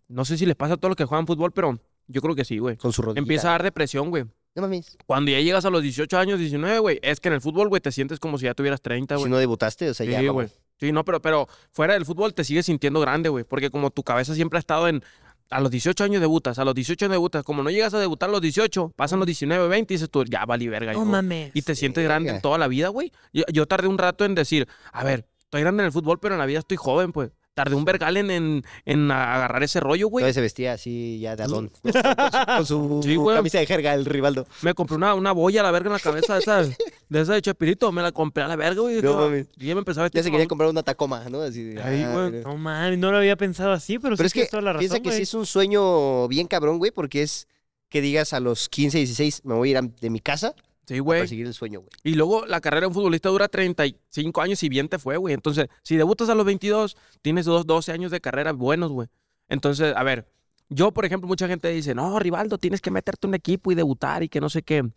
[0.09, 1.79] No sé si les pasa a todos los que juegan fútbol, pero
[2.09, 2.77] yo creo que sí, güey.
[2.77, 3.21] Con su rodilla.
[3.21, 4.25] Empieza a dar depresión, güey.
[4.55, 4.97] No mames.
[5.07, 7.81] Cuando ya llegas a los 18 años, 19, güey, es que en el fútbol, güey,
[7.81, 9.31] te sientes como si ya tuvieras 30, Si güey.
[9.31, 10.19] no debutaste, o sea, ya.
[10.21, 10.35] Sí, vamos.
[10.35, 10.49] güey.
[10.79, 13.45] Sí, no, pero, pero fuera del fútbol te sigues sintiendo grande, güey.
[13.45, 15.03] Porque como tu cabeza siempre ha estado en.
[15.49, 17.45] A los 18 años debutas, a los 18 años debutas.
[17.45, 20.25] Como no llegas a debutar a los 18, pasan los 19, 20 y dices tú,
[20.25, 20.93] ya valí verga.
[20.93, 21.07] No hijo".
[21.07, 21.53] mames.
[21.55, 23.13] Y te sientes grande en toda la vida, güey.
[23.33, 26.35] Yo, yo tardé un rato en decir, a ver, estoy grande en el fútbol, pero
[26.35, 27.31] en la vida estoy joven, pues.
[27.57, 30.21] Tardé un vergal en, en, en agarrar ese rollo, güey.
[30.23, 31.71] Todavía se vestía así ya de Adón.
[31.83, 33.35] Con su, con su Sí, güey.
[33.35, 34.47] camisa de jerga, el Rivaldo.
[34.61, 36.63] Me compré una, una boya a la verga en la cabeza de esa,
[37.09, 37.91] de esa de Chespirito.
[37.93, 39.01] Me la compré a la verga, güey.
[39.01, 41.41] No y ya me empezaba a vestir Ya se como quería comprar una Tacoma, ¿no?
[41.41, 42.43] Así de, Ahí, ah, güey.
[42.43, 44.81] No mames, no lo había pensado así, pero, Pero sí es que toda la razón,
[44.81, 45.17] piensa que güey.
[45.17, 47.49] sí es un sueño bien cabrón, güey, porque es
[47.89, 50.55] que digas a los 15, 16, me voy a ir a- de mi casa
[50.87, 51.21] Sí, güey.
[51.21, 51.91] perseguir el sueño, güey.
[52.05, 55.35] Y luego la carrera de un futbolista dura 35 años y bien te fue, güey.
[55.35, 59.09] Entonces, si debutas a los 22, tienes dos, 12 años de carrera buenos, güey.
[59.49, 60.29] Entonces, a ver,
[60.69, 63.75] yo, por ejemplo, mucha gente dice, no, Rivaldo, tienes que meterte en un equipo y
[63.75, 64.89] debutar y que no sé qué.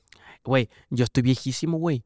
[0.44, 2.04] Güey, yo estoy viejísimo, güey.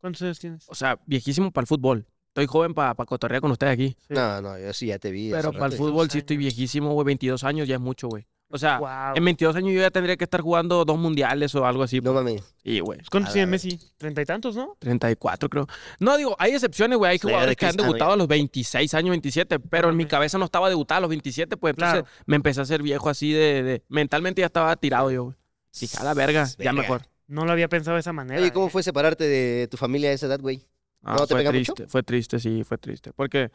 [0.00, 0.64] ¿Cuántos años tienes?
[0.68, 2.06] O sea, viejísimo para el fútbol.
[2.28, 3.96] Estoy joven para cotorrear con ustedes aquí.
[4.06, 4.14] Sí.
[4.14, 5.30] No, no, yo sí ya te vi.
[5.30, 6.54] Pero para el fútbol sí estoy años.
[6.54, 7.04] viejísimo, güey.
[7.06, 8.26] 22 años ya es mucho, güey.
[8.50, 9.14] O sea, Wow.
[9.16, 12.00] en 22 años yo ya tendría que estar jugando dos mundiales o algo así.
[12.00, 12.24] No pues.
[12.24, 12.54] mames.
[12.64, 13.78] Y, güey, ¿Cuántos tiene Messi?
[13.98, 14.74] ¿Treinta y tantos, no?
[14.78, 15.66] 34 creo.
[16.00, 17.12] No, digo, hay excepciones, güey.
[17.12, 20.46] Hay jugadores que han debutado a los 26 años, 27, pero en mi cabeza no
[20.46, 22.16] estaba debutada a los 27, pues entonces Claro.
[22.26, 25.36] me empecé a hacer viejo así de, de- Mentalmente ya estaba tirado yo, güey.
[25.78, 27.02] Dije, a la verga, ya mejor.
[27.26, 28.40] No lo había pensado de esa manera.
[28.40, 28.70] Oye, ¿cómo eh.
[28.70, 30.62] fue separarte de tu familia a esa edad, güey?
[31.04, 31.74] Ah, ¿No te fue pega mucho?
[31.74, 33.12] triste, fue triste, sí, fue triste.
[33.12, 33.50] Porque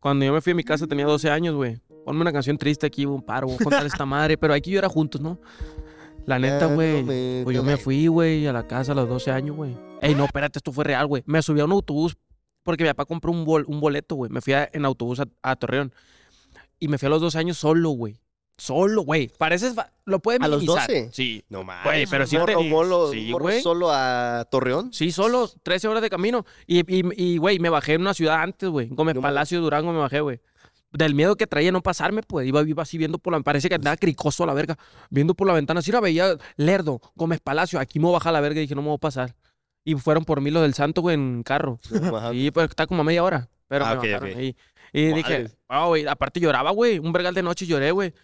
[0.00, 1.80] cuando yo me fui a mi casa tenía 12 años, güey.
[2.04, 4.70] Ponme una canción triste aquí, un paro, voy a contar esta madre, pero hay que
[4.70, 5.38] llorar juntos, ¿no?
[6.26, 7.02] La neta, güey.
[7.02, 9.76] no Pues yo me fui, güey, a la casa a los 12 años, güey.
[10.00, 11.22] Ey, no, espérate, esto fue real, güey.
[11.26, 12.16] Me subí a un autobús
[12.62, 14.30] porque mi papá compró un, bol- un boleto, güey.
[14.30, 15.92] Me fui a- en autobús a, a Torreón.
[16.78, 18.20] Y me fui a los 12 años solo, güey.
[18.58, 19.28] Solo, güey.
[19.38, 19.74] Pareces...
[20.04, 20.88] Lo puedes ¿A los minimizar.
[20.88, 21.10] 12?
[21.12, 21.44] Sí.
[21.48, 21.84] No mames.
[21.84, 23.62] Güey, pero morro, te- molo- sí, morro güey.
[23.62, 24.92] solo a Torreón.
[24.92, 26.44] Sí, solo 13 horas de camino.
[26.66, 28.88] Y, y, y, güey, me bajé en una ciudad antes, güey.
[28.88, 30.40] Gómez No Palacio, Durango, me bajé, güey.
[30.90, 32.48] Del miedo que traía no pasarme, pues.
[32.48, 33.40] Iba, iba así viendo por la...
[33.40, 34.76] Parece que andaba cricoso a la verga.
[35.10, 35.80] Viendo por la ventana.
[35.80, 37.78] Así la veía Lerdo, Gómez Palacio.
[37.78, 39.36] Aquí me voy a bajar a la verga y dije, no me voy a pasar.
[39.84, 41.78] Y fueron por mí los del Santo, güey, en carro.
[42.32, 43.48] Y pues está como a media hora.
[43.68, 44.56] Pero Ah, me ok, bajaron ahí.
[44.94, 45.56] Y dije, Madres.
[45.68, 46.98] ah, güey, aparte lloraba, güey.
[46.98, 48.14] Un vergal de noche lloré, güey.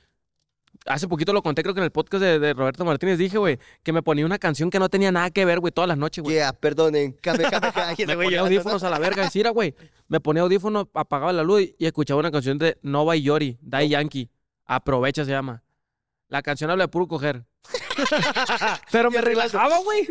[0.87, 3.59] Hace poquito lo conté, creo que en el podcast de, de Roberto Martínez dije, güey,
[3.83, 6.23] que me ponía una canción que no tenía nada que ver, güey, todas las noches,
[6.23, 6.37] güey.
[6.37, 7.13] Yeah, perdonen.
[7.23, 8.07] Came, came.
[8.07, 9.75] Me ponía audífonos a la verga, y güey.
[10.09, 13.89] Me ponía audífonos, apagaba la luz y escuchaba una canción de Nova y Yori, Dai
[13.89, 14.29] Yankee.
[14.67, 15.63] Aprovecha se llama.
[16.29, 17.45] La canción habla de puro coger.
[18.93, 20.09] Pero me relajaba, güey.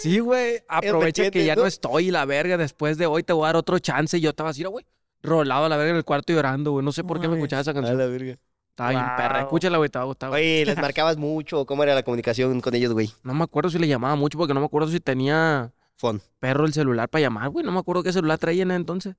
[0.00, 0.62] Sí, güey.
[0.68, 1.66] Aprovecha que ya no?
[1.66, 2.56] estoy, la verga.
[2.56, 4.18] Después de hoy te voy a dar otro chance.
[4.18, 4.84] Y yo estaba así, güey.
[5.22, 6.84] Rolado a la verga en el cuarto llorando, güey.
[6.84, 7.96] No sé por qué me escuchaba esa A canción.
[7.96, 8.38] la verga.
[8.72, 9.40] Estaba bien perra.
[9.40, 9.90] Escúchala, güey.
[9.90, 10.42] Te va a gustar, güey.
[10.42, 11.64] Oye, ¿les marcabas mucho?
[11.66, 13.10] ¿Cómo era la comunicación con ellos, güey?
[13.22, 16.20] No me acuerdo si le llamaba mucho porque no me acuerdo si tenía Fon.
[16.40, 17.64] perro el celular para llamar, güey.
[17.64, 19.14] No me acuerdo qué celular traía en ese entonces.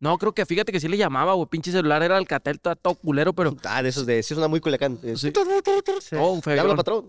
[0.00, 1.46] No, creo que fíjate que sí le llamaba, güey.
[1.48, 3.54] Pinche celular era Alcatel, todo, todo culero, pero.
[3.64, 4.22] Ah, de esos de...
[4.22, 4.98] Sí, suena muy culecán.
[5.02, 5.32] Es- Sí.
[6.00, 6.16] Sí.
[6.18, 6.76] Oh, ¿Te habla, feo.
[6.76, 7.04] patrón?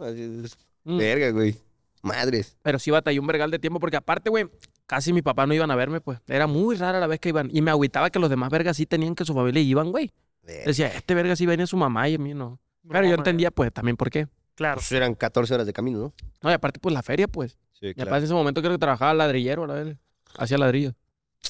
[0.83, 0.97] Mm.
[0.97, 1.55] Verga, güey.
[2.01, 2.55] Madres.
[2.61, 4.47] Pero sí batallé un vergal de tiempo porque aparte, güey,
[4.85, 6.19] casi mi papá no iban a verme, pues.
[6.27, 7.49] Era muy rara la vez que iban.
[7.51, 10.13] Y me agüitaba que los demás vergas sí tenían que su familia iban, güey.
[10.45, 10.63] Verga.
[10.65, 12.59] Decía, este verga sí venía su mamá y a mí no.
[12.87, 14.27] Pero yo entendía, pues, también por qué.
[14.55, 14.75] Claro.
[14.75, 16.13] Pues eran 14 horas de camino, ¿no?
[16.41, 17.57] No, y aparte, pues, la feria, pues.
[17.73, 19.97] Sí, Mi papá en ese momento creo que trabajaba ladrillero, a la vez.
[20.37, 20.93] Hacía ladrillo.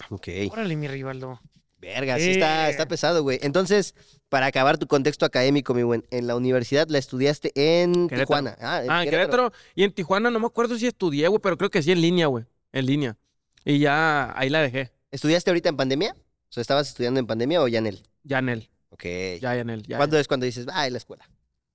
[0.09, 0.27] Ok.
[0.51, 1.39] Órale, mi Rivaldo.
[1.77, 2.71] Verga, sí está, Eh.
[2.71, 3.37] está pesado, güey.
[3.43, 3.93] Entonces,
[4.29, 8.25] para acabar tu contexto académico, mi buen, en la universidad la estudiaste en Querétaro.
[8.25, 8.57] Tijuana.
[8.59, 9.51] Ah, en Ah, en Querétaro.
[9.75, 12.25] Y en Tijuana no me acuerdo si estudié, güey, pero creo que sí en línea,
[12.27, 12.45] güey.
[12.71, 13.17] En línea.
[13.63, 14.91] Y ya ahí la dejé.
[15.11, 16.15] ¿Estudiaste ahorita en pandemia?
[16.15, 18.03] O sea, ¿estabas estudiando en pandemia o ya en él?
[18.23, 18.69] Ya en él.
[18.95, 19.03] Ok.
[19.41, 19.83] Ya en él.
[19.83, 21.29] Ya, ¿Cuándo es cuando dices, ah, en la escuela?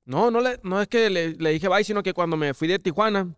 [0.06, 2.66] No, no, le, no es que le, le dije bye, sino que cuando me fui
[2.66, 3.34] de Tijuana,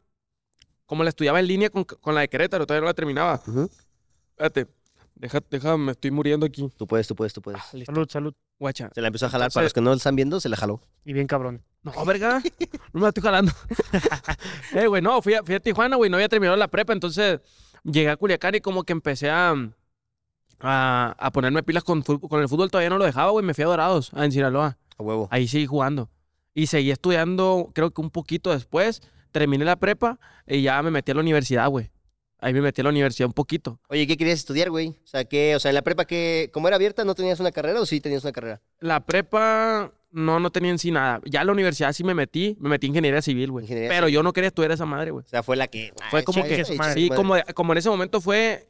[0.86, 3.42] como la estudiaba en línea con, con la de Querétaro, todavía no la terminaba.
[3.46, 3.68] Ujú.
[4.30, 4.68] Espérate,
[5.16, 6.70] deja, deja, me estoy muriendo aquí.
[6.76, 7.60] Tú puedes, tú puedes, tú puedes.
[7.84, 8.34] Salud, salud.
[8.58, 8.90] Guacha.
[8.94, 9.46] Se la empezó a jalar.
[9.46, 10.80] Entonces- Para los que no lo están viendo, se la jaló.
[11.04, 11.62] Y bien cabrón.
[11.82, 12.40] No, verga.
[12.92, 13.50] No me la estoy jalando.
[14.74, 17.40] eh, güey, no, fui a, fui a Tijuana, güey, no había terminado la prepa, entonces
[17.82, 19.54] llegué a Culiacán y como que empecé a,
[20.62, 23.66] a, a ponerme pilas con, el fútbol, todavía no lo dejaba, güey, me fui a
[23.66, 24.78] Dorados, a en Sinaloa.
[24.98, 25.28] A huevo.
[25.30, 26.08] Ahí seguí jugando.
[26.54, 29.02] Y seguí estudiando, creo que un poquito después,
[29.32, 31.90] terminé la prepa y ya me metí a la universidad, güey.
[32.38, 33.78] Ahí me metí a la universidad un poquito.
[33.88, 34.88] Oye, ¿qué querías estudiar, güey?
[34.88, 35.54] O sea, ¿qué?
[35.54, 38.00] O sea, en la prepa, que ¿Cómo era abierta, no tenías una carrera o sí
[38.00, 38.60] tenías una carrera?
[38.80, 41.20] La prepa, no, no tenía en sí nada.
[41.24, 43.66] Ya a la universidad sí me metí, me metí en ingeniería civil, güey.
[43.68, 44.14] Pero civil.
[44.14, 45.24] yo no quería estudiar esa madre, güey.
[45.24, 45.92] O sea, fue la que...
[46.10, 48.66] Fue como que, sí, como, como en ese momento fue,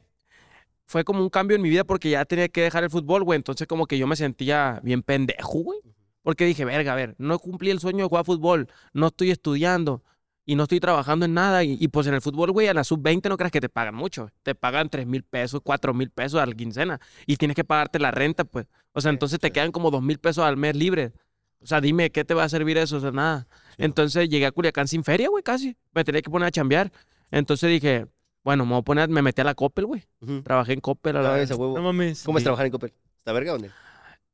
[0.86, 3.36] fue como un cambio en mi vida porque ya tenía que dejar el fútbol, güey.
[3.36, 5.80] Entonces como que yo me sentía bien pendejo, güey.
[6.22, 10.02] Porque dije, verga, a ver, no cumplí el sueño de jugar fútbol, no estoy estudiando.
[10.44, 11.64] y no estoy trabajando en nada.
[11.64, 13.94] Y, y, pues en el fútbol, güey, a la sub-20 no creas que te pagan
[13.94, 14.28] mucho.
[14.42, 17.00] Te pagan 3 mil pesos, 4 mil pesos a la quincena.
[17.26, 18.66] Y tienes que pagarte la renta, pues.
[18.92, 21.12] O sea, entonces te quedan como 2 mil pesos al mes libres.
[21.60, 22.96] O sea, dime, ¿qué te va a servir eso?
[22.96, 23.46] O sea, nada.
[23.78, 25.76] Entonces llegué a Culiacán sin feria, güey, casi.
[25.94, 26.92] Me tenía que poner a chambear.
[27.30, 28.06] Entonces dije,
[28.44, 30.04] bueno, me voy a poner, me metí a la Coppel, güey.
[30.44, 31.50] Trabajé en Coppel a la Ah, vez.
[31.50, 32.22] No mames.
[32.24, 32.92] ¿Cómo es trabajar en Coppel?
[33.18, 33.68] ¿Está verga o no?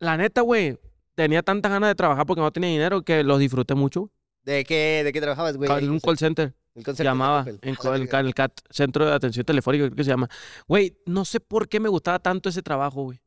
[0.01, 0.79] La neta, güey,
[1.15, 4.11] tenía tantas ganas de trabajar porque no tenía dinero que los disfruté mucho.
[4.45, 5.71] ¿De qué, de qué trabajabas, güey?
[5.85, 6.55] En un call center.
[6.75, 7.45] El concepto de llamaba.
[7.63, 10.29] En, co- el CAT, Centro de Atención Telefónica, creo que se llama.
[10.69, 13.21] Güey, no sé por qué me gustaba tanto ese trabajo, güey.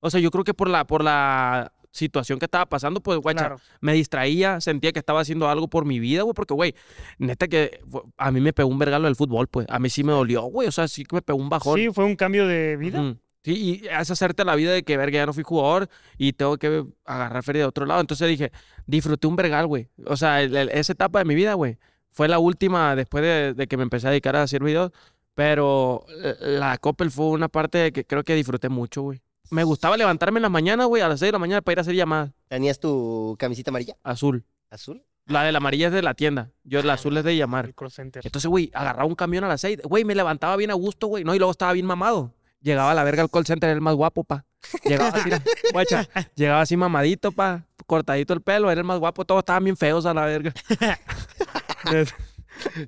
[0.00, 3.38] O sea, yo creo que por la, por la situación que estaba pasando, pues, guacha,
[3.46, 3.56] Claro.
[3.80, 6.74] me distraía, sentía que estaba haciendo algo por mi vida, güey, porque, güey,
[7.18, 7.78] neta que
[8.16, 9.66] a mí me pegó un vergalo del fútbol, pues.
[9.70, 10.68] A mí sí me dolió, güey.
[10.68, 11.78] O sea, sí que me pegó un bajón.
[11.78, 13.00] Sí, fue un cambio de vida.
[13.00, 13.18] Ujú.
[13.44, 16.58] Sí, y es hacerte la vida de que, verga, ya no fui jugador y tengo
[16.58, 18.00] que agarrar feria de otro lado.
[18.00, 18.52] Entonces dije,
[18.86, 19.88] disfruté un vergal, güey.
[20.06, 21.78] O sea, el- el- esa etapa de mi vida, güey,
[22.10, 24.90] fue la última después de, de que me empecé a dedicar a hacer videos.
[25.34, 29.20] Pero eh, la Coppel fue una parte que creo que disfruté mucho, güey.
[29.50, 31.78] Me gustaba levantarme en la mañana, güey, a las 6 de la mañana para ir
[31.78, 32.30] a hacer llamadas.
[32.48, 33.96] ¿Tenías tu camisita amarilla?
[34.02, 34.44] Azul.
[34.70, 35.02] ¿Azul?
[35.26, 36.50] La de la amarilla es de la tienda.
[36.64, 37.66] Yo la azul es de llamar.
[37.66, 38.22] El call center.
[38.24, 39.82] Entonces, güey, agarraba un camión a las 6.
[39.84, 41.22] Güey, me levantaba bien a gusto, güey.
[41.24, 42.32] No, y luego estaba bien mamado.
[42.60, 44.44] Llegaba a la verga al call center, era el más guapo, pa.
[44.84, 45.30] Llegaba así,
[45.72, 47.64] guacha, llegaba así mamadito, pa.
[47.86, 49.24] Cortadito el pelo, era el más guapo.
[49.24, 50.52] Todos estaban bien feos a la verga.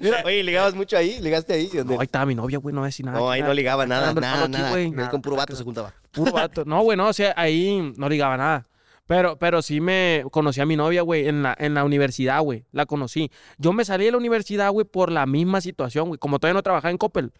[0.00, 1.18] Mira, oye, ¿ligabas mucho ahí?
[1.20, 1.68] ¿Ligaste ahí?
[1.68, 1.94] ¿Dónde?
[1.94, 3.18] No, ahí estaba mi novia, güey, no decía nada.
[3.18, 4.70] No, ahí no ligaba nada, nada, aquí, nada.
[4.70, 4.86] güey.
[4.86, 5.94] Él con puro vato se juntaba.
[6.10, 6.64] Puro vato.
[6.64, 8.66] No, güey, no, o sea, ahí no ligaba nada.
[9.06, 12.64] Pero, pero sí me conocí a mi novia, güey, en la, en la universidad, güey.
[12.70, 13.32] La conocí.
[13.58, 16.18] Yo me salí de la universidad, güey, por la misma situación, güey.
[16.18, 17.32] Como todavía no trabajaba en Coppel.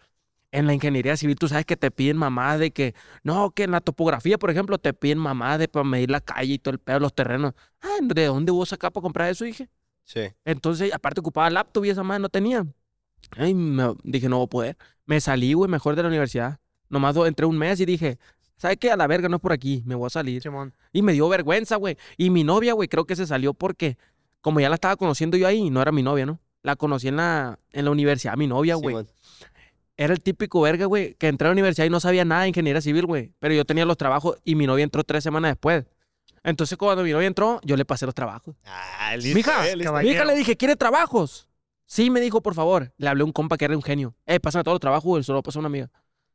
[0.51, 3.71] En la ingeniería civil, tú sabes que te piden mamás de que, no, que en
[3.71, 6.79] la topografía, por ejemplo, te piden mamás de para medir la calle y todo el
[6.79, 7.53] pedo, los terrenos.
[7.81, 9.45] Ah, ¿de dónde vos sacar para comprar eso?
[9.45, 9.69] Dije.
[10.03, 10.21] Sí.
[10.45, 12.65] Entonces, aparte ocupaba laptop y esa madre no tenía.
[13.37, 14.77] Ay, me- dije, no voy a poder.
[15.05, 16.59] Me salí, güey, mejor de la universidad.
[16.89, 18.17] Nomás do- entré un mes y dije,
[18.57, 18.91] ¿sabes qué?
[18.91, 20.41] A la verga no es por aquí, me voy a salir.
[20.41, 20.73] Simón.
[20.91, 21.97] Y me dio vergüenza, güey.
[22.17, 23.97] Y mi novia, güey, creo que se salió porque,
[24.41, 26.39] como ya la estaba conociendo yo ahí, no era mi novia, ¿no?
[26.63, 28.95] La conocí en la, en la universidad, mi novia, güey.
[29.97, 32.47] Era el típico verga, güey, que entré a la universidad y no sabía nada de
[32.49, 33.33] ingeniería civil, güey.
[33.39, 35.85] Pero yo tenía los trabajos y mi novia entró tres semanas después.
[36.43, 38.55] Entonces, cuando mi novia entró, yo le pasé los trabajos.
[38.65, 39.35] Ah, listo.
[39.35, 39.93] Mija, eh, listo.
[39.93, 41.47] Mija, le dije, ¿quiere trabajos?
[41.85, 42.93] Sí, me dijo, por favor.
[42.97, 44.15] Le hablé a un compa que era un genio.
[44.25, 45.23] Eh, pásame todos los trabajos, güey.
[45.23, 45.89] Solo pasó una amiga.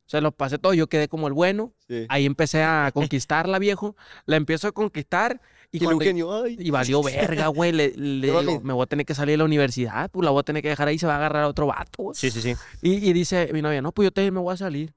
[0.05, 1.73] Se los pasé todos, yo quedé como el bueno.
[1.89, 2.07] Sí.
[2.09, 3.97] Ahí empecé a conquistarla, viejo.
[4.27, 5.41] La empiezo a conquistar
[5.73, 6.57] y, cuando- Eugenio, ay.
[6.61, 7.73] y valió verga, güey.
[7.73, 10.41] Le, le digo, me voy a tener que salir de la universidad, pues la voy
[10.41, 12.15] a tener que dejar ahí, se va a agarrar a otro vato, güey.
[12.15, 12.55] Sí, sí, sí.
[12.83, 14.95] Y, y dice mi novia, no, pues yo te me voy a salir.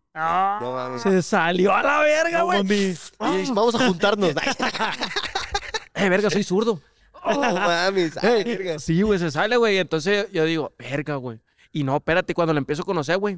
[0.62, 1.02] No mames.
[1.02, 2.60] Se salió a la verga, güey.
[3.54, 4.30] Vamos a juntarnos.
[5.96, 6.82] eh, verga, soy zurdo.
[7.26, 8.18] No mames.
[8.24, 8.80] ay, verga.
[8.80, 9.78] Sí, güey, se sale, güey.
[9.78, 11.40] Entonces yo digo, verga, güey.
[11.72, 13.38] Y no, espérate, cuando la empiezo a conocer, güey.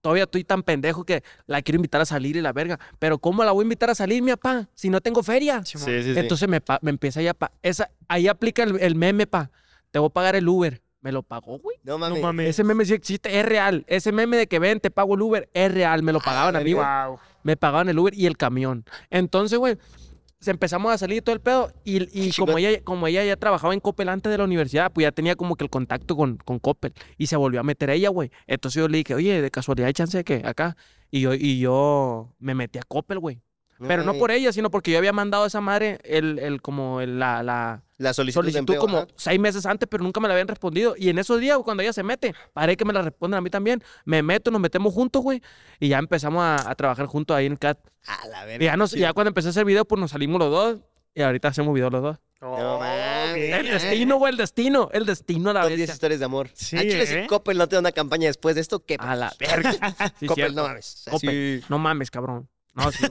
[0.00, 2.78] Todavía estoy tan pendejo que la quiero invitar a salir y la verga.
[2.98, 4.68] Pero ¿cómo la voy a invitar a salir, mi papá?
[4.74, 5.62] Si no tengo feria.
[5.64, 6.12] Sí, sí.
[6.16, 7.52] Entonces me, pa- me empieza ya pa.
[7.62, 9.50] Esa, ahí aplica el, el meme, pa.
[9.92, 10.82] Te voy a pagar el Uber.
[11.02, 11.76] Me lo pagó, güey.
[11.82, 12.22] no No mames.
[12.22, 12.48] mames.
[12.48, 13.84] Ese meme sí existe, es real.
[13.88, 16.02] Ese meme de que ven, te pago el Uber, es real.
[16.02, 16.86] Me lo pagaban a mí, güey.
[16.86, 17.18] Wow.
[17.42, 18.84] Me pagaban el Uber y el camión.
[19.10, 19.76] Entonces, güey,
[20.38, 21.72] se empezamos a salir todo el pedo.
[21.84, 25.02] Y, y como, ella, como ella ya trabajaba en Coppel antes de la universidad, pues
[25.04, 26.92] ya tenía como que el contacto con, con Coppel.
[27.18, 28.30] Y se volvió a meter ella, güey.
[28.46, 30.76] Entonces yo le dije, oye, de casualidad hay chance de que acá.
[31.10, 33.40] Y yo, y yo me metí a Coppel, güey.
[33.88, 37.00] Pero no por ella, sino porque yo había mandado a esa madre el, el como
[37.00, 38.80] el- la, la La solicitud, de solicitud empleo.
[38.80, 39.06] como ajá.
[39.16, 40.94] seis meses antes, pero nunca me la habían respondido.
[40.96, 43.50] Y en esos días, cuando ella se mete, paré que me la responden a mí
[43.50, 43.82] también.
[44.04, 45.42] Me meto, nos metemos juntos, güey.
[45.80, 47.78] Y ya empezamos a, a trabajar juntos ahí en CAT.
[48.06, 48.64] A la Y verga.
[48.66, 50.80] ya, nos, ya cuando empecé a hacer video, pues nos salimos los dos.
[51.14, 52.16] Y ahorita hacemos video los dos.
[52.40, 52.84] No Oh.
[52.84, 54.88] El destino, güey, el destino.
[54.92, 55.92] El destino a la Top 10 bestia.
[55.94, 56.50] historias de amor.
[56.54, 57.26] Sí, Ah, chile, si ¿eh?
[57.28, 58.96] Coppel no te da una campaña después de esto, ¿qué?
[58.98, 59.70] A la verga.
[60.18, 60.60] Sí, Coppel, cierto.
[60.62, 61.04] no mames.
[61.08, 61.60] Coppel.
[61.60, 61.66] Sí.
[61.68, 62.48] No mames, cabrón.
[62.74, 63.04] No, sí.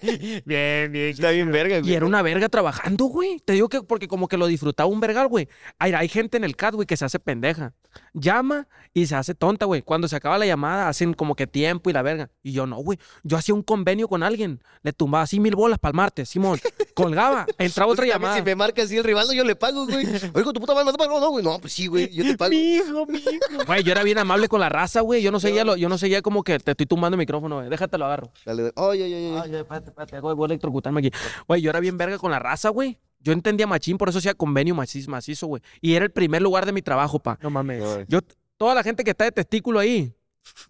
[0.44, 1.10] Bien, bien.
[1.10, 1.90] Está bien verga, güey.
[1.90, 3.38] Y era una verga trabajando, güey.
[3.44, 5.48] Te digo que porque como que lo disfrutaba un vergal, güey.
[5.78, 7.74] Hay, hay gente en el CAT, güey, que se hace pendeja.
[8.14, 9.82] Llama y se hace tonta, güey.
[9.82, 12.30] Cuando se acaba la llamada, hacen como que tiempo y la verga.
[12.42, 12.98] Y yo no, güey.
[13.22, 14.62] Yo hacía un convenio con alguien.
[14.82, 16.58] Le tumbaba así mil bolas para el martes, Simón.
[16.94, 17.46] Colgaba.
[17.58, 18.36] Entraba otra llamada.
[18.36, 20.06] Si me marca así el rival, yo le pago, güey.
[20.34, 21.44] Oigo, tu puta madre no te pago, no, güey.
[21.44, 22.10] No, pues sí, güey.
[22.12, 22.50] Yo te pago.
[22.50, 23.64] Mi hijo, mi hijo.
[23.66, 25.22] Güey, yo era bien amable con la raza, güey.
[25.22, 27.68] Yo no seguía, lo, yo no seguía como que te estoy tumbando el micrófono, güey.
[27.68, 28.30] Déjate lo agarro.
[28.44, 29.40] Dale, oye, oye, oye.
[29.40, 31.10] Ay, espérate, espérate, voy a electrocutarme aquí.
[31.48, 32.98] Güey, yo era bien verga con la raza, güey.
[33.20, 35.62] Yo entendía machín, por eso hacía convenio macizo, macizo, güey.
[35.80, 37.38] Y era el primer lugar de mi trabajo, pa.
[37.42, 37.80] No mames.
[37.82, 38.20] No, Yo,
[38.56, 40.12] toda la gente que está de testículo ahí,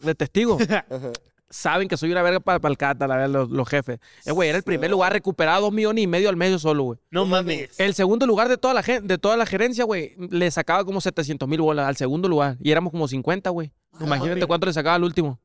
[0.00, 0.58] de testigo,
[1.48, 3.98] saben que soy una verga para el cata, la verdad, los, los jefes.
[4.24, 6.98] Eh, güey, era el primer lugar recuperado dos millones y medio al medio solo, güey.
[7.10, 7.78] No mames.
[7.80, 11.00] El segundo lugar de toda la gen- de toda la gerencia, güey, le sacaba como
[11.00, 12.56] 700 mil bolas al segundo lugar.
[12.60, 13.72] Y éramos como 50, güey.
[14.00, 15.40] Imagínate cuánto le sacaba al último.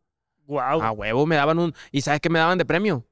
[0.47, 0.81] Wow.
[0.81, 1.73] A huevo, me daban un...
[1.91, 3.05] ¿Y sabes qué me daban de premio?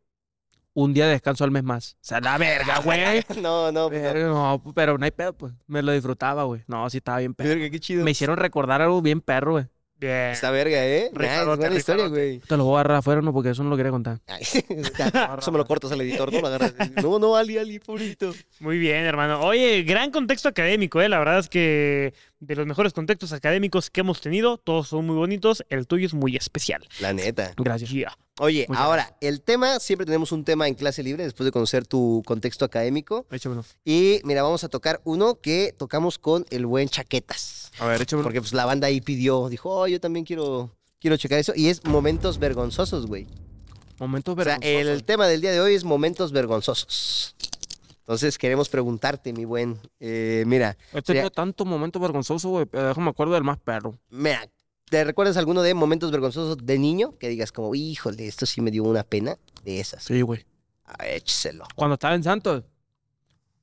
[0.73, 1.93] Un día de descanso al mes más.
[1.93, 3.23] O sea, la verga, güey.
[3.41, 4.61] No, no, pues, no.
[4.73, 5.53] Pero no hay pedo, pues.
[5.67, 6.63] Me lo disfrutaba, güey.
[6.67, 7.49] No, sí estaba bien perro.
[7.49, 8.03] Verga, qué chido.
[8.03, 9.65] Me hicieron recordar algo bien perro, güey.
[9.97, 10.31] Bien.
[10.31, 11.09] Esta verga, ¿eh?
[11.13, 12.39] Nah, es buena historia, güey.
[12.39, 14.19] Te lo voy a agarrar afuera, no, porque eso no lo quería contar.
[14.27, 14.41] Ay,
[15.39, 16.41] Eso me lo cortas al editor, ¿no?
[16.41, 16.73] Lo agarras.
[17.01, 18.33] No, no, Ali, Ali, pobrecito.
[18.59, 19.39] Muy bien, hermano.
[19.41, 21.07] Oye, gran contexto académico, ¿eh?
[21.07, 25.15] La verdad es que de los mejores contextos académicos que hemos tenido, todos son muy
[25.15, 25.63] bonitos.
[25.69, 26.85] El tuyo es muy especial.
[26.99, 27.53] La neta.
[27.57, 27.89] Gracias.
[27.91, 28.17] Yeah.
[28.39, 31.87] Oye, Muy ahora, el tema, siempre tenemos un tema en clase libre después de conocer
[31.87, 33.25] tu contexto académico.
[33.31, 33.63] Échamelo.
[33.85, 37.71] Y mira, vamos a tocar uno que tocamos con el buen Chaquetas.
[37.79, 38.23] A ver, échamelo.
[38.25, 40.69] Porque pues la banda ahí pidió, dijo, oh, yo también quiero,
[40.99, 41.53] quiero checar eso.
[41.55, 43.25] Y es momentos vergonzosos, güey.
[43.97, 44.87] Momentos O sea, vergonzosos.
[44.91, 47.33] el tema del día de hoy es momentos vergonzosos.
[48.05, 49.79] Entonces queremos preguntarte, mi buen.
[49.99, 52.65] eh, mira, He tenido sería- tantos momentos vergonzosos, güey.
[52.67, 53.97] pero Déjame acuerdo del más perro.
[54.11, 54.47] mira,
[54.89, 57.17] ¿te recuerdas alguno de momentos vergonzosos de niño?
[57.17, 60.03] Que digas como, híjole, esto sí me dio una pena de esas.
[60.03, 60.45] Sí, güey.
[61.03, 61.65] Écheselo.
[61.73, 62.63] Cuando estaba en Santos,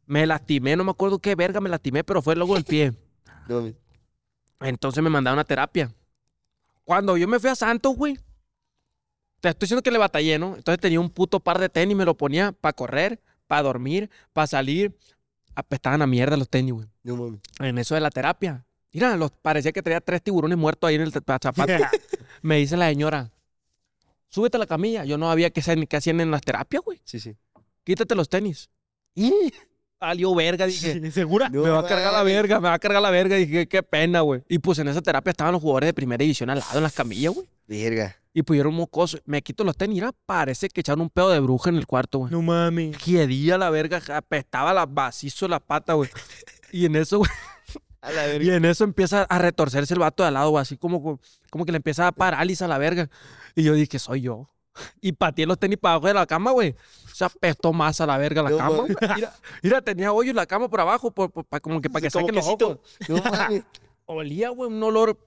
[0.07, 2.93] me lastimé, no me acuerdo qué verga me lastimé, pero fue luego el pie.
[3.49, 3.73] No.
[4.61, 5.93] Entonces me mandaron a terapia.
[6.85, 8.17] Cuando yo me fui a Santos, güey.
[9.41, 10.55] Te estoy diciendo que le batallé, ¿no?
[10.57, 13.21] Entonces tenía un puto par de tenis, me lo ponía para correr,
[13.53, 14.97] para dormir, para salir.
[15.55, 16.89] Apestaban a mierda los tenis, güey.
[17.03, 17.41] No mames.
[17.61, 18.65] En eso de la terapia.
[18.95, 21.53] Mira, los, parecía que traía tres tiburones muertos ahí en el zapato.
[22.43, 23.31] me dice la señora,
[24.31, 25.05] súbete a la camilla.
[25.05, 27.03] Yo no hacer- qué hacían en las terapias, güey.
[27.05, 27.37] Sí, sí.
[27.85, 28.71] Quítate los tenis.
[29.15, 29.31] Y
[30.01, 31.11] salió verga, dije.
[31.11, 31.51] ¿Segura?
[31.51, 33.37] No me va a cargar la verga, me va a cargar la verga.
[33.37, 34.43] Dije, qué pena, güey.
[34.49, 36.95] Y pues en esa terapia estaban los jugadores de primera división al lado en las
[36.95, 37.47] camillas, güey.
[37.67, 38.17] Verga.
[38.35, 39.19] Y un mocoso.
[39.27, 39.97] Me quito los tenis.
[39.97, 42.33] Mira, parece que echaron un pedo de bruja en el cuarto, güey.
[42.33, 42.97] No mames.
[42.97, 46.09] Quiedía la verga, apestaba la vacizo la pata, güey.
[46.73, 47.31] Y en eso, güey.
[48.01, 50.63] A la Y en eso empieza a retorcerse el vato de al lado, güey.
[50.63, 51.21] Así como,
[51.51, 53.11] como que le empieza a parálisis a la verga.
[53.55, 54.49] Y yo dije, soy yo.
[55.03, 56.75] Y pateé los tenis para abajo de la cama, güey.
[57.13, 58.97] Se apestó más a la verga la No cama, güey.
[59.15, 61.31] Mira, mira, tenía hoyo en la cama por abajo, por,
[61.61, 62.79] como que para que Como saquen los ojos.
[63.09, 63.23] No.
[64.07, 65.19] Olía, güey, un olor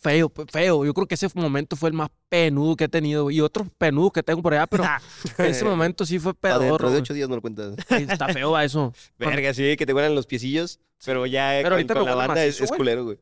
[0.00, 0.84] feo, pe- feo.
[0.84, 3.24] Yo creo que ese momento fue el más penudo que he tenido.
[3.24, 3.36] güey.
[3.36, 4.84] Y otros penudos que tengo por allá, pero
[5.38, 6.64] ese momento sí fue pedorro.
[6.64, 7.74] dentro de ocho días no lo cuentas.
[7.90, 8.92] Está feo va eso.
[9.18, 10.80] Verga, sí, que te huelen los piecillos.
[11.04, 12.78] Pero ya Pero con, la banda es, macizo, es güey.
[12.78, 13.18] culero, güey.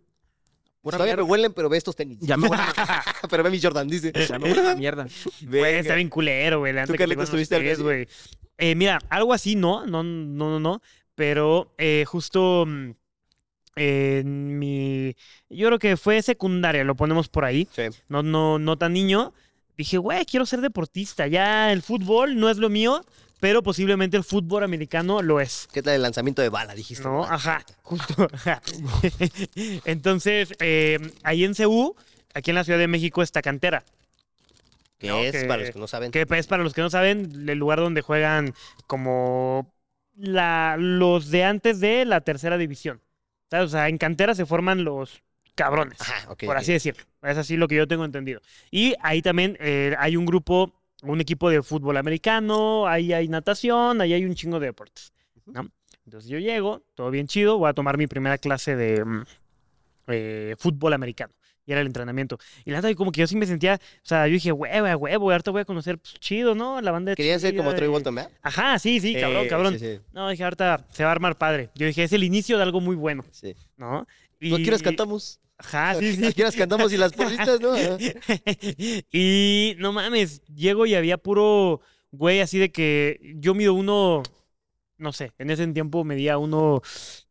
[0.82, 1.30] Pura Todavía me mierda.
[1.30, 2.18] huelen, pero ve estos tenis.
[2.20, 2.62] Ya me huele,
[3.30, 4.12] pero ve mis Jordan, dice.
[4.28, 5.06] ya me huele la mierda.
[5.42, 6.72] Güey, está bien culero, güey.
[6.72, 8.08] ¿Tú, Carlitos, van los tuviste algo güey.
[8.56, 10.82] Eh, mira, algo así no, no, no, no, no.
[11.14, 12.92] Pero eh, justo mm,
[13.80, 15.16] en mi.
[15.48, 17.66] Yo creo que fue secundaria, lo ponemos por ahí.
[17.74, 17.84] Sí.
[18.08, 19.32] No, no, no tan niño.
[19.78, 21.26] Dije, güey, quiero ser deportista.
[21.26, 23.02] Ya el fútbol no es lo mío,
[23.40, 25.66] pero posiblemente el fútbol americano lo es.
[25.72, 27.02] ¿Qué tal el lanzamiento de bala, dijiste?
[27.04, 28.28] No, ajá, justo.
[28.32, 28.60] ajá.
[29.86, 31.96] Entonces, eh, ahí en CU,
[32.34, 33.82] aquí en la Ciudad de México, está cantera.
[34.98, 35.32] ¿Qué No, es?
[35.32, 36.10] que- Para los que no saben.
[36.10, 38.52] Que es para los que no saben, el lugar donde juegan
[38.86, 39.72] como
[40.16, 43.00] la, los de antes de la tercera división.
[43.52, 45.22] O sea, en cantera se forman los
[45.54, 47.02] cabrones, Ajá, por así decirlo.
[47.22, 48.40] Es así lo que yo tengo entendido.
[48.70, 50.72] Y ahí también eh, hay un grupo,
[51.02, 55.12] un equipo de fútbol americano, ahí hay natación, ahí hay un chingo de deportes.
[55.46, 55.70] ¿no?
[56.06, 59.22] Entonces yo llego, todo bien chido, voy a tomar mi primera clase de mm,
[60.08, 61.34] eh, fútbol americano.
[61.70, 62.36] Y era el entrenamiento.
[62.64, 65.30] Y la neta, como que yo sí me sentía, o sea, yo dije, huevo, huevo,
[65.30, 66.80] ahorita voy a conocer, pues, chido, ¿no?
[66.80, 68.32] La banda Querían ser como Troy Bolton, ¿verdad?
[68.42, 69.78] Ajá, sí, sí, cabrón, Eh, cabrón.
[69.78, 71.70] Sí, sí, No, dije, ahorita se va a armar padre.
[71.76, 73.54] Yo dije, es el inicio de algo muy bueno, sí.
[73.76, 74.04] ¿no?
[74.40, 75.38] ¿No quieres cantamos?
[75.58, 76.26] Ajá, sí, sí.
[76.26, 77.74] ¿A qué horas cantamos y las porristas, no?
[79.12, 84.24] Y no mames, llego y había puro güey así de que yo mido uno,
[84.98, 86.82] no sé, en ese tiempo medía uno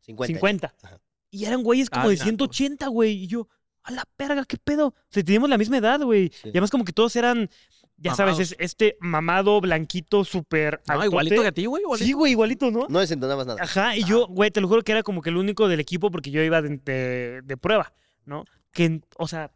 [0.02, 0.28] 50.
[0.28, 0.76] 50.
[0.82, 1.02] Ajá.
[1.32, 2.24] Y eran güeyes como Ah, de naco.
[2.24, 3.12] 180, güey.
[3.24, 3.48] Y yo,
[3.90, 4.88] a la perga, qué pedo.
[4.88, 6.30] O sea, teníamos la misma edad, güey.
[6.30, 6.48] Sí.
[6.48, 7.50] Y además como que todos eran,
[7.98, 11.08] ya sabes, es- este mamado, blanquito, súper No, altote.
[11.08, 11.84] igualito que a ti, güey.
[11.84, 12.06] igualito.
[12.06, 12.88] Sí, güey, igualito, ¿no?
[12.90, 13.62] No desentonabas nada.
[13.62, 16.10] Ajá, y yo, güey, te lo juro que era como que el único del equipo
[16.12, 17.94] porque yo iba de, de- de prueba,
[18.26, 18.46] ¿no?
[18.72, 19.52] Que, o sea,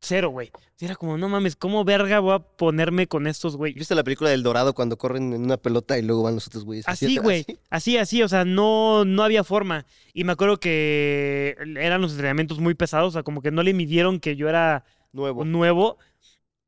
[0.00, 0.50] cero, güey.
[0.80, 3.72] Era como, no mames, ¿cómo verga voy a ponerme con estos, güey?
[3.72, 6.64] ¿Viste la película del Dorado cuando corren en una pelota y luego van los otros
[6.64, 6.86] güeyes?
[6.88, 7.44] Así, güey.
[7.70, 9.86] Así, así, o sea, no, no había forma.
[10.14, 13.74] Y me acuerdo que eran los entrenamientos muy pesados, o sea, como que no le
[13.74, 15.44] midieron que yo era Nuevo.
[15.44, 15.98] nuevo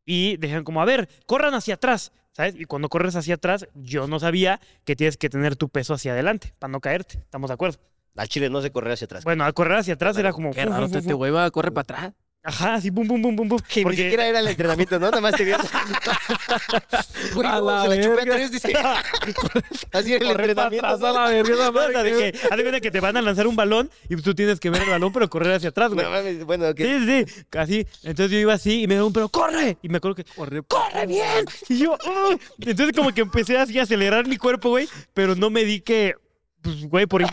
[0.05, 2.55] y dijeron como, a ver, corran hacia atrás, ¿sabes?
[2.59, 6.12] Y cuando corres hacia atrás, yo no sabía que tienes que tener tu peso hacia
[6.12, 7.18] adelante para no caerte.
[7.18, 7.78] ¿Estamos de acuerdo?
[8.16, 9.24] Al chile no se correr hacia atrás.
[9.24, 10.51] Bueno, al correr hacia atrás era como...
[10.51, 12.12] Qué raro, este güey va a correr para atrás.
[12.43, 13.59] Ajá, así, pum, pum, pum, pum, pum.
[13.68, 15.11] Que ni siquiera era el entrenamiento, ¿no?
[15.11, 15.66] Nada más te vieron.
[17.34, 18.34] Güey, A la se la chupé a verga.
[18.34, 18.72] tres, dice.
[19.93, 20.86] Así era el Corre para entrenamiento.
[20.86, 21.93] atrás a la verga, esa madre,
[22.32, 24.70] que, haz de cuenta que te van a lanzar un balón y tú tienes que
[24.70, 26.05] ver el balón, pero correr hacia atrás, güey.
[26.05, 27.86] No mames, bueno, que Sí, sí, sí, así.
[28.05, 29.76] Entonces yo iba así y me daban, pero corre.
[29.82, 31.45] Y me acuerdo que, corre, corre bien.
[31.68, 31.97] Y yo,
[32.28, 32.38] "Uy".
[32.61, 36.14] entonces como que empecé así a acelerar mi cuerpo, güey, pero no me di que,
[36.62, 37.28] pues, güey, por, in-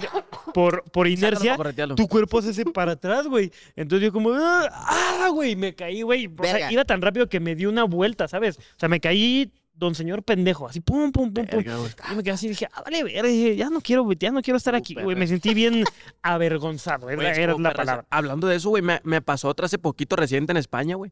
[0.54, 1.56] por, por inercia,
[1.96, 3.52] tu cuerpo se hace para atrás, güey.
[3.76, 6.28] Entonces yo como, ah, güey, me caí, güey.
[6.28, 8.58] O sea, iba tan rápido que me di una vuelta, ¿sabes?
[8.58, 11.64] O sea, me caí, don señor pendejo, así, pum, pum, pum, pum.
[12.12, 14.42] Y me quedé así y dije, ah, vale, verga, dije, ya no quiero, ya no
[14.42, 15.16] quiero estar aquí, güey.
[15.16, 15.84] Me sentí bien
[16.24, 18.06] avergonzado, era, la palabra.
[18.10, 21.12] Hablando de eso, güey, me, me pasó otra hace poquito reciente en España, güey.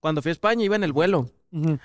[0.00, 1.30] Cuando fui a España iba en el vuelo.
[1.50, 1.78] Ujú.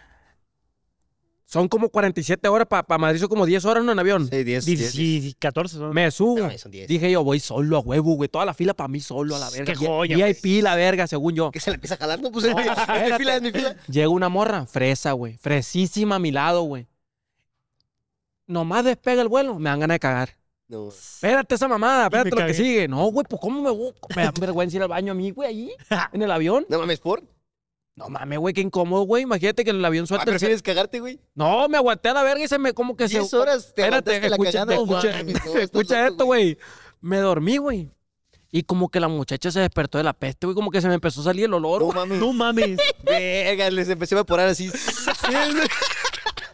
[1.51, 3.91] Son como 47 horas, para Madrid son como 10 horas ¿no?
[3.91, 4.29] en avión.
[4.29, 5.95] Sí, 10, Diez- sí, 14 son.
[5.95, 6.37] Me subo.
[6.47, 6.87] No, son 10.
[6.87, 8.29] Dije yo, voy solo a huevo, güey.
[8.29, 9.65] Toda la fila para mí solo a la verga.
[9.73, 11.49] Qué joya, VIP la verga, según yo.
[11.49, 12.31] ¿Qué se le empieza jalando?
[12.31, 13.75] Pues mi, en mi fila, en mi fila.
[13.87, 15.37] Llega una morra, fresa, güey.
[15.37, 16.85] Fresísima a mi lado, güey.
[18.45, 20.29] Nomás despega el vuelo, me dan ganas de cagar.
[20.67, 20.89] No.
[20.89, 22.87] Espérate esa mamada, espérate lo que sigue.
[22.87, 23.91] No, güey, pues ¿cómo me voy?
[24.15, 25.71] Me da vergüenza ir al baño a mí, güey, allí,
[26.13, 26.67] en el avión.
[26.69, 27.23] No mames, ¿por?
[27.99, 29.23] No mames, güey, qué incómodo, güey.
[29.23, 30.29] Imagínate que en el avión Ah, suelta el...
[30.31, 31.19] ¿Prefieres cagarte, güey?
[31.35, 33.19] No, me aguanté a la verga y se me como que se...
[33.19, 34.73] 10 horas te Espérate, la escucha, cagada.
[34.75, 36.57] Escucha, mames, esto, güey.
[37.01, 37.91] Me dormí, güey.
[38.51, 40.55] Y como que la muchacha se despertó de la peste, güey.
[40.55, 42.19] Como que se me empezó a salir el olor, No mames.
[42.19, 42.79] No mames.
[43.03, 44.71] Verga, les empecé a evaporar así.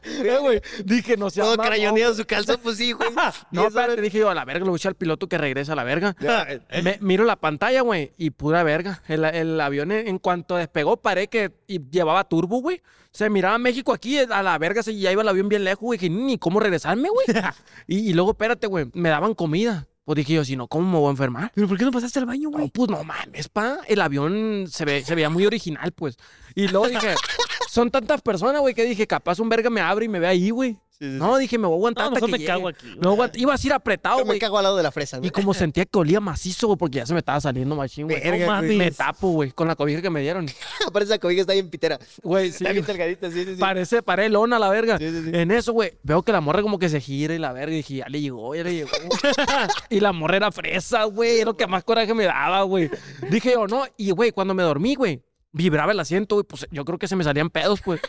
[0.06, 0.62] Eh, güey.
[0.84, 1.68] Dije, no seas Todo mamón.
[1.72, 3.10] crayoneado su calzón, pues sí, güey.
[3.52, 5.38] No, 10 espérate, dije yo, a la verga, le voy a echar al piloto que
[5.38, 6.16] regresa a la verga.
[6.20, 6.48] Ya,
[6.84, 9.02] Me- miro la pantalla, güey, y pura verga.
[9.08, 12.82] El, el avión, en, en cuanto despegó, paré que y llevaba turbo, güey.
[13.12, 15.98] Se miraba México aquí, a la verga, se, ya iba el avión bien lejos, güey.
[15.98, 17.26] Dije, ni cómo regresarme, güey.
[17.88, 19.88] y, y luego, espérate, güey, me daban comida.
[20.04, 21.52] Pues dije yo, si no, ¿cómo me voy a enfermar?
[21.56, 22.70] ¿Pero por qué no pasaste al baño, No, güey?
[22.70, 23.80] pues no mames, pa.
[23.88, 26.18] El avión se, ve, se veía muy original, pues.
[26.54, 27.16] Y luego dije,
[27.76, 30.50] son tantas personas, güey, que dije, capaz un verga me abre y me ve ahí,
[30.50, 30.78] güey.
[30.98, 31.18] Sí, sí, sí.
[31.18, 32.48] No, dije, me voy a aguantar No, hasta que me llegue.
[32.48, 32.96] cago aquí, güey.
[32.96, 34.40] Me voy a aguantar- Ibas a ir apretado, Yo me güey.
[34.40, 35.26] cago al lado de la fresa, ¿no?
[35.26, 38.24] Y como sentía que olía macizo, güey, porque ya se me estaba saliendo machín, güey.
[38.24, 38.70] No mames.
[38.70, 38.78] güey.
[38.78, 40.46] Me tapo, güey, con la cobija que me dieron.
[40.88, 42.00] Aparte esa cobija está bien pitera.
[42.24, 42.64] Güey, sí.
[42.64, 43.60] Está bien delgadita, sí, sí, sí.
[43.60, 44.98] Parece, paré lona la verga.
[44.98, 45.32] Sí, sí, sí.
[45.34, 47.74] En eso, güey, veo que la morra como que se gira y la verga.
[47.74, 48.90] Y dije, ya le llegó, ya le llegó.
[49.90, 51.38] y la morra era fresa, güey.
[51.40, 52.90] Era lo que más coraje me daba, güey.
[53.30, 53.84] Dije yo, no.
[53.98, 55.22] Y, güey, cuando me dormí, güey,
[55.56, 56.46] vibraba el asiento, güey.
[56.48, 58.02] Pues yo creo que se me salían pedos, pues.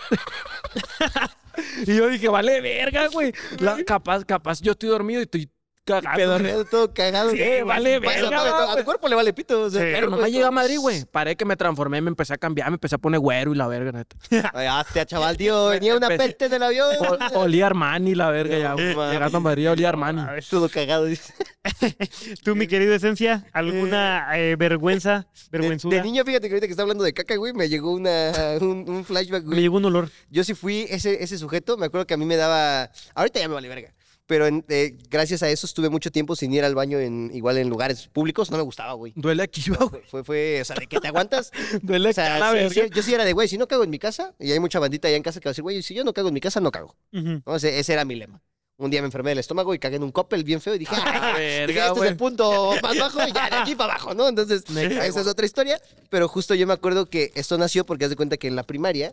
[1.86, 3.32] y yo dije, vale, verga, güey.
[3.60, 5.50] La- Capaz, capaz, yo estoy dormido y estoy.
[5.86, 7.30] Pedorreado, todo cagado.
[7.30, 8.70] Sí, vale, Pasa, verga, todo, güey.
[8.70, 9.62] A tu cuerpo le vale pito.
[9.62, 9.88] O sea, Sí.
[9.92, 11.04] Pero nomás llegué a Madrid, güey.
[11.04, 13.66] Paré que me transformé, me empecé a cambiar, me empecé a poner güero y la
[13.68, 14.16] verga, neta.
[14.54, 15.66] Ah, te chaval, tío.
[15.70, 16.88] Venía una Empecé- peste del avión.
[17.34, 18.72] O- olía Armani la verga ya.
[18.72, 18.94] güey.
[18.96, 19.12] mames.
[19.14, 20.22] Llegando a Madrid olía Armani.
[20.50, 21.04] Todo cagado.
[21.04, 21.32] dice.
[22.44, 25.96] Tú, mi querido Esencia, ¿alguna eh, vergüenza, De, vergüenzuda?
[25.96, 28.84] de niño, fíjate que ahorita que está hablando de caca, güey, me llegó una, un,
[28.88, 29.60] un flashback, Me güey.
[29.62, 30.10] llegó un olor.
[30.30, 32.90] Yo sí fui ese, ese sujeto, me acuerdo que a mí me daba...
[33.14, 33.92] Ahorita ya me vale verga.
[34.26, 37.58] Pero en- eh, gracias a eso estuve mucho tiempo sin ir al baño en igual
[37.58, 38.50] en lugares públicos.
[38.50, 39.12] No me gustaba, güey.
[39.14, 40.02] Duele aquí, güey.
[40.08, 41.52] Fue, fue, o sea, de que te aguantas.
[41.82, 42.70] Duele O sea, la sí, verga.
[42.70, 44.80] sí, yo sí era de, güey, si no cago en mi casa, y hay mucha
[44.80, 46.40] bandita allá en casa que va a decir, güey, si yo no cago en mi
[46.40, 46.96] casa, no cago.
[47.12, 47.54] ¿no?
[47.56, 48.42] Ese, ese era mi lema.
[48.78, 50.94] Un día me enfermé del estómago y cagué en un copel bien feo y dije,
[50.98, 54.12] "Ah, verga, dije, este es el punto más bajo y ya de aquí para abajo,
[54.12, 54.28] ¿no?
[54.28, 55.80] Entonces, esa es otra historia.
[56.10, 58.64] Pero justo yo me acuerdo que esto nació porque haz de cuenta que en la
[58.64, 59.12] primaria,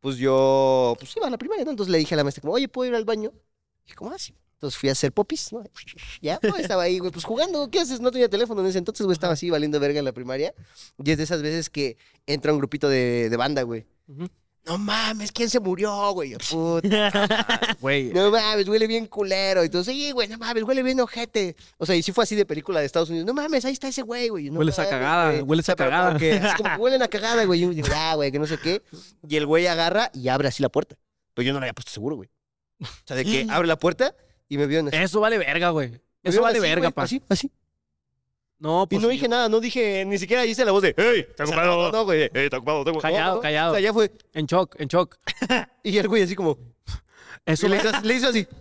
[0.00, 1.70] pues yo, pues iba a la primaria, ¿no?
[1.70, 3.30] Entonces le dije a la maestra, como, oye, ¿puedo ir al baño?
[3.32, 4.34] Y dije, ¿cómo así?
[4.54, 5.62] Entonces fui a hacer popis, ¿no?
[6.22, 8.00] Ya, pues, estaba ahí, güey, pues jugando, ¿qué haces?
[8.00, 10.54] No tenía teléfono en ese entonces, güey, estaba así valiendo verga en la primaria.
[11.02, 11.96] Y es de esas veces que
[12.26, 13.86] entra un grupito de, de banda, güey.
[14.66, 16.30] No mames, ¿quién se murió, güey?
[16.30, 17.76] Yo, Puta.
[17.80, 18.12] Güey.
[18.14, 19.62] No mames, huele bien culero.
[19.62, 21.54] Y entonces, sí, güey, no mames, huele bien ojete.
[21.76, 23.26] O sea, y sí fue así de película de Estados Unidos.
[23.26, 24.48] No mames, ahí está ese güey, güey.
[24.48, 26.06] No Hueles a cagada, hueles a cagada.
[26.08, 27.60] Como que, así como que huelen a cagada, güey.
[27.60, 28.80] Y yo digo, ah, güey, que no sé qué.
[29.28, 30.96] Y el güey agarra y abre así la puerta.
[31.34, 32.30] Pero yo no le había puesto seguro, güey.
[32.80, 34.16] O sea, de que abre la puerta
[34.48, 34.96] y me vio en así.
[34.96, 36.00] Eso vale verga, güey.
[36.22, 37.02] Eso vale así, verga, güey, pa.
[37.02, 37.50] Así, así.
[38.58, 39.02] No, Y pues.
[39.02, 39.14] no sí.
[39.14, 41.82] dije nada, no dije, ni siquiera hice la voz de, hey, está ocupado.
[41.82, 43.40] No, no, güey, hey, está ocupado, tengo Callado, no, no, no.
[43.42, 43.70] callado.
[43.72, 44.10] O sea, ya fue.
[44.32, 45.16] En shock, en shock.
[45.82, 46.56] Y el güey así como,
[47.44, 48.46] Eso Y le hizo, así- le hizo así.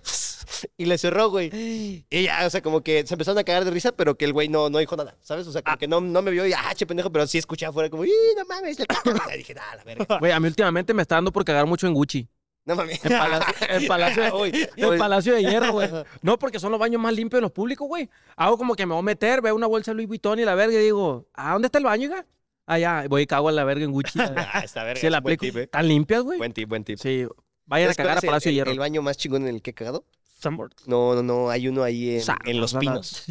[0.77, 1.49] Y le cerró, güey.
[2.09, 4.33] Y ya, o sea, como que se empezaron a cagar de risa, pero que el
[4.33, 5.47] güey no, no dijo nada, ¿sabes?
[5.47, 7.65] O sea, como que no, no me vio y, ah, che pendejo, pero sí escuché
[7.65, 8.79] afuera como, ¡y no mames!
[8.79, 9.11] le cago".
[9.33, 10.19] Y dije, ah, la verga.
[10.19, 12.27] Güey, a mí últimamente me está dando por cagar mucho en Gucci.
[12.65, 13.03] No mames.
[13.03, 14.97] En Palacio, en Palacio, de, Uy, en uy.
[14.97, 15.89] Palacio de Hierro, güey.
[16.21, 18.09] No, porque son los baños más limpios de los públicos, güey.
[18.37, 20.55] Hago como que me voy a meter, veo una bolsa de Louis Vuitton y la
[20.55, 22.25] verga y digo, ¿a dónde está el baño, hija?
[22.65, 24.17] Allá, voy y cago a la verga en Gucci.
[24.21, 25.09] Ah, está verga.
[25.09, 25.41] La aplico.
[25.41, 25.63] tip, eh.
[25.63, 26.37] ¿Están limpias, güey?
[26.37, 26.97] Buen tip, buen tip.
[26.99, 27.25] Sí.
[27.65, 28.71] Vayan a ¿Sabes cuál cagar a el- Palacio de Hierro.
[28.71, 30.05] el baño más chingón en el que he cagado?
[30.39, 30.71] Sanborn.
[30.85, 32.91] No, no, no, hay uno ahí en, Los no, no, no.
[33.01, 33.25] Pinos.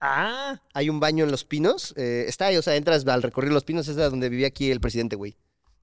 [0.00, 1.92] Ah, Hay un baño en Los Pinos.
[1.96, 4.70] eh, está ahí, o sea, entras al recorrer Los Pinos, es de donde vivía aquí
[4.70, 5.36] el presidente, güey.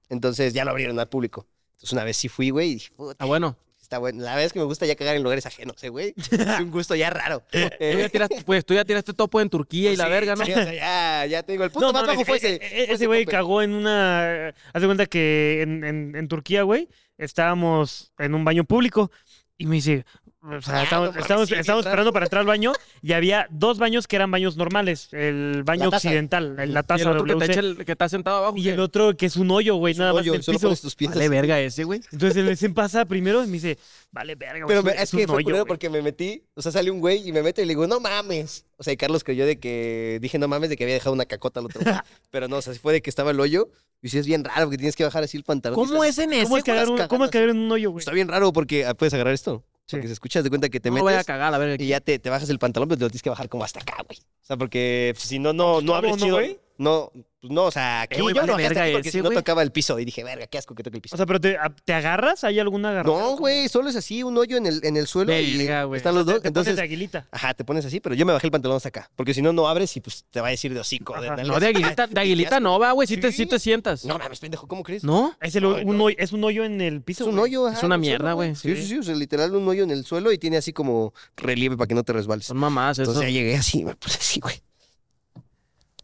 [0.08, 1.46] Entonces ya lo abrieron al público.
[1.76, 3.56] Entonces una vez sí fui, güey, y dije, puta, Ah, bueno.
[3.80, 4.20] está bueno.
[4.22, 6.12] La verdad es que me gusta ya cagar en lugares ajenos, ¿eh, güey.
[6.30, 7.42] Es un gusto ya raro.
[7.52, 10.44] Tú ya tiraste- pues tú ya tiraste topo en Turquía y la verga, ¿no?
[10.44, 12.54] sí, o sea, ya, ya te digo, el punto no, más mames, bajo fue ese.
[12.54, 14.48] eh, fue ese ese güey cagó en una.
[14.72, 19.10] Haz de cuenta que en, en- en Turquía, güey, estábamos en un baño público
[19.58, 20.04] y me dice.
[20.48, 21.80] O sea, estábamos raro.
[21.80, 22.72] esperando para entrar al baño
[23.02, 25.08] y había dos baños que eran baños normales.
[25.12, 26.08] El baño La taza.
[26.08, 28.56] occidental, la Y taza el otro que, te WC, echa el- que está sentado abajo.
[28.56, 28.70] y ¿qué?
[28.72, 30.66] el otro que es un hoyo, güey, un nada más hoyo, en el solo piso.
[30.68, 32.00] pones tus pies Vale, verga ese, güey.
[32.12, 33.78] Entonces el Zen pasa primero y me dice,
[34.12, 35.68] vale, verga, güey, Pero es, me- un- es es que un fue hoyo, culero güey".
[35.68, 37.98] porque me metí, o sea, sale un güey y me meto y le digo, no
[38.00, 38.64] mames.
[38.76, 41.24] O sea, y Carlos creyó de que dije, no mames, de que había dejado una
[41.24, 41.80] cacota al otro.
[41.82, 41.94] güey.
[42.30, 43.68] Pero no, o sea, sí fue de que estaba el hoyo.
[44.02, 45.80] Y sí es bien raro porque tienes que bajar así el pantalón.
[45.80, 46.42] y ¿Cómo estás- es en ese?
[46.44, 47.46] ¿Cómo es, güey, cagar un- las ¿Cómo es cagadas.
[47.48, 48.00] cagar en un hoyo, güey?
[48.00, 49.64] Está bien raro porque ah, puedes agarrar esto.
[49.86, 49.96] Sí.
[49.96, 51.80] Porque se escuchas de cuenta que te No vaya a metes cagar, a ver.
[51.80, 53.80] y ya te, te bajas el pantalón, pero te lo tienes que bajar como hasta
[53.80, 54.18] acá, güey.
[54.18, 56.36] O sea, porque pues, si no, no, no ¿Cómo, abres no, chido.
[56.36, 56.58] güey?
[56.78, 57.10] No,
[57.40, 59.08] pues, no, o sea, aquí Eh, güey, yo vale lo bajé hasta verga aquí porque
[59.08, 59.36] ese, si no güey.
[59.38, 59.98] tocaba el piso.
[59.98, 61.14] Y dije, verga, qué asco que toque el piso.
[61.14, 62.44] O sea, pero te, a- ¿te agarras?
[62.44, 63.18] ¿Hay alguna agarrada?
[63.18, 65.96] no, güey, solo es así, un hoyo en el, en el suelo y Verga, güey.
[65.98, 66.34] están los dos.
[66.34, 67.26] Te pones Entonces, de aguilita.
[67.30, 69.10] ajá, te pones así, pero yo me bajé el pantalón hasta acá.
[69.16, 71.14] Porque si no, no abres y pues te va a decir de hocico.
[71.18, 71.36] De Ajá.
[71.36, 71.46] nalgas.
[71.48, 73.08] No, de aguilita, de aguilita no va, güey.
[73.08, 74.04] Sí te, sí te sientas.
[74.04, 75.02] No mames, pendejo, ¿cómo crees?
[75.04, 75.34] ¿No?
[75.40, 76.04] Es, el, Ay, un no.
[76.04, 77.24] hoyo, es un hoyo en el Es piso.
[77.24, 77.44] un güey.
[77.44, 78.54] hoyo, ajá, Es una en el mierda, suelo, güey.
[78.54, 81.14] Sí, sí, sí, o sea, literal un hoyo en el suelo y tiene así como
[81.36, 82.44] relieve para que no te resbales.
[82.46, 83.10] Son mamás, eso.
[83.10, 84.60] Entonces ya llegué así, me puse así, güey.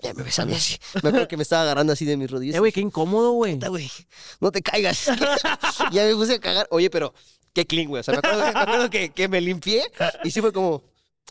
[0.03, 0.77] Ya me besaba así.
[1.03, 2.57] Me acuerdo que me estaba agarrando así de mis rodillas.
[2.57, 3.59] Eh, güey, qué incómodo, güey.
[3.59, 3.91] Güey,
[4.41, 5.07] no te caigas.
[5.93, 6.67] ya me puse a cagar.
[6.71, 7.15] Oye, pero
[7.53, 8.01] qué clean, güey.
[8.01, 9.85] O sea, me acuerdo, me acuerdo que, que me limpié
[10.25, 10.83] y sí fue como,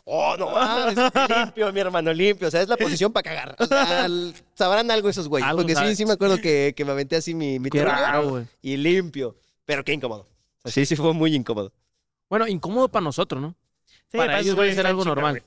[0.04, 0.96] oh, no mames,
[1.28, 2.48] limpio, mi hermano, limpio.
[2.48, 3.56] O sea, es la posición para cagar.
[3.58, 4.08] O sea,
[4.54, 5.50] sabrán algo esos güeyes.
[5.54, 8.46] Porque sí, sí me acuerdo que, que me aventé así mi, mi raro, güey.
[8.62, 9.36] y limpio.
[9.64, 10.26] Pero qué incómodo.
[10.64, 11.72] O sea, sí, sí fue muy incómodo.
[12.28, 13.54] Bueno, incómodo para nosotros, ¿no?
[14.10, 15.32] Sí, Para ellos debe ser algo normal.
[15.32, 15.42] güey.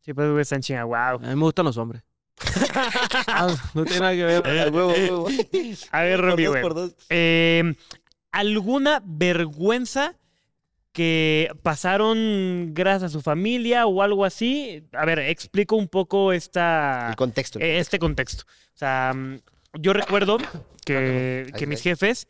[0.00, 0.96] Sí, pues güey están chinga, wow.
[0.96, 2.02] A mí me gustan los hombres.
[3.26, 4.46] Ah, no tiene nada que ver.
[4.46, 5.28] A huevo, a huevo.
[5.92, 6.94] A ver, Por Romy, dos, por dos.
[7.10, 7.74] Eh,
[8.32, 10.14] ¿Alguna vergüenza
[10.92, 14.84] que pasaron gracias a su familia o algo así?
[14.92, 17.58] A ver, explico un poco esta, El contexto.
[17.60, 18.44] eh, este contexto.
[18.74, 19.38] O sea, mm,
[19.80, 20.38] yo recuerdo
[20.84, 21.82] que, mis ahí.
[21.82, 22.26] jefes,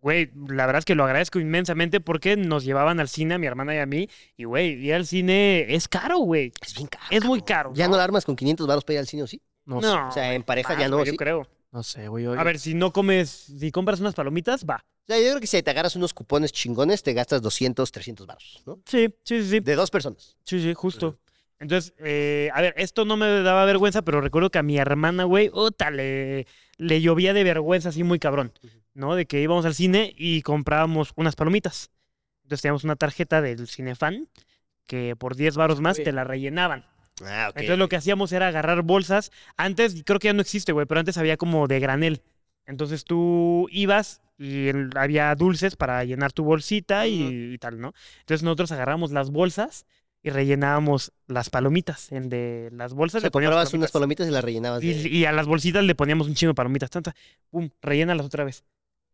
[0.00, 3.46] güey, la verdad es que lo agradezco inmensamente porque nos llevaban al cine, a mi
[3.46, 6.52] hermana y a mí, y güey, ir al cine es caro, güey.
[6.62, 7.04] es bien caro.
[7.10, 7.72] Es muy caro.
[7.74, 9.40] Ya no la armas con 500 baros para ir al cine, ¿o sí?
[9.64, 11.48] No, sé, No, O sea, en pareja más, ya no, yo creo.
[11.72, 12.24] no sé, güey.
[12.24, 14.76] yo- A ver, si no comes, si compras unas palomitas, va.
[14.76, 18.26] O sea, yo creo que si te agarras unos cupones chingones, te gastas 200, 300
[18.26, 18.80] baros, ¿no?
[18.86, 19.60] Sí, sí, sí, sí.
[19.60, 20.36] De dos personas.
[20.44, 21.18] Sí, sí, justo.
[21.58, 25.24] Entonces, eh, a ver, esto no me daba vergüenza, pero recuerdo que a mi hermana,
[25.24, 28.52] güey, puta, le, le llovía de vergüenza así muy cabrón,
[28.96, 29.14] ¿no?
[29.14, 31.90] De que íbamos al cine y comprábamos unas palomitas.
[32.42, 34.28] Entonces teníamos una tarjeta del Cinefan
[34.86, 36.04] que por 10 baros más Oye.
[36.04, 36.84] te la rellenaban.
[37.24, 37.56] Ah, ok.
[37.56, 39.32] Entonces lo que hacíamos era agarrar bolsas.
[39.56, 42.22] Antes, creo que ya no existe, güey, pero antes había como de granel.
[42.66, 47.94] Entonces tú ibas y había dulces para llenar tu bolsita y, y tal, ¿no?
[48.20, 49.86] Entonces nosotros agarramos las bolsas
[50.22, 52.12] y rellenábamos las palomitas.
[52.12, 54.26] En de las O bolsas sea, le poníamos comprabas unas palomitas.
[54.26, 54.80] palomitas y las rellenabas.
[54.80, 56.90] de- Y, y a las bolsitas le poníamos un chingo de palomitas.
[56.90, 57.14] Tanta,
[57.50, 58.64] pum, rellénalas otra vez.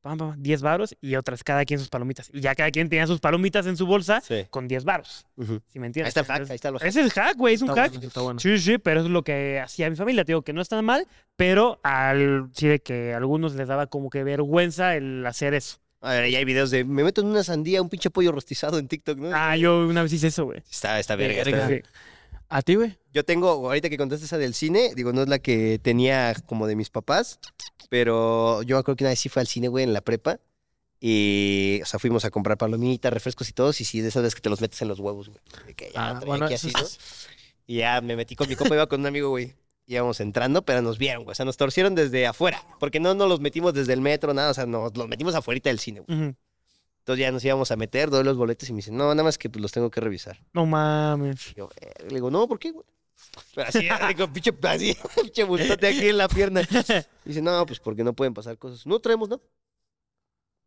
[0.03, 2.29] Pam, pam, 10 varos y otras, cada quien sus palomitas.
[2.35, 4.47] Y ya cada quien tenía sus palomitas en su bolsa Sí.
[4.51, 5.25] con 10 varos.
[5.37, 5.61] Ujú.
[5.69, 6.15] ¿Sí me entiendes?
[6.17, 6.83] Ahí está el hack, ahí está el hack.
[6.89, 7.95] Ese es el hack, güey, es un hack.
[8.03, 8.41] está bueno.
[8.41, 10.25] Sí, sí, pero es lo que hacía mi familia.
[10.25, 13.87] Te digo que no está mal, pero al, sí de que a algunos les daba
[13.87, 15.79] como que vergüenza el hacer eso.
[16.01, 18.81] A ver, ya hay videos de me meto en una sandía, un pinche pollo rostizado
[18.81, 19.31] en TikTok, ¿no?
[19.33, 20.59] Ah, yo una vez hice eso, güey.
[20.69, 21.43] Está, está verga.
[21.43, 21.81] Está- Sí.
[22.55, 22.99] ¿A ti, güey?
[23.15, 26.67] Yo tengo, ahorita que contaste esa del cine, digo, no es la que tenía como
[26.67, 27.41] de mis papás,
[27.89, 30.39] pero yo acuerdo que una vez sí fue al cine, güey, en la prepa.
[31.01, 34.35] Y, o sea, fuimos a comprar palomitas, refrescos y todos, y sí, de esas veces
[34.35, 35.41] que te los metes en los huevos, güey.
[35.67, 36.87] De que ya Ah, bueno, aquí así, ¿no?
[37.67, 39.55] Y ya me metí con mi copa, iba con un amigo, güey.
[39.87, 41.33] Íbamos entrando, pero nos vieron, güey.
[41.33, 42.63] O sea, nos torcieron desde afuera.
[42.79, 44.51] Porque no nos los metimos desde el metro, nada.
[44.51, 46.35] O sea, nos los metimos afuera del cine, güey.
[47.03, 49.37] Entonces ya nos íbamos a meter, doy los boletos y me dicen, no, nada más
[49.37, 50.39] que pues, los tengo que revisar.
[50.53, 51.53] No mames.
[51.57, 52.87] Yo, "Eh", le digo, no, ¿por qué, güey?
[53.57, 56.63] Pero así, con pinche, así, pinche bultote aquí en la pierna.
[57.25, 58.87] Dice, no, pues porque no pueden pasar cosas.
[58.87, 59.41] No traemos, ¿no?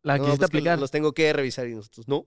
[0.02, 0.78] La no, quisiste pues, que aplicar.
[0.78, 2.26] Los tengo que revisar y nosotros, no.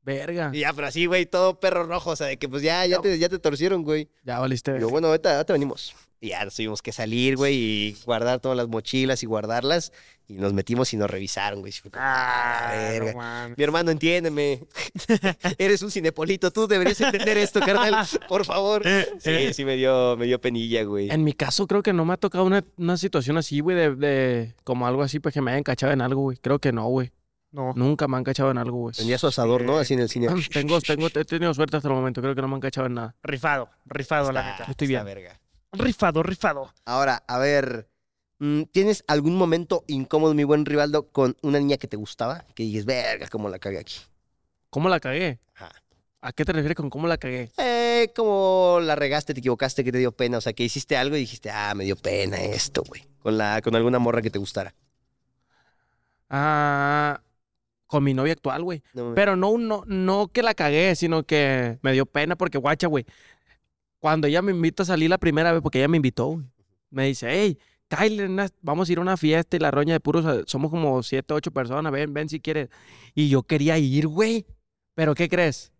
[0.00, 0.50] Verga.
[0.52, 2.10] Y ya, pero así, güey, todo perro rojo.
[2.10, 4.08] O sea, de que pues ya, ya, te, ya te torcieron, güey.
[4.22, 4.78] Ya valiste.
[4.80, 5.94] Yo, bueno, ahorita, ahorita venimos.
[6.20, 9.92] Y ya nos tuvimos que salir, güey, y guardar todas las mochilas y guardarlas.
[10.26, 11.72] Y nos metimos y nos revisaron, güey.
[11.92, 13.12] Ah, "Ah, verga".
[13.48, 13.54] no.
[13.56, 14.60] Mi hermano, entiéndeme.
[15.58, 18.06] Eres un cinepolito, tú deberías entender esto, carnal.
[18.28, 18.82] Por favor.
[19.18, 21.10] Sí, sí me dio, me dio penilla, güey.
[21.10, 23.94] En mi caso, creo que no me ha tocado una, una situación así, güey, de,
[23.94, 26.38] de- como algo así, pues que me hayan cachado en algo, güey.
[26.38, 27.12] Creo que no, güey.
[27.52, 27.72] No.
[27.76, 28.94] Nunca me han cachado en algo, güey.
[28.96, 29.78] Tenía su asador, ¿no?
[29.78, 30.26] Así en el cine.
[30.52, 32.20] Tengo, tengo, he tenido suerte hasta el momento.
[32.20, 33.14] Creo que no me han cachado en nada.
[33.22, 34.70] Rifado, rifado, la Está- neta.
[34.72, 35.16] Estoy está bien.
[35.16, 35.40] verga.
[35.72, 36.72] Rifado, rifado.
[36.84, 37.88] Ahora, a ver,
[38.72, 42.44] ¿tienes algún momento incómodo, mi buen Rivaldo, con una niña que te gustaba?
[42.54, 43.96] Que dices, verga, cómo la cagué aquí.
[44.70, 45.38] ¿Cómo la cagué?
[45.54, 45.72] Ajá.
[46.20, 47.50] ¿A qué te refieres con cómo la cagué?
[47.58, 50.38] Eh, como la regaste, te equivocaste, que te dio pena.
[50.38, 53.04] O sea, que hiciste algo y dijiste, ah, me dio pena esto, güey.
[53.18, 54.74] Con, la, con alguna morra que te gustara.
[56.30, 57.20] Ah,
[57.86, 58.82] con mi novia actual, güey.
[58.94, 62.86] No, Pero no, no, no que la cagué, sino que me dio pena porque, guacha,
[62.86, 63.04] güey.
[64.00, 66.46] Cuando ella me invita a salir la primera vez, porque ella me invitó, güey.
[66.90, 67.58] Me dice, hey,
[67.88, 70.70] Kyle, una- vamos a ir a una fiesta y la roña de puros, eh, somos
[70.70, 72.68] como siete, ocho personas, ven, ven si quieres.
[73.14, 74.46] Y yo quería ir, güey.
[74.94, 75.72] Pero, ¿qué crees?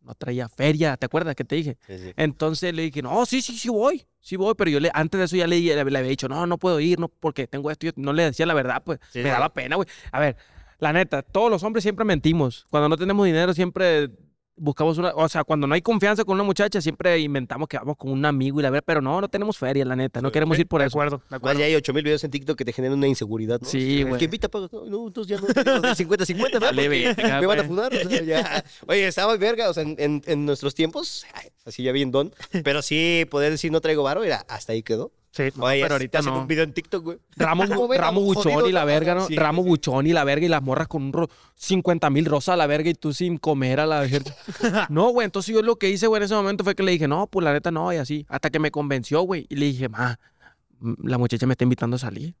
[0.00, 1.78] No traía feria, ¿te acuerdas que te dije?
[1.86, 2.12] Sí, sí.
[2.16, 5.24] Entonces le dije, no, sí, sí, sí voy, sí voy, pero yo le, antes de
[5.24, 7.86] eso ya le, le, le había dicho, no, no puedo ir, no, porque tengo esto,
[7.86, 9.88] y yo no le decía la verdad, pues, Sí, me daba pena, güey.
[10.12, 10.36] A ver,
[10.78, 12.66] la neta, todos los hombres siempre mentimos.
[12.70, 14.10] Cuando no tenemos dinero siempre
[14.56, 17.96] buscamos una, o sea, cuando no hay confianza con una muchacha siempre inventamos que vamos
[17.96, 20.58] con un amigo y la verdad, pero no, no tenemos feria, la neta, no queremos
[20.58, 20.96] ir por de eso.
[20.98, 21.60] acuerdo, de acuerdo.
[21.60, 23.68] ya hay 8000 videos en TikTok que te generan una inseguridad, ¿no?
[23.68, 24.18] Sí, güey.
[24.18, 24.68] que invita paga.
[24.72, 25.82] No, no, entonces ya no.
[25.94, 26.60] 50-50, ¿no?
[26.60, 28.64] Dale, Porque verga, Me van a o sea, ya.
[28.86, 32.32] Oye, estaba verga, o sea, en, en- en nuestros tiempos, ay, así ya bien don.
[32.64, 35.12] Pero sí, poder decir no traigo varo, era hasta ahí quedó.
[35.36, 35.42] Sí.
[35.60, 36.40] Oye, pero ahorita no.
[36.40, 37.18] un video en TikTok, güey.
[37.36, 37.64] Ramo,
[37.98, 39.26] ramo buchón y la verga, ¿no?
[39.26, 39.68] Sí, ramo sí.
[39.68, 42.66] buchón y la verga y las morras con un ro- 50 mil rosas a la
[42.66, 44.34] verga y tú sin comer a la verga.
[44.88, 47.06] no, güey, entonces yo lo que hice, güey, en ese momento fue que le dije,
[47.06, 48.24] no, pues la neta no, y así.
[48.30, 50.18] Hasta que me convenció, güey, y le dije, ma,
[50.78, 52.34] mm, la muchacha me está invitando a salir.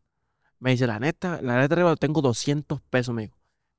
[0.58, 3.36] Me dice, la neta, la neta, tengo 200 pesos, me dijo,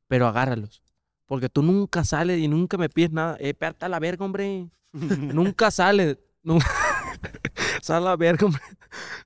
[0.07, 0.83] pero agárralos.
[1.25, 3.35] Porque tú nunca sales y nunca me pides nada.
[3.39, 4.69] Eh, espérate a la verga, hombre.
[4.93, 6.17] nunca sales.
[6.43, 6.67] Nunca...
[7.81, 8.61] Sal a la verga, hombre.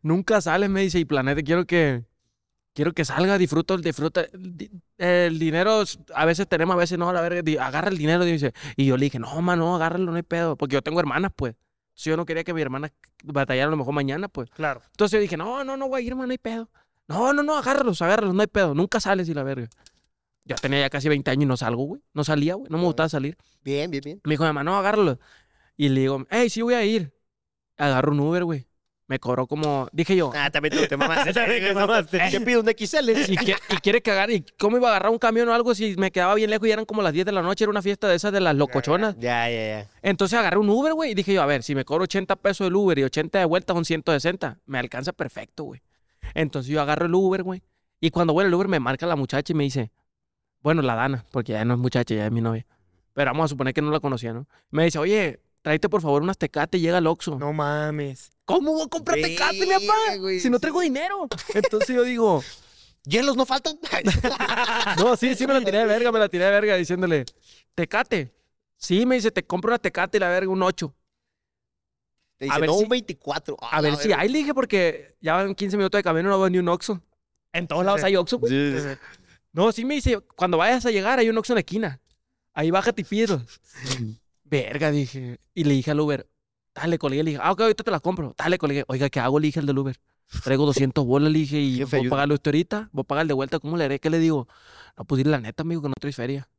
[0.02, 2.04] Nunca sales, me dice, y planeta, quiero que,
[2.74, 4.22] quiero que salga, disfruta, disfruta.
[4.34, 5.84] El, di- el dinero,
[6.16, 8.54] a veces tenemos, a veces no, a la verga, agarra el dinero, dice.
[8.76, 11.32] Y yo le dije, no, mano, no, agárralo, no hay pedo, porque yo tengo hermanas,
[11.36, 11.56] pues.
[11.94, 12.92] Si yo no quería que mi hermana
[13.24, 14.50] batallara a lo mejor mañana, pues.
[14.52, 14.82] Claro.
[14.92, 16.70] Entonces yo dije, no, no, no, güey, hermano, no hay pedo.
[17.08, 18.74] No, no, no, agárralos, agárralos, no hay pedo.
[18.74, 19.68] Nunca sales y la verga.
[20.46, 22.02] Yo tenía ya casi 20 años y no salgo, güey.
[22.14, 22.70] No salía, güey.
[22.72, 23.38] No me gustaba salir.
[23.64, 24.22] Bien, bien, bien.
[24.24, 25.20] Me dijo, mi mamá, no, agárralo.
[25.78, 27.14] Y le digo, hey, sí voy a ir.
[27.78, 28.66] Agarro un Uber, güey.
[29.12, 31.34] Me cobró como, dije yo, Ah, también tú te mamaste.
[31.34, 32.18] También te mamaste.
[32.32, 33.10] ¿Qué pido un XL?
[33.30, 35.76] y, que- y quiere que agarre, ¿y cómo iba a agarrar un camión o algo
[35.76, 37.66] si me quedaba bien lejos y eran como las 10 de la noche?
[37.66, 39.18] Era una fiesta de esas de las locochonas.
[39.20, 39.90] Ya, ya, ya.
[40.02, 42.68] Entonces agarré un Uber, güey, y dije yo, a ver, si me cobro 80 pesos
[42.68, 45.82] el Uber y 80 de vuelta son 160, me alcanza perfecto, güey.
[46.34, 47.62] Entonces yo agarro el Uber, güey,
[48.00, 49.92] y cuando voy al Uber me marca la muchacha y me dice,
[50.62, 52.66] bueno, la Dana, porque ya no es muchacha, ya es mi novia.
[53.12, 54.48] Pero vamos a suponer que no la conocía, ¿no?
[54.70, 57.38] Me dice, oye, tráete por favor unas tecates y llega al Oxxo.
[57.38, 58.32] No mames.
[58.46, 59.94] ¿Cómo voy a comprar tecate, mi papá?
[60.08, 60.62] Verga, güey, Si no sí.
[60.62, 61.28] traigo dinero.
[61.54, 62.44] Entonces yo digo,
[63.04, 63.80] ¿Hielos no faltan?
[64.98, 67.26] no, sí, sí me la tiré de verga, me la tiré de verga diciéndole,
[67.74, 68.32] tecate.
[68.78, 70.94] Sí, me dice, te compro una tecate y la verga, un 8.
[72.38, 73.58] Te A ver no, si- un 24.
[73.60, 76.50] A ver si hay, le dije, porque ya van 15 minutos de camino, no veo
[76.50, 77.02] ni un Oxxo.
[77.54, 78.52] En todos lados hay Oxxo, güey.
[79.54, 82.00] No, sí me dice, cuando vayas a llegar hay un Oxxo en la esquina.
[82.54, 83.42] Ahí bájate y pídelos.
[84.52, 85.40] Verga, dije.
[85.54, 86.30] Y le dije al Uber,
[86.76, 87.24] dale, colgué.
[87.24, 88.36] Le dije, ah, ok, ahorita te las compro.
[88.38, 88.84] Dale, colgué.
[88.88, 89.40] Oiga, ¿qué hago?
[89.40, 89.96] Le dije al del Uber.
[90.44, 92.90] Traigo 200 bolas, le dije, y voy a pagarlo usted ahorita.
[92.92, 93.60] Voy a pagar de vuelta.
[93.60, 94.00] ¿Cómo le haré?
[94.00, 94.48] ¿Qué le digo?
[94.98, 96.50] No, pues dile la neta, amigo, que no traes feria.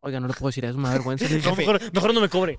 [0.00, 1.26] Oiga, no le puedo decir eso, me da vergüenza.
[1.44, 2.56] No, mejor, mejor no me cobre.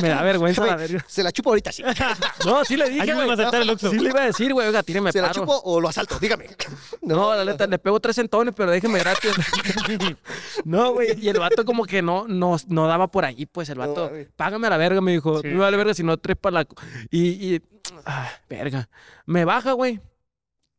[0.00, 1.04] me da vergüenza la verga.
[1.06, 1.82] Se la chupo ahorita, sí.
[2.46, 3.34] No, sí le dije, Ayúdame a güey.
[3.38, 3.90] aceptar el Oxxo.
[3.90, 6.18] Sí le iba a decir, güey, oiga, tíreme ¿Se la chupo o lo asalto?
[6.18, 6.46] Dígame.
[7.02, 9.32] No, la neta, le pego tres centones, pero déjeme gratis.
[10.64, 11.18] no, güey.
[11.20, 14.10] Y el vato como que no, no, no daba por ahí, pues el No, vato.
[14.36, 15.40] págame a la verga, me dijo.
[15.40, 15.48] Sí.
[15.48, 16.66] Me vale verga si no tres para la.
[17.10, 17.62] Y, y
[18.06, 18.88] ah, verga.
[19.26, 20.00] Me baja, güey.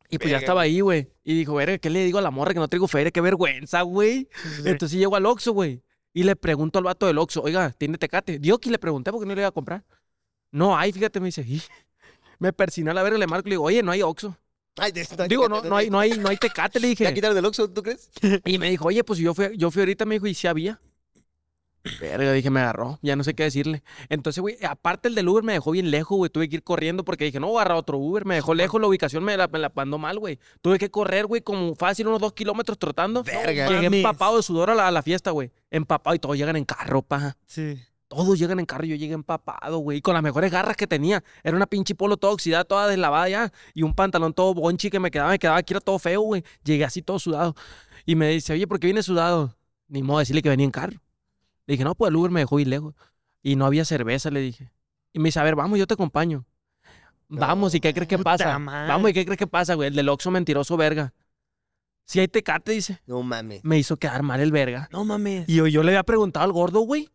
[0.10, 1.10] Y pues ya estaba ahí, güey.
[1.24, 3.12] Y dijo, verga, ¿qué le digo a la morra que no traigo feria?
[3.12, 4.30] Qué vergüenza, güey.
[4.66, 5.82] Entonces llego al Oxxo, güey.
[6.14, 8.38] Y le pregunto al vato del Oxxo, oiga, ¿tiene tecate?
[8.40, 9.84] Dio que le pregunté porque no le iba a comprar.
[10.52, 11.42] No hay, fíjate, me dice.
[11.48, 11.62] "Y".
[12.40, 14.36] Me persiné a la verga, le marco y le digo, oye, no hay Oxxo.
[14.78, 17.04] Ay, de- Digo, no, no hay, no hay, no hay tecate, le dije.
[17.04, 18.10] ¿Ya quitaron del Oxxo, tú crees?
[18.46, 20.80] Y me dijo, oye, pues yo fui, yo fui ahorita, me dijo, y sí había.
[22.00, 23.84] Verga, dije, me agarró, ya no sé qué decirle.
[24.10, 26.30] Entonces, güey, aparte el del Uber me dejó bien lejos, güey.
[26.30, 28.26] Tuve que ir corriendo porque dije, no, voy a agarrar otro Uber.
[28.26, 30.40] Me dejó lejos, la ubicación me la, me la mandó mal, güey.
[30.62, 33.24] Tuve que correr, güey, como fácil unos dos kilómetros trotando.
[33.24, 33.68] Verga.
[33.68, 33.98] Llegué mames.
[34.00, 35.52] empapado de sudor a la, a la fiesta, güey.
[35.72, 37.36] Empapado y todos llegan en carro, pa.
[37.46, 37.80] Sí.
[38.08, 40.00] Todos llegan en carro y yo llegué empapado, güey.
[40.00, 41.24] Y con las mejores garras que tenía.
[41.44, 43.54] Era una pinche polo toda oxidada, toda deslavada ya.
[43.74, 46.44] Y un pantalón todo bonchi que me quedaba, me quedaba aquí, era todo feo, güey.
[46.64, 47.56] Llegué así todo sudado.
[48.06, 49.56] Y me dice, oye, ¿por qué vienes sudado?
[49.88, 51.00] Ni modo de decirle que venía en carro.
[51.72, 52.94] Le dije, no, pues el Uber me dejó ir lejos.
[53.42, 54.74] Y no había cerveza, le dije.
[55.14, 56.46] Y me dice, a ver, vamos, yo te acompaño.
[57.30, 58.60] Vamos, ¿y qué crees que pasa?
[58.60, 58.90] madre.
[58.90, 59.88] Vamos, ¿y qué crees que pasa, güey?
[59.88, 61.14] El del Oxxo mentiroso, verga.
[62.04, 63.00] Si hay tecate, dice.
[63.06, 63.64] No mames.
[63.64, 64.90] Me hizo quedar mal el verga.
[64.92, 65.48] No mames.
[65.48, 67.08] Y yo, yo le había preguntado al gordo, güey.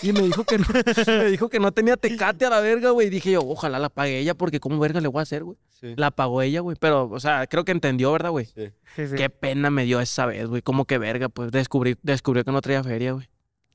[0.00, 0.66] Y me dijo que no,
[1.08, 3.08] me dijo que no tenía tecate a la verga, güey.
[3.08, 5.58] Y dije yo, ojalá la pague ella, porque ¿cómo verga le voy a hacer, güey?
[5.70, 5.94] Sí.
[5.96, 6.76] La pagó ella, güey.
[6.78, 8.46] Pero, o sea, creo que entendió, ¿verdad, güey?
[8.46, 8.70] Sí.
[8.94, 9.16] Sí, sí.
[9.16, 10.62] Qué pena me dio esa vez, güey.
[10.62, 13.28] Como que verga, pues descubrí, descubrió que no traía feria, güey.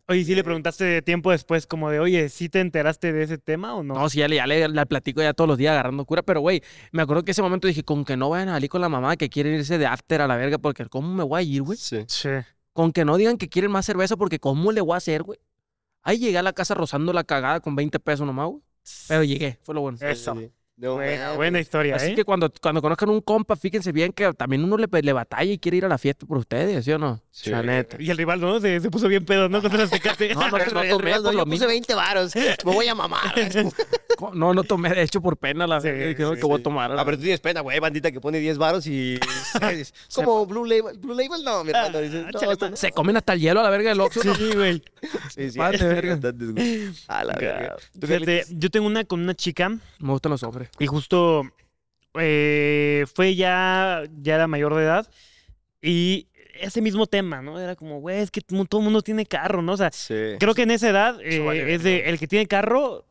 [0.10, 3.76] Oye, ¿sí le preguntaste tiempo después como de, oye, ¿sí te enteraste de ese tema
[3.76, 3.93] o no?
[3.93, 6.41] No, sí, ya le, ya le, la platico ya todos los días agarrando cura, pero
[6.41, 8.89] güey, me acuerdo que ese momento dije, con que no vayan a salir con la
[8.89, 11.62] mamá que quieren irse de after a la verga, porque ¿cómo me voy a ir,
[11.62, 11.78] güey?
[11.78, 12.05] Sí.
[12.07, 12.30] Sí.
[12.74, 15.38] Con que no digan que quieren más cerveza, porque ¿cómo le voy a hacer, güey?
[16.01, 18.64] Ahí llegué a la casa rozando la cagada con 20 pesos nomás, güey.
[19.07, 19.99] Pero llegué, fue lo bueno.
[20.01, 20.36] Eso.
[20.36, 20.51] Sí.
[20.80, 20.96] No
[21.36, 22.16] Buena, historia, Así ¿eh?
[22.16, 25.60] que cuando, cuando conozcan un compa, fíjense bien que también uno le, le batalla y
[25.60, 27.22] quiere ir a la fiesta por ustedes, ¿sí o no?
[27.32, 27.50] Sí.
[27.50, 27.98] La neta.
[28.00, 28.62] Y el rival, ¿no?
[28.62, 29.62] Se, se puso bien pedo, ¿no?
[29.62, 30.34] Contra las Tecate.
[30.34, 31.68] No, no, no tomé yo lo puse mismo.
[31.68, 32.34] 20 varos.
[32.36, 33.34] Me voy a mamar.
[34.34, 36.92] No, no tomé, de hecho, por pena la Sí, no, que voy a tomar.
[36.92, 37.80] a la Ah, pero tú tienes pena, güey.
[37.80, 39.18] Bandita que pone 10 varos y...
[40.14, 40.98] Como Blue Label.
[40.98, 42.00] Blue Label no, mi hermano.
[42.02, 42.76] Dice, no, no.
[42.76, 44.22] Se comen hasta el hielo a la verga del Oxxo.
[44.26, 44.36] ¿no?
[44.36, 44.84] Sí, güey.
[45.34, 45.60] Sí, sí.
[47.08, 47.78] A la verga.
[48.50, 50.68] Yo tengo una con una chica Me gustan los hombres.
[50.78, 51.43] Y justo
[52.15, 55.07] eh, fue ya, ya era mayor de edad
[55.82, 56.28] y
[56.59, 57.59] ese mismo tema, ¿no?
[57.59, 59.74] Era como, güey, es que todo el mundo tiene carro, ¿no?
[59.74, 60.13] O sea, Sí.
[60.39, 63.05] creo que en esa edad eh, vale es de el que tiene carro.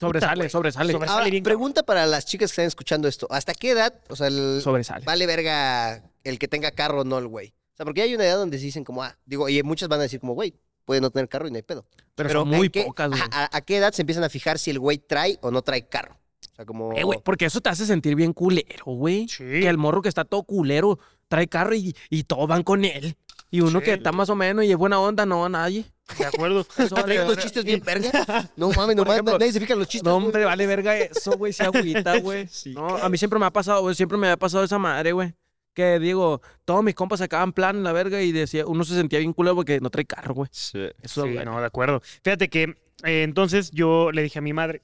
[0.00, 0.92] Sobresale, sobresale.
[0.92, 3.26] Sobre- Ahora, sale bien, pregunta para las chicas que están escuchando esto.
[3.30, 5.04] ¿Hasta qué edad, o sea, el, Sobresale.
[5.04, 7.48] vale verga el que tenga carro o no el güey?
[7.72, 10.00] O sea, porque hay una edad donde se dicen como, ah, digo, y muchas van
[10.00, 10.54] a decir como, güey,
[10.84, 11.86] puede no tener carro y no hay pedo.
[12.16, 13.22] Pero, son muy ¿en qué- pocas, güey.
[13.30, 15.86] a, a qué edad se empiezan a fijar si el güey trae o no trae
[15.88, 16.18] carro?
[16.52, 16.92] O sea, como...
[16.92, 19.28] Eh, güey, porque eso te hace sentir bien culero, güey.
[19.28, 19.44] Sí.
[19.44, 23.16] Que el morro que está todo culero trae carro y, y todos van con él.
[23.50, 23.84] Y uno Sí.
[23.84, 25.84] que está más o menos y es buena onda, no a nadie.
[26.18, 26.66] De acuerdo.
[26.78, 27.36] Eso vale verga.
[27.36, 28.10] chistes bien verga.
[28.56, 30.04] No mames, no ejemplo, nadie se fija en los chistes.
[30.10, 31.52] No, hombre, vale verga eso, güey.
[31.52, 32.48] Se agüita, güey.
[32.48, 33.94] Sí, no, a mí siempre me ha pasado, güey.
[33.94, 35.34] Siempre me ha pasado esa madre, güey.
[35.74, 39.18] Que digo, todos mis compas sacaban plan en la verga y decía, uno se sentía
[39.20, 40.48] bien culero porque no trae carro, güey.
[40.52, 40.78] Sí.
[41.02, 41.44] Eso, Sí, güey.
[41.46, 42.02] no, de acuerdo.
[42.22, 44.82] Fíjate que eh, entonces yo le dije a mi madre,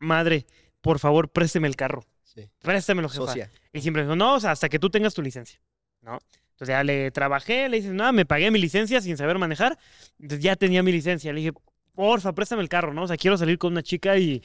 [0.00, 0.46] madre,
[0.80, 2.04] por favor, présteme el carro.
[2.22, 2.48] Sí.
[2.60, 3.26] Préstamelo, jefa.
[3.26, 3.50] Socia.
[3.72, 5.60] Y siempre dijo, no, o sea, hasta que tú tengas tu licencia,
[6.02, 6.18] ¿no?
[6.52, 9.78] Entonces ya le trabajé, le dije, no, me pagué mi licencia sin saber manejar.
[10.18, 11.32] Entonces ya tenía mi licencia.
[11.32, 11.52] Le dije,
[11.94, 13.04] porfa, préstame el carro, ¿no?
[13.04, 14.42] O sea, quiero salir con una chica y,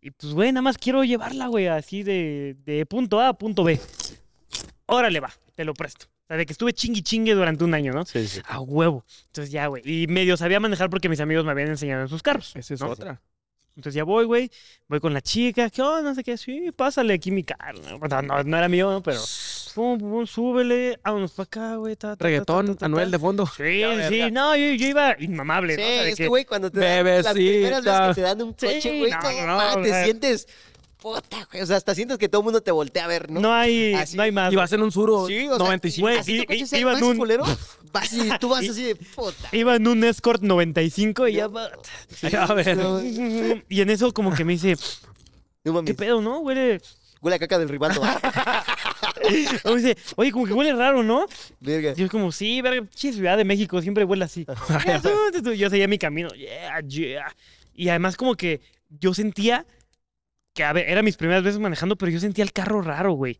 [0.00, 3.62] y pues, güey, nada más quiero llevarla, güey, así de, de punto A a punto
[3.64, 3.80] B.
[4.86, 6.06] Órale, va, te lo presto.
[6.24, 8.04] O sea, de que estuve chingui chingue durante un año, ¿no?
[8.04, 8.40] Sí, sí.
[8.46, 9.04] A huevo.
[9.26, 9.82] Entonces ya, güey.
[9.84, 12.54] Y medio sabía manejar porque mis amigos me habían enseñado en sus carros.
[12.56, 12.88] Esa es ¿no?
[12.88, 13.20] otra.
[13.76, 14.50] Entonces ya voy, güey.
[14.86, 15.70] Voy con la chica.
[15.70, 16.02] ¿Qué onda?
[16.10, 16.36] No sé qué.
[16.36, 17.78] Sí, pásale aquí mi carro.
[17.98, 18.42] ¿no?
[18.44, 19.02] No, era mío, ¿no?
[19.02, 19.20] Pero.
[19.74, 21.00] Pum, pum, súbele.
[21.02, 21.96] Vámonos para acá, güey.
[21.96, 22.76] ta, Reggaetón.
[22.82, 23.46] Anuel de fondo.
[23.46, 24.30] Sí, Ya, sí.
[24.30, 25.76] No, yo, yo iba inmamable.
[25.76, 25.86] Sí, ¿no?
[25.86, 28.20] O sea, de es que- que, güey, cuando te dan las primeras veces que te
[28.20, 29.10] dan un coche, güey,
[29.46, 30.46] no, no, te sientes
[31.02, 31.62] puta, güey.
[31.62, 33.40] O sea, hasta sientes que todo el mundo te voltea a ver, ¿no?
[33.40, 34.16] no, hay, Así.
[34.16, 34.52] no hay más.
[34.52, 36.04] Y vas en un suro Sí, o sea, 95.
[36.06, 37.44] güey, así tu y- coche y- sea iba en un- culero,
[37.92, 39.48] vas y tú vas así de puta.
[39.52, 41.70] Iba en un Escort 95 y ya va.
[42.48, 42.76] A ver.
[42.76, 44.78] No, Y en eso como que me dice, no
[45.64, 46.38] ¿qué mames, pedo, no?
[46.40, 46.80] Huele...
[47.20, 47.92] huele a caca del rival.
[49.64, 51.26] O dice, oye, como que huele raro, ¿no?
[51.60, 51.92] Verga.
[51.96, 54.44] Y yo como, sí, verga, pinche Ciudad de México, siempre huele así.
[55.56, 57.34] Yo seguía mi camino, yeah, yeah.
[57.74, 59.64] Y además como que yo sentía
[60.54, 63.38] que, a ver, eran mis primeras veces manejando, pero yo sentía el carro raro, güey.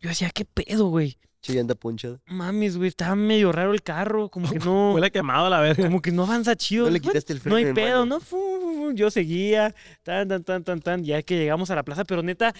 [0.00, 1.18] Yo decía, ¿qué pedo, güey?
[1.42, 2.20] Sí, anda ponchado.
[2.26, 4.92] Mames, güey, estaba medio raro el carro, como que no...
[4.94, 5.84] Huele quemado a la verga.
[5.84, 6.84] Como que no avanza chido.
[6.84, 8.04] No le quitaste el No freno, hay pedo, hermano.
[8.06, 8.20] ¿no?
[8.20, 8.92] Fu, fu, fu.
[8.92, 12.54] Yo seguía, tan, tan, tan, tan, tan, ya que llegamos a la plaza, pero neta,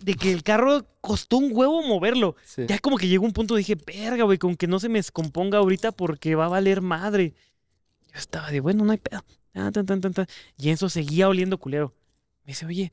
[0.00, 2.36] de que el carro costó un huevo moverlo.
[2.44, 2.64] Sí.
[2.68, 5.58] Ya como que llegó un punto, dije, verga, güey, con que no se me descomponga
[5.58, 7.34] ahorita porque va a valer madre.
[8.12, 9.24] Yo estaba de, bueno, no hay pedo.
[9.52, 10.26] Tan, tan, tan.
[10.58, 11.94] Y Enzo seguía oliendo culero.
[12.48, 12.90] Me dice, oye,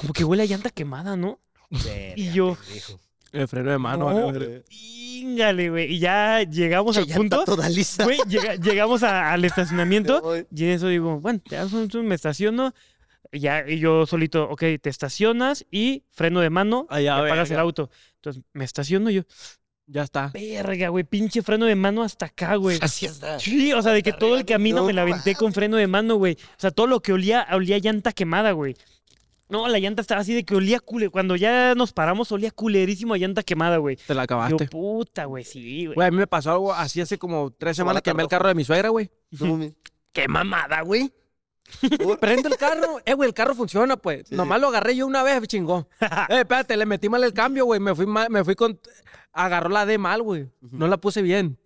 [0.00, 1.38] como que huele a llanta quemada, ¿no?
[2.16, 2.58] Y yo,
[3.30, 4.10] El freno de mano.
[4.10, 4.32] No.
[4.70, 5.92] íngale, güey.
[5.94, 7.44] Y ya llegamos al punto.
[7.44, 8.02] toda lisa.
[8.02, 10.20] Güey, llega- llegamos a- al estacionamiento.
[10.50, 12.74] Y en eso digo, bueno, ya entonces me estaciono.
[13.30, 17.26] Y Ya, y yo solito, ok, te estacionas y freno de mano, Ay, a y
[17.26, 17.88] apagas el auto.
[18.16, 19.22] Entonces me estaciono y yo,
[19.92, 20.28] Ya está.
[20.28, 22.78] verga, güey, pinche freno de mano hasta acá, güey.
[22.80, 23.40] Así está.
[23.40, 25.88] Sí, o sea, de que todo el camino No me la aventé con freno de
[25.88, 26.34] mano, güey.
[26.34, 28.76] O sea, todo lo que olía, olía llanta quemada, güey.
[29.48, 31.10] No, la llanta estaba así de que olía cule.
[31.10, 33.96] Cuando ya nos paramos, olía culerísimo a llanta quemada, güey.
[33.96, 34.68] Te la Yo, acabaste.
[34.68, 35.96] puta, güey, sí, güey.
[35.96, 38.46] Güey, a mí me pasó algo así hace como tres semanas que quemé el carro
[38.46, 39.10] de mi suegra, güey.
[40.12, 41.12] ¡Qué mamada, güey!
[42.20, 43.00] Prende el carro.
[43.04, 44.28] Eh, güey, el carro funciona, pues.
[44.28, 45.88] Sí, Nomás lo agarré yo una vez, chingó.
[46.00, 47.80] eh, espérate, le metí mal el cambio, güey.
[47.80, 48.78] Me fui mal, me fui con...
[49.32, 50.48] Agarró la D mal, güey.
[50.60, 51.58] No la puse bien.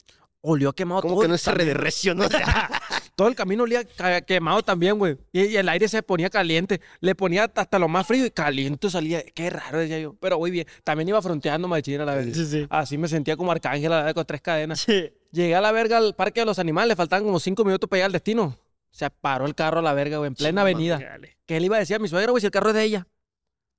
[0.47, 1.21] Olió quemado todo.
[1.23, 2.25] que no es R de recio, ¿no?
[3.17, 3.83] todo el camino olía
[4.27, 5.17] quemado también, güey.
[5.33, 6.83] Y, y el aire se ponía caliente.
[7.01, 9.23] Le ponía hasta lo más frío y caliente salía.
[9.23, 10.15] Qué raro, decía yo.
[10.21, 10.67] Pero muy bien.
[10.83, 12.37] También iba fronteando machina a la vez.
[12.37, 12.67] Sí, sí.
[12.69, 14.81] Así me sentía como arcángel a la vez con tres cadenas.
[14.81, 15.11] Sí.
[15.33, 16.95] Llegué a la verga al parque de los animales.
[16.97, 18.59] Faltaban como cinco minutos para llegar al destino.
[18.91, 20.99] Se paró el carro a la verga, güey, en plena avenida.
[20.99, 21.39] Dale.
[21.47, 23.07] ¿Qué le iba a decir a mi suegra, güey, si el carro es de ella?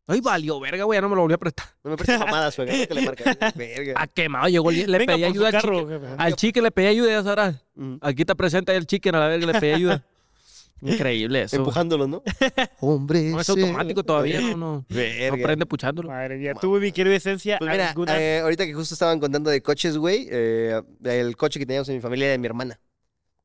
[0.08, 1.66] Ay, valió, verga, güey, ya no me lo volví a prestar.
[1.84, 2.86] No me prestes mamadas, suegra.
[2.86, 3.24] Que le marca.
[3.56, 3.94] Verga.
[3.98, 5.94] A quemado, llegó, el- le Venga pedí por ayuda al carro, chique.
[6.00, 6.06] jefe.
[6.18, 7.56] Al chique le pedí ayuda, ya sabrás.
[7.74, 7.96] Mm.
[8.02, 10.06] Aquí está presente ahí el chicken a la verga, le pedí ayuda.
[10.82, 11.56] Increíble eso.
[11.56, 12.22] Empujándolo, ¿no?
[12.82, 13.22] Hombre.
[13.32, 14.86] No, es automático todavía, no, no.
[14.90, 15.38] Verga.
[15.38, 16.10] No prende puchándolo.
[16.10, 17.58] Madre mía, tuve mi querida esencia.
[17.58, 21.60] Pues mira, alguna- eh, ahorita que justo estaban contando de coches, güey, eh, el coche
[21.60, 22.80] que teníamos en mi familia era de mi hermana,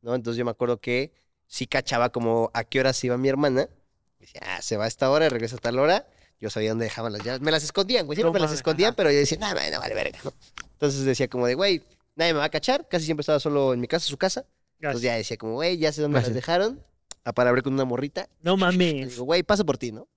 [0.03, 0.15] ¿no?
[0.15, 1.12] Entonces yo me acuerdo que
[1.47, 3.69] sí cachaba como a qué hora se iba mi hermana.
[4.19, 6.07] Decía, ah, se va a esta hora y regresa a tal hora.
[6.41, 7.41] Yo sabía dónde dejaban las llaves.
[7.41, 9.95] Me las escondían, güey, siempre No me las escondían, pero yo decía, nada, no vale
[9.95, 10.19] verga.
[10.73, 11.83] Entonces decía como de, güey,
[12.17, 12.89] nadie me va a cachar.
[12.89, 14.47] Casi siempre estaba solo en mi casa, su casa.
[14.77, 16.35] Entonces ya decía como, güey, ya sé dónde Gracias.
[16.35, 16.83] las dejaron.
[17.25, 18.29] A para abrir con una morrita.
[18.41, 19.11] No mames.
[19.11, 20.09] digo, güey, paso por ti, ¿no?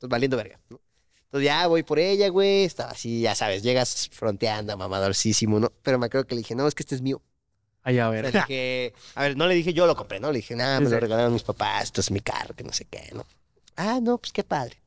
[0.00, 0.80] Entonces, valiendo verga, ¿no?
[1.24, 2.64] Entonces ya voy por ella, güey.
[2.64, 5.70] Estaba así, ya sabes, llegas fronteando, mamadorcísimo, ¿no?
[5.82, 7.20] Pero me acuerdo que le dije, no, es que este es mío.
[7.82, 8.24] Allá, a ver.
[8.24, 10.32] le dije, a ver, no le dije yo lo compré, ¿no?
[10.32, 12.86] Le dije, nada, me lo regalaron mis papás, esto es mi carro, que no sé
[12.86, 13.26] qué, ¿no?
[13.76, 14.79] Ah, no, pues qué padre.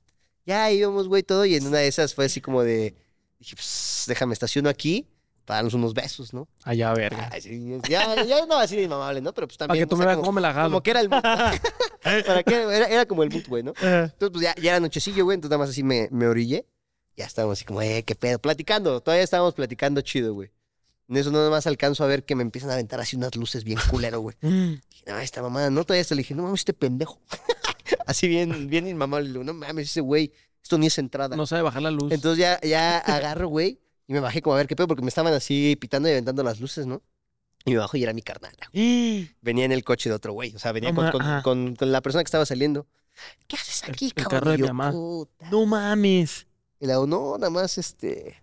[0.46, 2.96] Ya íbamos, güey, todo, y en una de esas fue así como de,
[3.40, 5.08] dije, pues déjame estaciono aquí
[5.46, 6.48] para darnos unos besos, ¿no?
[6.64, 7.30] Allá, verga.
[7.32, 9.34] Ay, sí, ya, ya no así de inmamable, ¿no?
[9.34, 9.86] Pero pues Para también.
[9.86, 10.70] que tú me veas cómo me la jalo.
[10.70, 11.22] como que era el mood.
[12.26, 12.56] ¿Para qué?
[12.56, 13.74] Era, era como el mood, güey, ¿no?
[13.82, 15.36] Entonces, pues ya, ya era nochecillo, güey.
[15.36, 16.66] Entonces, nada más así me, me orillé.
[17.16, 18.40] Ya estábamos así como, eh, qué pedo.
[18.40, 19.02] Platicando.
[19.02, 20.52] Todavía estábamos platicando chido, güey.
[21.10, 23.64] En eso nada más alcanzo a ver que me empiezan a aventar así unas luces
[23.64, 24.36] bien culero, güey.
[24.42, 27.20] mm, Dije, no, esta mamada, no, todavía se le dije, no mames, este pendejo.
[28.06, 29.28] así bien, bien inmamable.
[29.28, 30.32] Le digo, no mames, ese güey,
[30.62, 31.36] esto ni es entrada.
[31.36, 32.12] No sabe bajar la luz.
[32.12, 35.10] Entonces ya, ya agarro, güey, y me bajé como a ver qué pedo, porque me
[35.10, 37.02] estaban así pitando y aventando las luces, ¿no?
[37.66, 38.54] Y me bajo y era mi carnal.
[39.42, 40.54] Venía en el coche de otro güey.
[40.56, 41.42] O sea, venía No con, con- ajá.
[41.44, 42.88] con- con la persona que estaba saliendo.
[43.48, 44.40] ¿Qué haces aquí, el cabrón?
[44.40, 44.92] carro de mi mamá.
[44.92, 45.50] "Puta".
[45.50, 46.48] No mames.
[46.80, 48.43] Y le digo, no, nada más este.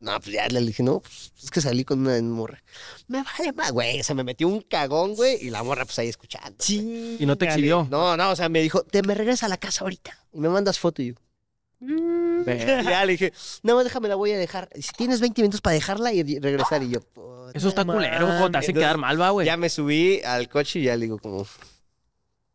[0.00, 2.62] No, pues ya le dije, no, pues es que salí con una morra.
[3.06, 4.00] Me vale más, güey.
[4.00, 6.56] O sea, me metió un cagón, güey, y la morra, pues ahí escuchando.
[6.58, 7.18] Sí.
[7.20, 7.86] Y no te exhibió.
[7.90, 10.18] No, no, o sea, me dijo, te me regresas a la casa ahorita.
[10.32, 11.14] Y me mandas foto y yo.
[12.40, 13.32] Y ya le dije,
[13.62, 14.70] no, más déjame, la voy a dejar.
[14.74, 16.82] Si tienes 20 minutos para dejarla y regresar.
[16.82, 17.00] Y yo.
[17.52, 19.46] Eso está No culero, te hacen Entonces, quedar mal, va, güey.
[19.46, 21.46] Ya me subí al coche y ya le digo, como.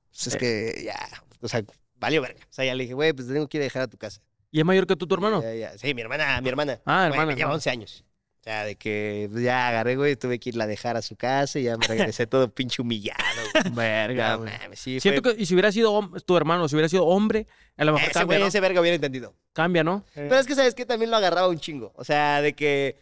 [0.10, 0.98] Pues es que ya.
[1.42, 1.64] O sea,
[2.00, 2.40] valió verga.
[2.44, 4.22] O sea, ya le dije, güey, pues tengo que ir a dejar a tu casa.
[4.56, 5.42] ¿Y es mayor que tú, tu hermano?
[5.42, 5.78] Ya, ya.
[5.78, 6.80] Sí, mi hermana, mi hermana.
[6.86, 7.56] Ah, hermana, Me lleva hermana.
[7.56, 8.06] 11 años.
[8.40, 11.60] O sea, de que ya agarré, güey, tuve que irla a dejar a su casa
[11.60, 13.20] y ya me regresé todo pinche humillado.
[13.54, 13.74] güey.
[13.74, 14.52] Verga, güey.
[14.76, 17.84] sí, Siento fue- que y si hubiera sido tu hermano, si hubiera sido hombre, a
[17.84, 18.48] lo mejor Ese cambia, güey, ¿no?
[18.48, 19.36] ese verga hubiera entendido.
[19.52, 20.06] Cambia, ¿no?
[20.16, 20.86] Eh, Pero es que, ¿sabes qué?
[20.86, 21.92] También lo agarraba un chingo.
[21.96, 22.98] O sea, de que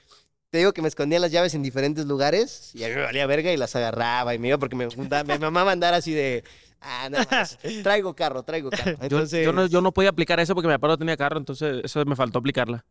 [0.49, 3.25] te digo que me escondía las llaves en diferentes lugares y a mí me valía
[3.27, 6.43] verga y las agarraba y me iba porque me, juntaba- me mamaba andar así de,
[6.83, 8.91] ah, nada más, traigo carro, traigo carro.
[8.97, 11.37] Yo, Entonces, yo no, yo no podía aplicar eso porque mi papá no tenía carro,
[11.39, 12.85] entonces eso me faltó aplicarla.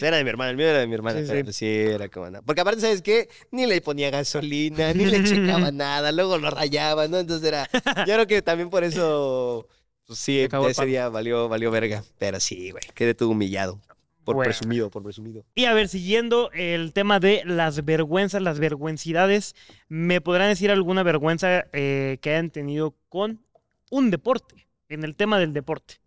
[0.00, 1.58] era de mi hermana, el mío era de mi hermana, Sí, pero sí.
[1.58, 2.42] sí, era como nada.
[2.42, 3.28] Porque aparte, ¿sabes qué?
[3.50, 7.18] Ni le ponía gasolina, ni le checaba nada, luego lo rayaba, ¿no?
[7.18, 7.68] Entonces era,
[8.06, 9.66] yo creo que también por eso,
[10.06, 12.02] pues sí, ese día valió, valió verga.
[12.18, 13.80] Pero sí, güey, quedé todo humillado.
[14.24, 14.48] Por Bueno.
[14.48, 15.44] presumido, por presumido.
[15.54, 19.54] Y a ver, siguiendo el tema de las vergüenzas, las vergüencidades,
[19.88, 23.44] ¿me podrán decir alguna vergüenza eh, que hayan tenido con
[23.90, 24.68] un deporte?
[24.88, 26.00] En el tema del deporte.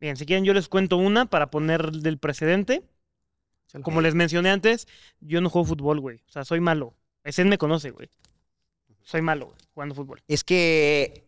[0.00, 2.82] Bien, si quieren yo les cuento una para poner del precedente.
[3.82, 4.88] Como les mencioné antes,
[5.20, 6.16] yo no juego fútbol, güey.
[6.28, 6.94] O sea, soy malo.
[7.22, 8.10] Ese me conoce, güey.
[9.02, 10.22] Soy malo, güey, jugando fútbol.
[10.26, 11.24] Es que,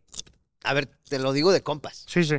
[0.65, 2.05] a ver, te lo digo de compas.
[2.09, 2.37] Sí, sí.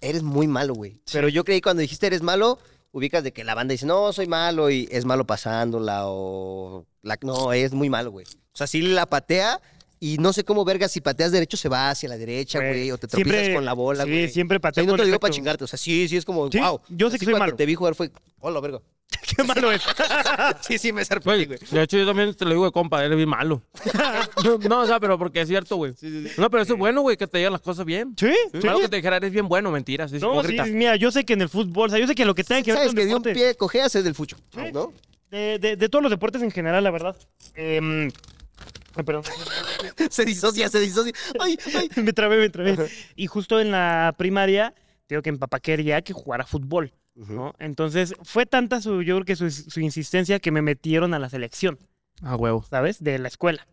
[0.00, 1.00] Eres muy malo, güey.
[1.12, 2.58] Pero yo creí cuando dijiste eres malo,
[2.92, 6.84] ubicas de que la banda dice, no, soy malo y es malo pasándola o...
[7.02, 7.18] La...
[7.22, 8.26] No, es muy malo, güey.
[8.26, 9.60] O sea, sí la patea
[10.00, 12.98] y no sé cómo verga, si pateas derecho se va hacia la derecha, Güey, o
[12.98, 14.28] te tropiezas siempre- con la bola, sí, güey.
[14.28, 16.16] siempre O sea, pateo y no te lo digo para chingarte, o sea, sí, sí
[16.16, 16.80] es como, Sí, wow.
[16.88, 17.54] yo sé que soy malo.
[17.56, 18.10] te vi jugar fue,
[18.40, 18.80] hola, verga.
[19.36, 19.82] Qué malo es.
[20.60, 23.16] Sí, sí, me zarpé, Güey, de hecho yo también te lo digo de compa, eres
[23.16, 23.62] bien malo.
[24.44, 25.92] no, no, o sea, pero porque es cierto, güey.
[25.94, 26.34] Sí, sí, sí.
[26.40, 28.14] No, pero eso es bueno, güey, que te digan las cosas bien.
[28.18, 28.32] ¿Sí?
[28.60, 31.42] Claro que te dijera, eres bien bueno, mentiras, No, sí, mira, yo sé que en
[31.42, 33.06] el fútbol, o sea, yo sé que lo que tenga que ver Sabes con que
[33.06, 34.36] de un pie cojeas es del fucho,
[34.72, 34.92] ¿no?
[35.30, 37.16] de, de- de todos los deportes en general, la verdad.
[37.54, 38.10] Em,
[38.94, 39.24] ay, perdón.
[40.10, 41.12] se disocia, se disocia.
[41.38, 41.90] Ay, ay.
[42.02, 42.76] me trabé, me trabé.
[43.14, 44.74] Y justo en la primaria,
[45.08, 46.92] digo que mi papá quería que jugara fútbol,
[47.28, 47.54] ¿no?
[47.58, 51.28] Entonces, fue tanta su, yo creo que su, su insistencia que me metieron a la
[51.28, 51.78] selección,
[52.22, 52.64] Ah, huevo.
[52.68, 53.02] ¿sabes?
[53.02, 53.66] De la escuela.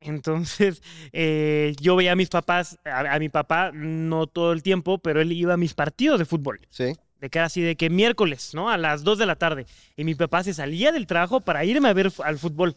[0.00, 0.82] Entonces,
[1.12, 5.20] eh, yo veía a mis papás, a, a mi papá, no todo el tiempo, pero
[5.20, 6.60] él iba a mis partidos de fútbol.
[6.70, 6.94] Sí.
[7.20, 8.68] De que era así de que miércoles, ¿no?
[8.68, 9.66] A las 2 de la tarde.
[9.96, 12.76] Y mi papá se salía del trabajo para irme a ver al fútbol.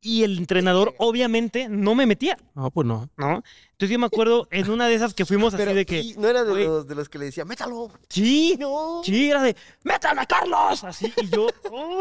[0.00, 3.08] Y el entrenador obviamente no me metía, No, pues no.
[3.16, 3.42] ¿no?
[3.72, 6.14] Entonces yo me acuerdo en una de esas que fuimos así Pero de que, y
[6.14, 6.64] no era de güey.
[6.66, 7.90] los, de los que le decía, métalo.
[8.08, 9.02] sí, No.
[9.04, 11.48] sí, era de, métame a Carlos, así, y yo,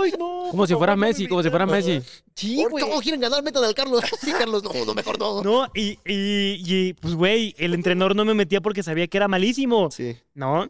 [0.04, 0.48] ay, no.
[0.52, 1.86] Como si fuera no Messi, como si fuera metas".
[1.88, 2.08] Messi.
[2.36, 2.84] Sí, Por- güey.
[2.86, 4.04] Todos quieren ganar, métale al Carlos.
[4.22, 5.42] Sí, Carlos, no, no, mejor no.
[5.44, 9.28] No, y, y, y, pues, güey, el entrenador no me metía porque sabía que era
[9.28, 10.16] malísimo, Sí.
[10.36, 10.68] ¿no?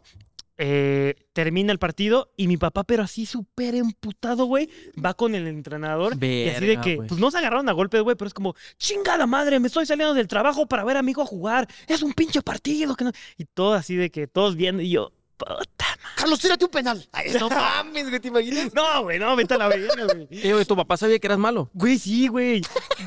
[0.60, 4.68] Eh, termina el partido y mi papá, pero así súper emputado, güey,
[5.02, 7.08] va con el entrenador y así de que, güey.
[7.08, 10.14] pues no se agarraron a golpes, güey, pero es como, chingada madre, me estoy saliendo
[10.14, 13.12] del trabajo para ver a mi hijo jugar, es un pinche partido, que no...
[13.36, 17.08] Y todo así de que, todos viendo, y yo, puta Carlos, tírate un penal.
[17.12, 18.72] Ay, no mames, güey, ¿te imaginas?
[18.74, 20.28] No, güey, no, vete a la verga, güey.
[20.30, 21.70] Eh, güey, ¿Tu papá sabía que eras malo?
[21.74, 22.62] Güey, sí, güey.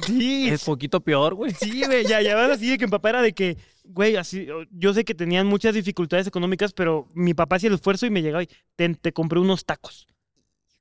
[0.06, 0.50] Sí.
[0.50, 1.54] Es poquito peor, güey.
[1.54, 4.94] Sí, güey, ya, ya así de que mi papá era de que, güey, así, yo
[4.94, 8.44] sé que tenían muchas dificultades económicas, pero mi papá hacía el esfuerzo y me llegaba
[8.44, 10.08] y te, te compré unos tacos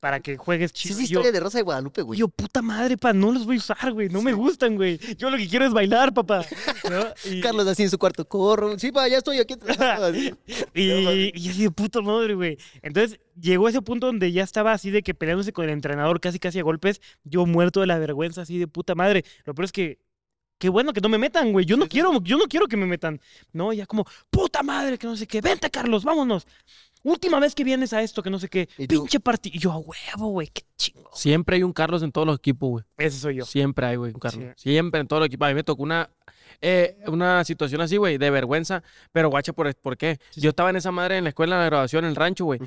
[0.01, 0.95] para que juegues Sí, chido.
[0.99, 2.19] es Y yo, historia de Rosa de Guadalupe, güey.
[2.19, 4.99] yo, puta madre, pa, no los voy a usar, güey, no me gustan, güey.
[5.17, 6.45] Yo lo que quiero es bailar, papá.
[6.91, 7.05] ¿no?
[7.31, 8.79] Y- Carlos así en su cuarto, corro.
[8.79, 9.55] Sí, pa, ya estoy aquí.
[10.75, 12.59] Y, y así de puta madre, güey.
[12.83, 16.39] Entonces llegó ese punto donde ya estaba así de que peleándose con el entrenador casi
[16.39, 17.01] casi a golpes.
[17.25, 19.25] Yo muerto de la vergüenza, así de puta madre.
[19.45, 19.99] Lo peor es que.
[20.59, 21.65] Qué bueno que no me metan, güey.
[21.65, 23.19] Yo no quiero, yo no quiero que me metan.
[23.51, 25.41] No, ya como, puta madre, que no sé qué.
[25.41, 26.47] Vente, Carlos, vámonos.
[27.03, 28.69] Última vez que vienes a esto, que no sé qué.
[28.77, 29.03] ¿Y tú?
[29.03, 29.57] Pinche partido.
[29.57, 31.11] Y yo, a huevo, güey, qué chingo.
[31.15, 32.85] Siempre hay un Carlos en todos los equipos, güey.
[32.99, 33.45] Ese soy yo.
[33.47, 34.53] Siempre hay, güey, un Carlos.
[34.57, 35.47] Siempre en todos los equipos.
[35.47, 36.11] A mí me tocó una,
[36.61, 38.83] eh, una situación así, güey, de vergüenza.
[39.13, 40.19] Pero guacha, ¿por, ¿por qué?
[40.37, 42.61] Yo estaba en esa madre en la escuela, en la graduación, en el rancho, güey.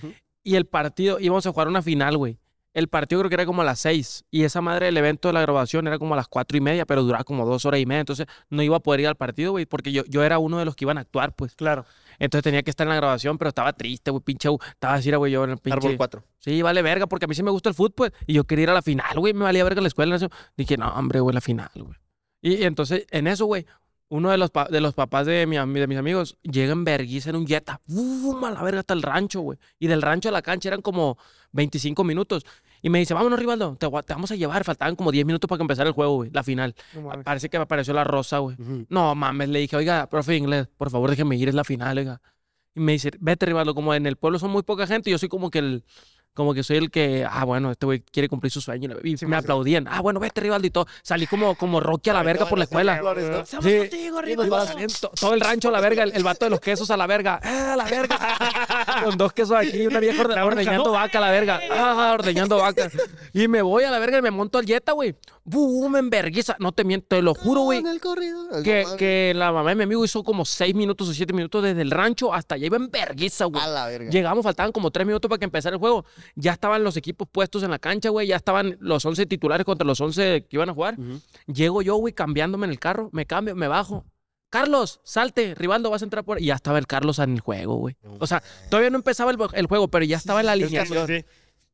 [0.44, 2.38] Y el partido, íbamos a jugar una final, güey.
[2.74, 4.26] El partido creo que era como a las seis.
[4.32, 6.86] Y esa madre del evento de la grabación era como a las cuatro y media,
[6.86, 8.02] pero duraba como dos horas y media.
[8.02, 10.66] Entonces no iba a poder ir al partido, güey, porque yo, yo era uno de
[10.66, 11.56] los que iban a actuar, pues.
[11.56, 11.86] Claro.
[12.20, 14.50] Entonces tenía que estar en la grabación, pero estaba triste, güey, pinche.
[14.70, 15.78] Estaba así, güey, yo en el pinche.
[15.78, 16.24] Árbol 4.
[16.40, 18.12] Sí, vale verga, porque a mí sí me gusta el fútbol.
[18.26, 19.34] Y yo quería ir a la final, güey.
[19.34, 20.16] Me valía verga la escuela.
[20.16, 20.30] en Eso.
[20.58, 21.96] Dije, no, hombre, güey, la final, güey.
[22.42, 23.66] Y, y entonces, en eso, güey,
[24.10, 27.30] uno de los, pa- de los papás de, mi, de mis amigos llega en vergüenza
[27.32, 27.82] en un Jetta.
[27.88, 28.44] ¡Bum!
[28.46, 29.58] A la verga hasta el rancho, güey.
[29.80, 31.18] Y del rancho a la cancha eran como
[31.54, 32.46] 25 minutos.
[32.82, 34.64] Y me dice, vámonos, Rivaldo, te, te vamos a llevar.
[34.66, 36.76] Faltaban como 10 minutos para que empezara el juego, güey, la final.
[36.94, 37.10] No.
[37.24, 38.56] Parece que me apareció la rosa, güey.
[38.90, 42.22] No, mames, le dije, oiga, profe inglés, por favor déjeme ir, es la final, oiga.
[42.76, 45.30] Y me dice, vete, Rivaldo, como en el pueblo son muy poca gente, yo soy
[45.30, 45.86] como que el,
[46.34, 48.90] como que soy el que, ah, bueno, este güey quiere cumplir su sueño.
[49.04, 49.44] Y Sí, me sí.
[49.44, 50.86] aplaudían, ah, bueno, vete, Rivaldo, y todo.
[51.04, 52.96] Salí como, como Rocky a la verga por la escuela.
[52.98, 53.78] Estamos Sí.
[53.78, 54.58] contigo, Rivaldo.
[55.20, 57.40] todo el rancho a la verga, el, el vato de los quesos a la verga,
[57.44, 58.18] ¡ah, a la verga!
[59.04, 60.92] Con dos quesos aquí, una vieja orde- La bruja, ordeñando ¿no?
[60.92, 62.90] vaca a la verga, ¡ah, ordeñando vaca!
[63.34, 65.16] Y me voy a la verga y me monto al Jetta, güey.
[65.46, 65.96] ¡Bum!
[65.98, 66.56] En vergüenza.
[66.60, 67.80] No te miento, te lo juro, güey.
[67.80, 68.48] En el corrido.
[68.64, 71.82] Que, que la mamá de mi amigo hizo como seis minutos o siete minutos desde
[71.82, 73.62] el rancho hasta allá iba en vergüenza, güey.
[73.62, 74.10] A la verga.
[74.10, 76.06] Llegamos, faltaban como tres minutos para que empezara el juego.
[76.36, 78.28] Ya estaban los equipos puestos en la cancha, güey.
[78.28, 80.98] Ya estaban los 11 titulares contra los 11 que iban a jugar.
[81.48, 83.10] Llego yo, güey, cambiándome en el carro.
[83.12, 84.06] Me cambio, me bajo.
[84.50, 86.40] Carlos, salte, Rivaldo, vas a entrar por...
[86.40, 87.96] Y ya estaba el Carlos en el juego, güey.
[88.20, 91.08] O sea, todavía no empezaba el, el juego, pero ya estaba en la alineación.
[91.08, 91.26] Sí.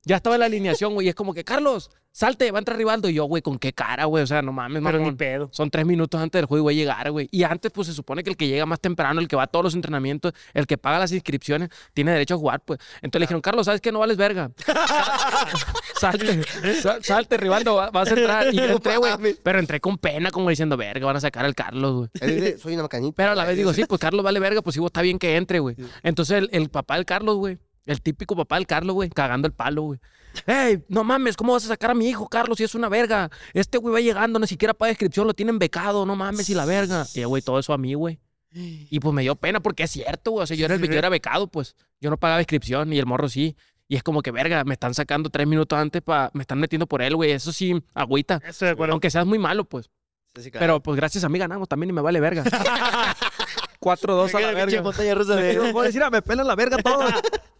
[0.05, 1.07] Ya estaba en la alineación, güey.
[1.07, 3.07] y Es como que, Carlos, salte, va a entrar Rivaldo.
[3.09, 4.23] Y yo, güey, ¿con qué cara, güey?
[4.23, 5.17] O sea, no mames, Pero ni mamón.
[5.17, 5.49] pedo.
[5.51, 7.27] Son tres minutos antes del juego y voy a llegar, güey.
[7.31, 9.47] Y antes, pues se supone que el que llega más temprano, el que va a
[9.47, 12.79] todos los entrenamientos, el que paga las inscripciones, tiene derecho a jugar, pues.
[13.01, 13.91] Entonces le dijeron, Carlos, ¿sabes qué?
[13.91, 14.51] No vales verga.
[15.99, 16.43] salte,
[16.81, 18.53] sal- salte, Rivaldo, va- vas a entrar.
[18.53, 19.13] Y yo entré, güey.
[19.43, 22.09] Pero entré con pena, como diciendo, verga, van a sacar al Carlos, güey.
[22.21, 23.15] Él dice, Soy una macanita.
[23.15, 25.19] Pero a la vez digo, sí, pues Carlos vale verga, pues sí, vos está bien
[25.19, 25.75] que entre, güey.
[26.03, 29.53] Entonces el, el papá del Carlos, güey, el típico papá del Carlos, güey, cagando el
[29.53, 29.99] palo, güey.
[30.45, 31.35] ¡Ey, no mames!
[31.35, 33.29] ¿Cómo vas a sacar a mi hijo, Carlos, si es una verga?
[33.53, 36.65] Este güey va llegando, ni siquiera paga inscripción, lo tienen becado, no mames, y la
[36.65, 37.05] verga.
[37.13, 38.19] Y, güey, todo eso a mí, güey.
[38.51, 40.43] Y pues me dio pena porque es cierto, güey.
[40.43, 41.75] O sea, yo era, el, yo era becado, pues.
[42.01, 43.55] Yo no pagaba inscripción y el morro sí.
[43.87, 46.31] Y es como que, verga, me están sacando tres minutos antes para...
[46.33, 47.31] Me están metiendo por él, güey.
[47.31, 48.41] Eso sí, agüita.
[48.45, 48.93] Estoy de acuerdo.
[48.93, 49.89] Aunque seas muy malo, pues.
[50.35, 50.63] Sí, sí, claro.
[50.63, 52.43] Pero pues gracias a mí ganamos también y me vale verga.
[53.81, 54.81] 4-2 a la verga.
[54.81, 55.71] montaña rusa de...
[55.71, 57.05] Voy a decir, ah, me pelan la verga todo.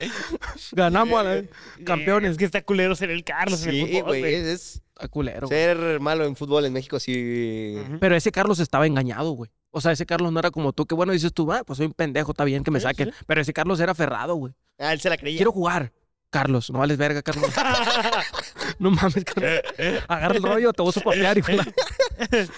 [0.74, 1.44] Ganamos a la
[1.86, 2.32] campeones.
[2.32, 4.22] Es que está culero ser el Carlos en el Sí, fútbol, güey.
[4.22, 4.34] güey.
[4.36, 5.48] Es, A culero.
[5.48, 5.58] güey.
[5.60, 7.78] ser malo en fútbol en México sí...
[7.80, 8.00] Ujú.
[8.00, 9.50] Pero ese Carlos estaba engañado, güey.
[9.72, 11.86] O sea, ese Carlos no era como tú, que bueno, dices tú, ah, pues soy
[11.86, 13.14] un pendejo, está bien que me Sí, saquen.
[13.28, 14.54] Pero ese Carlos era aferrado, güey.
[14.80, 15.38] Ah, él se la creía.
[15.38, 15.92] Quiero jugar.
[16.32, 17.50] Carlos, no vales verga, Carlos.
[18.84, 19.24] no mames.
[20.08, 21.48] Agarra el rollo, te voy a sopapear, hijo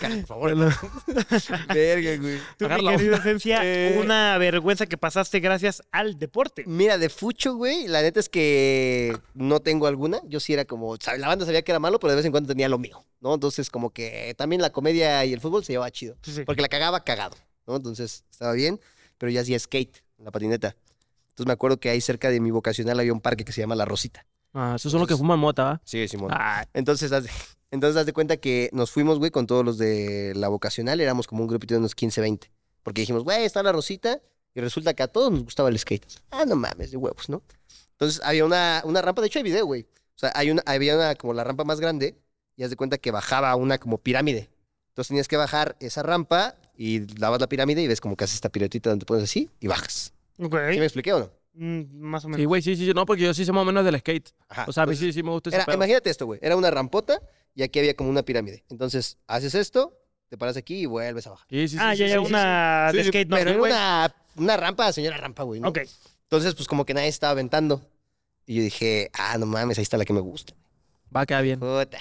[0.02, 0.56] Por favor.
[1.74, 2.40] Verga, güey.
[2.58, 3.16] Tú, mi querido.
[3.16, 4.00] Esencia, Eh.
[4.02, 6.64] una vergüenza que pasaste gracias al deporte.
[6.68, 10.22] Mira, de Fucho, güey, la neta es que no tengo alguna.
[10.28, 12.48] Yo sí era como, la banda sabía que era malo, pero de vez en cuando
[12.48, 13.34] tenía lo mío, ¿no?
[13.34, 16.18] Entonces, como que también la comedia y el fútbol se llevaba chido.
[16.24, 16.44] Sí, sí.
[16.46, 17.36] Porque la cagaba cagado,
[17.68, 17.76] ¿no?
[17.76, 18.80] Entonces, estaba bien,
[19.18, 20.76] pero yo hacía skate en la patineta.
[21.30, 23.76] Entonces, me acuerdo que ahí cerca de mi vocacional había un parque que se llama
[23.76, 24.26] La Rosita.
[24.54, 25.82] Ah, esos son los que fuman mota, ¿va?
[25.86, 26.32] Sí, Simón.
[26.34, 27.30] Ah, Entonces, haz de,
[27.72, 31.00] Entonces, haz de cuenta que nos fuimos, güey, con todos los de la vocacional.
[31.00, 32.52] Éramos como un grupito de unos 15, 20.
[32.84, 34.22] Porque dijimos, güey, está la Rosita.
[34.54, 36.06] Y resulta que a todos nos gustaba el skate.
[36.32, 37.42] Ah, no mames, de huevos, ¿no?
[37.92, 39.22] Entonces, había una, una rampa.
[39.22, 39.84] De hecho, hay video, güey.
[40.16, 42.18] O sea, hay una, había una como la rampa más grande.
[42.58, 44.50] Y haz de cuenta que bajaba una como pirámide.
[44.90, 48.36] Entonces, tenías que bajar esa rampa y dabas la pirámide y ves como que haces
[48.36, 50.14] esta piruetita donde te pones así y bajas.
[50.38, 50.56] Ok.
[50.74, 51.41] ¿Sí me expliqué o no?
[51.54, 52.40] Mm, más o menos.
[52.40, 54.30] Sí, güey, sí, sí, no, porque yo sí sé más o menos del skate.
[54.50, 54.66] Ajá.
[54.68, 55.76] O sea, a mí Entonces, sí, sí me gusta ese Era- pedo.
[55.76, 56.40] imagínate esto, güey.
[56.42, 57.22] Era una rampota
[57.56, 58.64] y aquí había como una pirámide.
[58.70, 59.98] Entonces, haces esto,
[60.30, 61.48] te paras aquí y vuelves a bajar.
[61.50, 63.36] Sí, sí, sí, ah, sí, ya, sí, una Sí, de sí, skate, ¿no?
[63.38, 63.72] pero era güey.
[63.72, 65.60] una, una rampa, señora rampa, güey.
[65.60, 65.68] ¿no?
[65.70, 65.80] Ok.
[66.24, 67.82] Entonces, pues como que nadie estaba aventando.
[68.46, 70.54] Y yo dije, ah, no mames, ahí está la que me gusta.
[71.16, 71.60] Va a quedar bien.
[71.60, 72.00] Puta.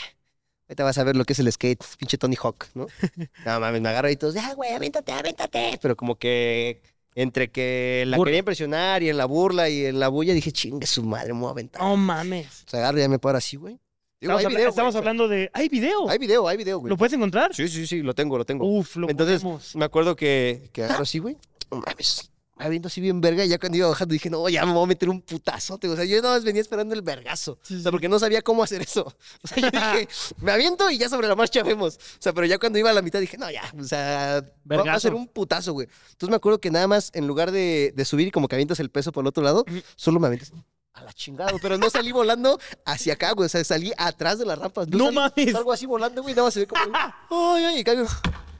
[0.68, 2.86] Ahorita vas a ver lo que es el skate, pinche Tony Hawk, ¿no?
[3.44, 5.78] no mames, me agarro y todos, ah, güey, avéntate, avéntate.
[5.82, 6.80] Pero como que
[7.14, 10.52] entre que la Bur- quería impresionar y en la burla y en la bulla, dije,
[10.52, 11.82] chingue su madre, me voy a aventar.
[11.82, 12.64] No mames.
[12.66, 13.78] O sea, agarro y ya me paro así, güey.
[14.20, 15.50] Digo, Estamos, video, hablando de.
[15.54, 16.08] ¡Hay video!
[16.10, 16.90] Hay video, hay video, güey.
[16.90, 17.54] ¿Lo puedes encontrar?
[17.54, 18.66] Sí, sí, sí, lo tengo, lo tengo.
[18.66, 19.74] Uf, lo Entonces, podemos.
[19.76, 21.38] me acuerdo que, que agarro así, güey.
[21.70, 22.29] No mames.
[22.60, 23.42] Me aviento así bien verga.
[23.44, 25.88] Y ya cuando iba bajando dije, no, ya me voy a meter un putazote.
[25.88, 27.52] O sea, yo nada más venía esperando el vergazo.
[27.52, 29.12] O sea, porque no sabía cómo hacer eso.
[29.42, 30.08] O sea, yo dije,
[30.42, 31.96] me aviento y ya sobre la marcha vemos.
[31.96, 33.62] O sea, pero ya cuando iba a la mitad dije, no, ya.
[33.78, 35.00] O sea, va- va a Vergazo.
[35.00, 35.88] ser un putazo, güey.
[36.12, 38.78] Entonces me acuerdo que nada más, en lugar de, de subir y como que avientas
[38.78, 39.64] el peso por el otro lado,
[39.96, 40.52] solo me avientas.
[40.92, 43.46] A la chingada, pero no salí volando hacia acá, güey.
[43.46, 44.86] O sea, salí atrás de las rampas.
[44.88, 45.52] No salí- mames.
[45.52, 46.34] Salgo así volando, güey.
[46.34, 46.82] Nada más se ve como.
[47.54, 48.04] Ay, ay, y caigo.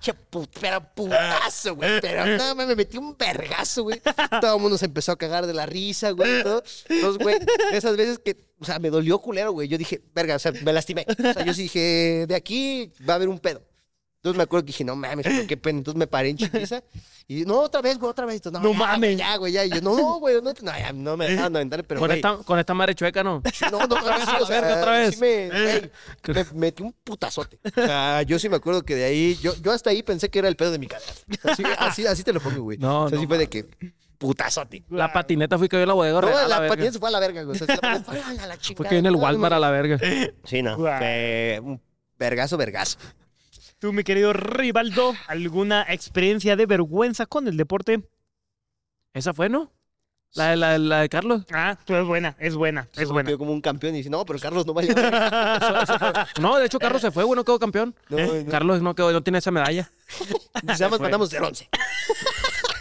[0.00, 2.00] Che, put- pero putazo, güey.
[2.00, 4.00] Pero nada más me metí un vergazo, güey.
[4.40, 6.42] Todo el mundo se empezó a cagar de la risa, güey.
[6.42, 6.62] todo.
[6.88, 7.36] Entonces, güey,
[7.72, 9.68] esas veces que, o sea, me dolió culero, güey.
[9.68, 11.04] Yo dije, verga, o sea, me lastimé.
[11.08, 13.62] O sea, yo sí dije, de aquí va a haber un pedo.
[14.22, 15.78] Entonces me acuerdo que dije, no mames, pero qué pena.
[15.78, 16.82] Entonces me paré en chiquiza
[17.26, 18.36] y no, otra vez, güey, otra vez.
[18.36, 19.16] Entonces, No ya, mames.
[19.16, 19.64] Ya, güey, ya.
[19.64, 22.08] Y yo, no, no, güey, no, te- no, ya, no me dejaban aventar, pero, con,
[22.08, 23.42] güey, esta, con esta madre chueca, ¿no?
[23.72, 25.14] No, no, ahora sí, o sea, otra vez.
[25.14, 25.90] sí me, güey,
[26.34, 27.58] me metí un putazote.
[27.64, 30.38] O sea, yo sí me acuerdo que de ahí, yo, yo hasta ahí pensé que
[30.40, 31.12] era el pedo de mi cadera.
[31.44, 32.76] Así, así, así te lo pongo, güey.
[32.76, 33.64] No, o sea, no sí fue de que
[34.18, 34.84] putazote.
[34.90, 36.20] La patineta fui que yo la bodega.
[36.20, 37.56] No, a la, patineta se fue a la verga, güey.
[37.56, 38.76] O sea, se la- fue a la chingada.
[38.76, 39.98] Fue que en el Walmart a la verga.
[40.44, 40.76] Sí, no.
[40.76, 41.80] Fue un
[42.18, 42.98] vergazo, vergazo.
[43.80, 48.02] Tú, mi querido Rivaldo, ¿alguna experiencia de vergüenza con el deporte?
[49.14, 49.72] Esa fue, ¿no?
[50.34, 51.42] La de, la, de- la de Carlos.
[51.52, 53.36] Ah, tú es buena, es buena, es Solo buena.
[53.36, 56.28] como un campeón y dice, no, pero Carlos no va a llegar.
[56.40, 57.94] No, de hecho, Carlos se fue, güey, no quedó campeón.
[58.10, 58.50] No, no.
[58.50, 59.90] Carlos no quedó, no tiene esa medalla.
[60.62, 61.68] Nada más mandamos de once.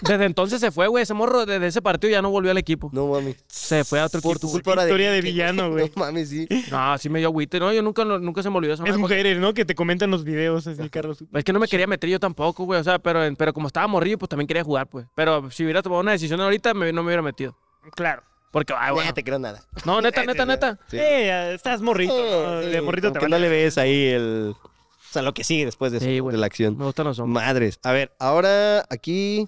[0.01, 1.03] Desde entonces se fue, güey.
[1.03, 2.89] Ese morro, desde ese partido ya no volvió al equipo.
[2.93, 3.35] No mames.
[3.47, 4.47] Se fue a otro Por equipo.
[4.47, 4.84] tu culpa ahora.
[4.84, 5.85] Historia de villano, güey.
[5.95, 6.47] No mames, sí.
[6.71, 7.59] No, sí me dio agüite.
[7.59, 9.01] No, yo nunca, nunca se me olvidó esa Es madre.
[9.01, 9.53] mujeres, ¿no?
[9.53, 11.23] Que te comentan los videos así, Carlos.
[11.34, 12.80] Es que no me quería meter yo tampoco, güey.
[12.80, 15.05] O sea, pero, pero como estaba morrillo, pues también quería jugar, pues.
[15.15, 17.57] Pero si hubiera tomado una decisión ahorita, me- no me hubiera metido.
[17.95, 18.23] Claro.
[18.51, 19.13] Porque, ay, No bueno.
[19.13, 19.61] te creo nada.
[19.85, 20.80] No, neta, neta, neta.
[20.89, 20.97] Sí.
[20.97, 22.61] Eh, estás morrito.
[22.61, 23.30] De morrito te vale.
[23.30, 24.55] no le ves ahí el.
[24.55, 26.34] O sea, lo que sigue después de, eso, Sí, güey.
[26.34, 26.77] de la acción.
[26.77, 27.43] Me gustan los hombres.
[27.45, 27.80] Madres.
[27.84, 29.47] A ver, ahora aquí.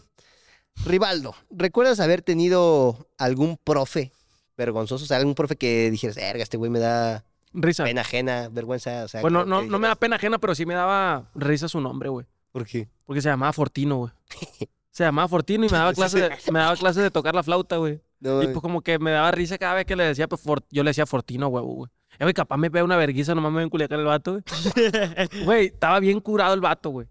[0.86, 4.12] Rivaldo, ¿recuerdas haber tenido algún profe
[4.58, 5.04] vergonzoso?
[5.04, 7.84] O sea, algún profe que dijeras, verga, este güey me da Risa.
[7.84, 9.04] pena ajena, vergüenza.
[9.04, 11.80] O sea, Bueno, no, no me da pena ajena, pero sí me daba risa su
[11.80, 12.26] nombre, güey.
[12.52, 12.90] ¿Por qué?
[13.06, 14.12] Porque se llamaba Fortino, güey.
[14.94, 17.78] Se llamaba Fortino y me daba clases de, me daba clases de tocar la flauta,
[17.78, 18.02] güey.
[18.20, 20.66] No, Y pues como que me daba risa cada vez que le decía, pues For-
[20.70, 21.90] yo le decía Fortino, güey, güey.
[22.20, 24.44] Eh, güey, capaz me pega una verguiza, nomás me ven culiacán el vato, güey.
[25.46, 27.08] Güey, estaba bien curado el vato, güey.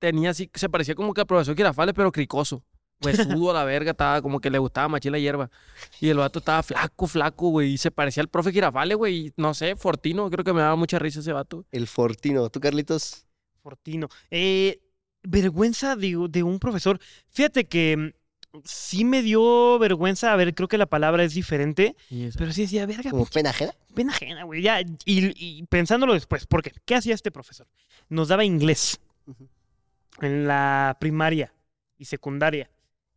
[0.00, 2.64] Tenía así, se parecía como que al profesor Girafales, pero cricoso.
[3.00, 5.50] Güey, sudo a la verga, estaba como que le gustaba machín la hierba.
[6.00, 7.72] Y el vato estaba flaco, flaco, güey.
[7.72, 9.32] Y se parecía al profe Girafales, güey.
[9.36, 11.64] No sé, Fortino, creo que me daba mucha risa ese vato.
[11.72, 12.48] el Fortino.
[12.50, 13.26] ¿Tú, Carlitos?
[13.62, 14.08] Fortino.
[14.30, 14.80] Eh,
[15.22, 16.98] vergüenza de, de un profesor.
[17.28, 17.96] Fíjate que
[18.52, 20.32] mm, sí me dio vergüenza.
[20.32, 21.96] A ver, creo que la palabra es diferente.
[22.36, 23.72] Pero sí decía, verga, ¿Como pena ajena?
[23.94, 24.62] pena ajena, güey.
[24.62, 26.72] Ya, y, y pensándolo después, ¿por qué?
[26.84, 27.66] ¿Qué hacía este profesor?
[28.08, 29.00] Nos daba inglés
[30.20, 31.54] en la primaria
[31.96, 32.70] y secundaria.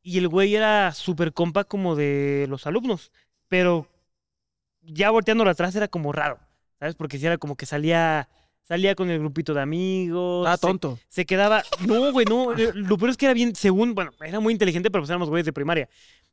[0.03, 3.11] Y el güey era súper compa como de los alumnos.
[3.47, 3.87] Pero
[4.81, 6.39] ya volteándolo atrás era como raro,
[6.79, 6.95] ¿sabes?
[6.95, 8.27] Porque sí era como que salía,
[8.63, 10.41] salía con el grupito de amigos.
[10.45, 10.99] Estaba se- tonto.
[11.07, 11.63] se quedaba.
[11.87, 12.53] No, güey, no.
[12.57, 15.29] eh, Lo peor es que era bien, según, bueno, era muy inteligente, pero pues éramos
[15.29, 15.87] güeyes de primaria,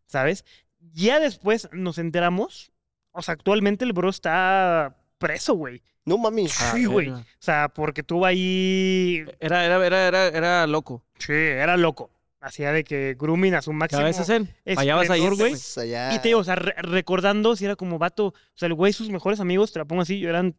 [0.06, 0.44] ¿sabes?
[0.92, 2.72] Ya después nos enteramos.
[3.12, 5.82] O sea, actualmente el bro está preso, güey.
[6.04, 6.60] No mames.
[6.60, 7.06] Ah, Sí, güey.
[7.10, 7.20] verga.
[7.22, 9.24] O sea, porque tuvo ahí.
[9.38, 11.04] Era, era, era, era, era loco.
[11.18, 12.10] Sí, era loco.
[12.40, 14.02] Hacía de que grooming a su máximo.
[14.02, 14.48] Vez hacen.
[14.76, 15.50] Allá vas a ir, güey.
[15.52, 18.28] Pues Y te digo, o sea, re- recordando si era como vato.
[18.28, 20.56] O sea, el güey, sus mejores amigos, te la pongo así, eran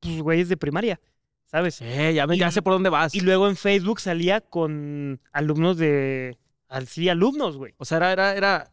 [0.00, 1.00] pues, güeyes de primaria,
[1.46, 1.80] ¿sabes?
[1.80, 3.14] Eh, ya, me- Y- ya sé por dónde vas.
[3.14, 6.36] Y luego en Facebook salía con alumnos de.
[6.86, 7.72] Sí, alumnos, güey.
[7.78, 8.70] O sea, era, era, era,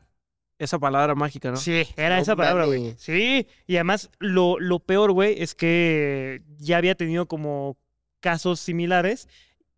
[0.58, 1.58] esa palabra mágica, ¿no?
[1.58, 2.94] Sí, era esa palabra, güey.
[2.98, 7.78] Sí, y además lo, lo peor, güey, es que ya había tenido como
[8.20, 9.28] casos similares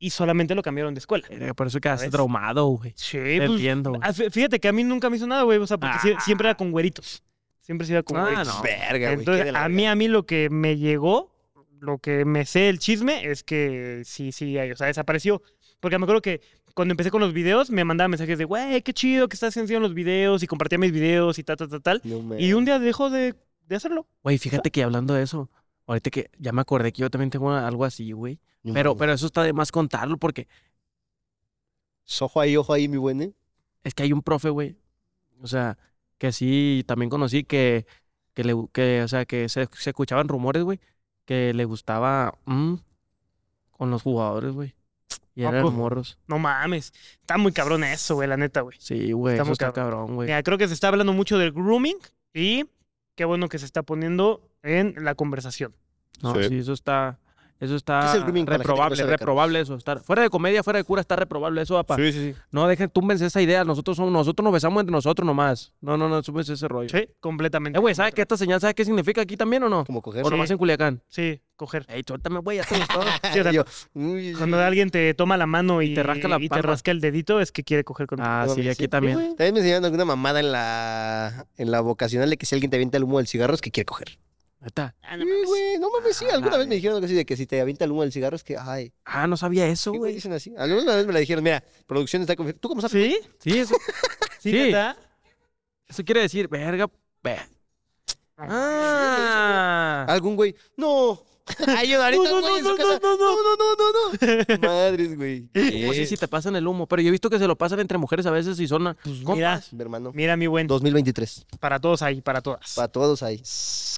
[0.05, 1.25] y solamente lo cambiaron de escuela.
[1.29, 2.93] Verga, Por eso quedaste traumado, güey.
[2.95, 5.57] Sí, Te pues, entiendo, ah, fí- Fíjate que a mí nunca me hizo nada, güey,
[5.59, 6.19] o sea, porque Ah.
[6.21, 7.23] siempre era con güeritos.
[7.61, 8.47] Siempre se iba con Ah, güeritos.
[8.55, 8.61] no.
[8.61, 9.19] Verga, güey.
[9.19, 11.31] Entonces, a mí, a mí lo que me llegó,
[11.79, 15.41] lo que me sé el chisme, es que sí, sí, o sea, desapareció.
[15.79, 16.41] Porque me acuerdo que
[16.73, 19.79] cuando empecé con los videos, me mandaba mensajes de, güey, qué chido que estás haciendo
[19.79, 22.01] los videos y compartía mis videos y tal, tal, tal, tal.
[22.03, 22.37] No.
[22.39, 23.35] Y un día dejó de,
[23.67, 24.07] de hacerlo.
[24.23, 25.49] Güey, fíjate que hablando de eso,
[25.87, 28.39] ahorita que ya me acordé que yo también tengo algo así, güey.
[28.73, 30.47] Pero, pero eso está de más contarlo porque
[32.19, 33.33] Ojo ahí, ojo ahí, mi buen, ¿eh?
[33.83, 34.77] es que hay un profe, güey.
[35.41, 35.77] O sea,
[36.17, 37.85] que sí, también conocí que,
[38.33, 40.79] que le, que, o sea, que se, se escuchaban rumores, güey,
[41.25, 42.75] que le gustaba mm,
[43.71, 44.75] con los jugadores, güey.
[45.35, 45.75] Y ¿A eran poco?
[45.77, 46.19] morros.
[46.27, 46.93] No mames.
[47.21, 48.77] Está muy cabrón eso, güey, la neta, güey.
[48.79, 49.99] Sí, güey, Está eso muy está cabrón.
[50.01, 50.27] cabrón, güey.
[50.27, 51.97] Mira, creo que se está hablando mucho del grooming
[52.33, 52.65] y
[53.15, 55.75] qué bueno que se está poniendo en la conversación.
[56.21, 56.49] No, Sí.
[56.49, 57.19] sí, eso está,
[57.59, 59.75] eso está ¿Qué es el grooming para la gente que no reprobable, reprobable eso.
[59.75, 61.95] Estar, fuera de comedia, fuera de cura, está reprobable eso, papá.
[61.95, 62.35] sí, sí.
[62.51, 63.63] No dejen, túmbense esa idea.
[63.63, 65.73] Nosotros somos, nosotros nos besamos entre nosotros nomás.
[65.79, 66.89] No, no, no, túmbense ese rollo.
[66.89, 67.77] Sí, completamente.
[67.77, 69.85] Eh, güey, ¿sabes qué esta señal, sabes qué significa aquí también o no?
[69.85, 70.25] Como coger.
[70.25, 71.01] O nomás en Culiacán.
[71.07, 71.85] Sí, coger.
[71.87, 72.99] Ey, suéltame, güey, ya te gustó.
[73.33, 73.63] Sí, o sea, Yo,
[73.93, 76.99] uy, Cuando alguien te toma la mano y, te rasca la y te rasca el
[76.99, 78.27] dedito, es que quiere coger contigo.
[78.29, 79.35] Ah, sí, aquí también.
[79.37, 82.75] También me enseñaron alguna mamada en la, en la vocacional de que si alguien te
[82.77, 84.17] avienta el humo del cigarro es que quiere coger.
[84.63, 84.95] Neta.
[85.01, 85.47] Ah, no Sí, mames.
[85.47, 86.25] güey, no mames, sí.
[86.31, 88.13] Ah, Alguna vez me dijeron algo así de que si te avienta el humo del
[88.13, 88.93] cigarro es que, ay.
[89.03, 90.53] Ah, no sabía eso, güey, dicen así.
[90.57, 92.61] Alguna vez me la dijeron, mira, producción está confirmada.
[92.61, 92.93] ¿Tú cómo sabes?
[92.93, 93.19] ¿Sí?
[93.39, 93.75] Sí, eso,
[94.39, 94.57] ¿Sí, Sí.
[94.57, 94.97] neta?
[95.87, 96.89] eso quiere decir, verga,
[97.21, 97.37] ve.
[98.37, 100.05] Ah.
[100.07, 101.21] Algún güey, no.
[101.67, 102.99] Ay, yo ahorita, No, no, no, no, no, no.
[102.99, 104.67] no, no, no, no.
[104.67, 105.49] Madres, güey.
[105.89, 106.87] Oh, sí, sí, te pasan el humo.
[106.87, 109.17] Pero yo he visto que se lo pasan entre mujeres a veces y son Pues
[109.19, 109.35] compas.
[109.35, 110.11] mira, Mi hermano.
[110.13, 110.67] mira mi buen.
[110.67, 111.45] 2023.
[111.59, 112.73] Para todos ahí, para todas.
[112.75, 113.41] Para todos ahí.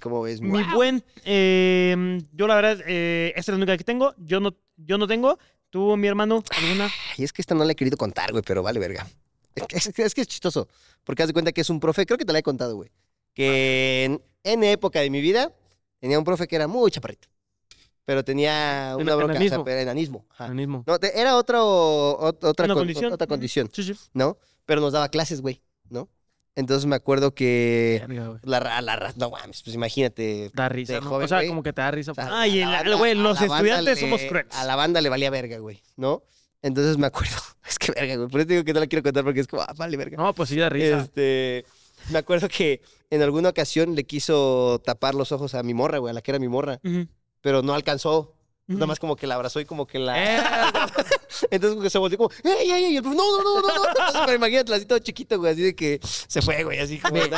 [0.02, 0.42] ¿Cómo ves?
[0.42, 0.74] Mi Wow.
[0.74, 4.14] buen, eh, yo la verdad, eh, esta es la única que tengo.
[4.18, 5.38] Yo no, yo no tengo.
[5.70, 6.90] ¿Tú, mi hermano, alguna?
[7.18, 9.06] Y es que esta no la he querido contar, güey, pero vale verga.
[9.56, 10.68] Es que es, que- es que es chistoso.
[11.04, 12.90] Porque haz de cuenta que es un profe, creo que te la he contado, güey.
[13.34, 15.52] Que en, en época de mi vida
[16.00, 17.28] tenía un profe que era muy chaparrito.
[18.06, 19.65] Pero tenía En- una bronca, o sea, enanismo.
[19.65, 20.26] pero enanismo.
[20.32, 20.45] ajá.
[20.45, 20.84] Organismo.
[20.86, 23.11] No, te- era otra, ot- otra, ¿Una con- condición?
[23.14, 23.94] otra condición, Sí, sí.
[24.14, 24.38] ¿no?
[24.65, 26.07] Pero nos daba clases, güey, ¿no?
[26.57, 30.52] Entonces me acuerdo que Verga, la, la, ra- no mames, pues imagínate.
[30.53, 31.02] Da risa.
[31.02, 31.10] ¿no?
[31.10, 32.11] joven, o sea, como que te da risa.
[32.11, 34.56] o sea, Ay, la güey, los la estudiantes le- somos crueles.
[34.56, 36.23] A la banda le valía verga, güey, ¿no?
[36.61, 37.36] Entonces me acuerdo,
[37.68, 39.64] es que verga, güey, por eso digo que no la quiero contar porque es como,
[39.64, 40.15] ah, vale verga.
[40.18, 40.99] No, pues sí da risa.
[41.02, 41.65] Este,
[42.11, 46.11] me acuerdo que en alguna ocasión le quiso tapar los ojos a mi morra, güey,
[46.11, 47.06] a la que era mi morra, Ujú,
[47.46, 48.34] pero no alcanzó.
[48.66, 50.18] Nada más como que la abrazó y como que la...
[50.18, 50.42] Eh,
[51.52, 52.94] Entonces como que se volteó como, ¡ey, ey, ey!
[52.94, 54.26] Y el profe, no, no, no, no, no.
[54.26, 57.18] Pero imagínate, así todo chiquito, güey, así de que se fue, güey, así como...
[57.18, 57.38] ¿no?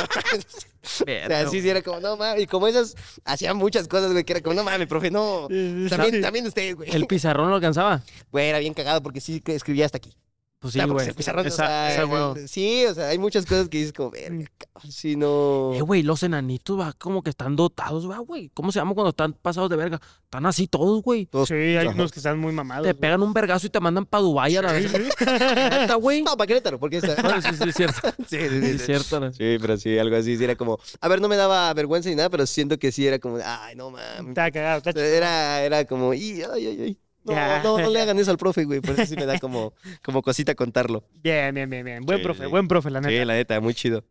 [1.02, 2.42] O verga, sea, así sí era como, no mames.
[2.42, 5.46] Y como esas, hacían muchas cosas, güey, que era como, no mames, profe, no.
[5.90, 6.88] También, también usted, güey.
[6.90, 8.02] El pizarrón lo alcanzaba.
[8.32, 10.16] Güey, era bien cagado porque sí que escribía hasta aquí.
[10.60, 11.08] Pues sí, güey.
[11.08, 12.34] o sea, esa huevo.
[12.48, 15.72] Sí, o sea, hay muchas cosas que dices como, verga, cabrón, sí, no.
[15.72, 18.50] Eh, güey, los enanitos, va, como que están dotados, va, güey.
[18.54, 20.00] ¿Cómo se llama cuando están pasados de verga?
[20.24, 21.28] Están así todos, güey.
[21.46, 21.90] Sí, hay Ajá.
[21.90, 22.84] unos que están muy mamados.
[22.84, 24.92] Te pegan un vergazo y te mandan pa' Dubái a la vez.
[25.20, 26.22] Neta, güey.
[26.22, 27.14] No, para Querétaro, porque esa...
[27.22, 28.00] Bueno, sí, sí, es cierto.
[28.28, 29.20] sí, sí, Sí, sí, es cierto.
[29.20, 29.32] ¿no?
[29.32, 32.16] Sí, pero sí, algo así, sí era como, a ver, no me daba vergüenza ni
[32.16, 34.28] nada, pero siento que sí era como, ay, no mames.
[34.30, 35.04] Está cagado, está chido.
[35.04, 36.98] Era, era como, y, ay, ay, ay.
[37.24, 37.62] No, Ya.
[37.62, 39.72] no, no le hagan eso al profe, güey, por eso sí me da como,
[40.02, 41.04] como cosita contarlo.
[41.22, 42.02] Bien, bien, bien, bien.
[42.04, 42.50] Buen Sí, profe, sí.
[42.50, 43.10] buen profe, la neta.
[43.10, 44.04] Sí, la neta, muy chido.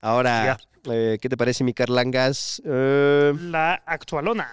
[0.00, 0.58] Ahora,
[0.90, 2.62] eh, ¿qué te parece mi Carlangas?
[2.64, 4.52] Eh, La actualona.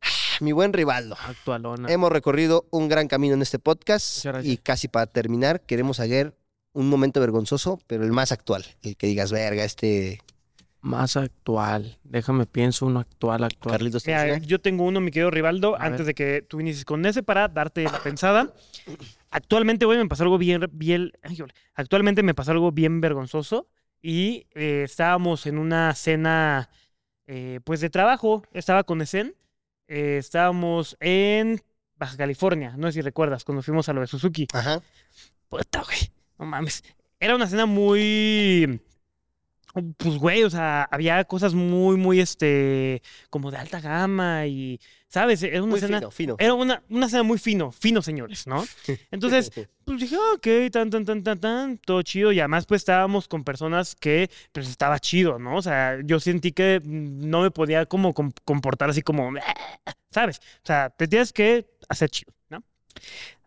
[0.40, 1.16] mi buen Rivaldo.
[1.26, 1.90] Actualona.
[1.92, 6.36] Hemos recorrido un gran camino en este podcast y casi para terminar queremos hacer
[6.72, 10.20] un momento vergonzoso, pero el más actual, el que digas, verga, este
[10.80, 11.98] Más actual.
[12.04, 13.72] Déjame pienso uno actual, actual.
[13.72, 14.06] Carlitos.
[14.06, 14.46] Mira, Teixeira.
[14.46, 16.06] yo tengo uno, mi querido Rivaldo, A antes ver.
[16.06, 18.52] de que tú inicies con ese para darte la pensada.
[19.30, 21.38] Actualmente, güey, me pasó algo bien, bien, ay,
[21.74, 23.68] actualmente me pasó algo bien vergonzoso
[24.00, 26.70] y eh, estábamos en una cena,
[27.26, 29.34] eh, pues de trabajo, estaba con Esen,
[29.88, 31.60] eh, estábamos en
[31.96, 34.46] Baja California, no sé si recuerdas, cuando fuimos a lo de Suzuki.
[34.54, 34.80] Ajá.
[35.48, 35.98] Puta, güey.
[36.38, 36.84] No mames.
[37.20, 38.80] Era una cena muy.
[39.96, 43.02] Pues, güey, o sea, había cosas muy, muy, este.
[43.30, 44.80] como de alta gama y.
[45.08, 45.42] ¿Sabes?
[45.42, 45.98] Era una Muy cena.
[45.98, 46.36] fino, fino.
[46.38, 48.62] Era una, una cena muy fino, fino, señores, ¿no?
[49.10, 49.50] Entonces,
[49.84, 52.30] pues dije, "Ah, ok, tan, tan, tan, tan, tan, todo chido.
[52.32, 55.56] Y además, pues estábamos con personas que, pues estaba chido, ¿no?
[55.56, 59.30] O sea, yo sentí que mm, no me podía como com- comportar así como,
[60.10, 60.40] ¿sabes?
[60.62, 62.62] O sea, te tienes que hacer chido, ¿no?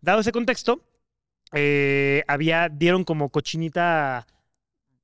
[0.02, 0.84] Dado ese contexto,
[1.54, 4.26] eh, había, dieron como cochinita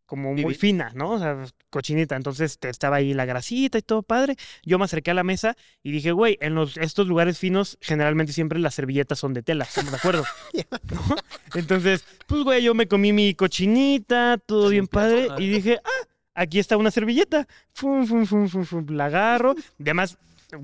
[0.08, 1.12] como muy fina, ¿no?
[1.12, 2.16] O sea, cochinita.
[2.16, 4.36] Entonces te- estaba ahí la grasita y todo padre.
[4.64, 8.34] Yo me acerqué a la mesa y dije, güey, en los, estos lugares finos generalmente
[8.34, 10.24] siempre las servilletas son de tela, ¿estamos de acuerdo?
[10.92, 11.16] ¿No?
[11.54, 16.60] Entonces, pues, güey, yo me comí mi cochinita, todo bien padre, y dije, ah, aquí
[16.60, 17.48] está una servilleta.
[17.74, 19.56] Fum, fum, fum, fum, fum, la agarro.
[19.80, 20.18] Además,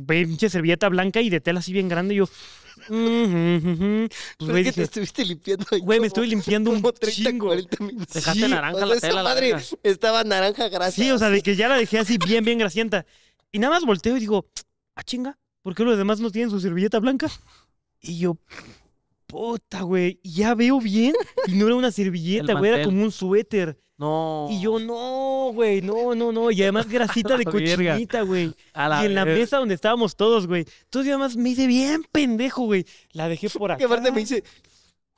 [0.07, 2.13] pinche servilleta blanca y de tela así bien grande.
[2.13, 2.29] Y yo,
[2.87, 7.29] Pues, güey, que te dije, estuviste limpiando ahí güey, me estoy limpiando un como 30,
[7.29, 7.47] chingo.
[7.47, 8.13] 40 minutos.
[8.13, 9.65] Dejaste Sí, naranja o sea, la tela, la madre verga.
[9.83, 10.91] estaba naranja grasa.
[10.91, 13.05] Sí, o sea, de que ya la dejé así bien, bien grasienta.
[13.51, 14.47] Y nada más volteo y digo,
[14.95, 17.29] ah, chinga, ¿por qué los demás no tienen su servilleta blanca?
[18.01, 18.37] Y yo,
[19.27, 21.13] puta, güey, y ya veo bien.
[21.47, 23.77] Y no era una servilleta, güey, era como un suéter.
[23.97, 24.47] No.
[24.49, 26.51] Y yo, no, güey, no, no, no.
[26.51, 27.51] Y además grasita de verga.
[27.51, 28.45] cochinita, güey.
[28.45, 29.39] Y en la verga.
[29.39, 30.65] mesa donde estábamos todos, güey.
[30.85, 32.85] Entonces yo además me hice bien pendejo, güey.
[33.11, 33.77] La dejé por acá.
[33.77, 34.43] Que aparte me dice,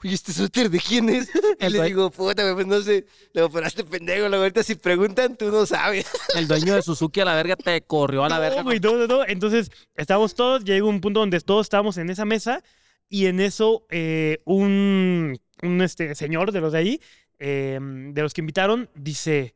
[0.03, 1.29] oye, ¿este suéter de quién es?
[1.59, 3.05] Y le digo, puta, güey, pues no sé.
[3.31, 6.05] Le digo, pero este pendejo, la ahorita si preguntan, tú no sabes.
[6.35, 8.57] El dueño de Suzuki a la verga te corrió a la verga.
[8.57, 9.25] No, güey, no, no, no.
[9.25, 12.61] Entonces, estábamos todos, llegó un punto donde todos estábamos en esa mesa
[13.07, 17.01] y en eso eh, un, un este, señor de los de ahí,
[17.39, 19.55] eh, de los que invitaron, dice,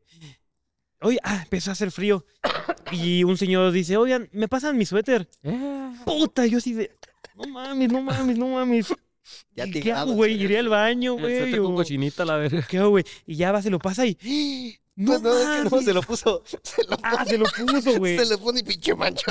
[1.00, 2.24] oye, ah, empezó a hacer frío.
[2.92, 5.28] Y un señor dice, oigan, ¿me pasan mi suéter?
[5.44, 6.90] Eh, Puta, yo así de,
[7.36, 8.88] no mames, no mames, no mames.
[9.54, 10.42] Ya ¿Y te ¿Qué hago, grabas, güey?
[10.42, 11.38] Iré al baño, güey.
[11.38, 12.66] suéter con cochinita la verga.
[12.68, 13.04] ¿Qué hago, güey?
[13.26, 14.16] Y ya va, se lo pasa y...
[14.96, 15.84] No, Pues no, es que no, mames.
[15.84, 16.42] se lo puso.
[16.44, 18.18] Se lo, Ah, se lo puso, güey.
[18.18, 19.30] se lo pone y pinche mancho.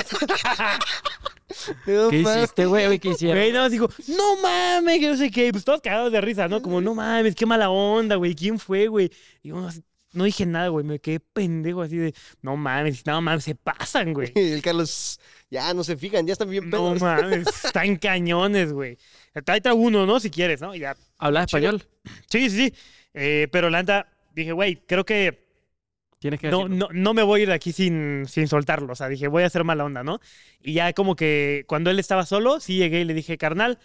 [1.86, 2.36] No ¿Qué mames.
[2.44, 2.98] hiciste, güey?
[2.98, 3.36] ¿Qué hicieron?
[3.38, 5.50] Güey, nada más digo, no mames, que no sé qué.
[5.52, 6.62] Pues todos cagados de risa, ¿no?
[6.62, 8.34] Como, no mames, qué mala onda, güey.
[8.34, 9.10] ¿Quién fue, güey?
[9.42, 9.82] Y yo así,
[10.12, 10.84] no dije nada, güey.
[10.84, 14.32] Me quedé pendejo así de, no mames, no mames, se pasan, güey.
[14.36, 15.20] El Carlos,
[15.50, 17.00] ya no se fijan, ya están bien No pedos.
[17.02, 18.98] mames, están cañones, güey.
[19.44, 20.20] Tráete a uno, ¿no?
[20.20, 20.74] Si quieres, ¿no?
[20.74, 20.96] Ya.
[21.18, 21.82] ¿Hablas español?
[22.28, 22.74] Sí, sí, sí.
[23.14, 25.49] Eh, pero la neta, dije, güey, creo que
[26.20, 28.92] Tienes que no, no, no me voy a ir de aquí sin, sin soltarlo.
[28.92, 30.20] O sea, dije, voy a hacer mala onda, ¿no?
[30.62, 33.78] Y ya como que cuando él estaba solo, sí llegué y le dije, carnal,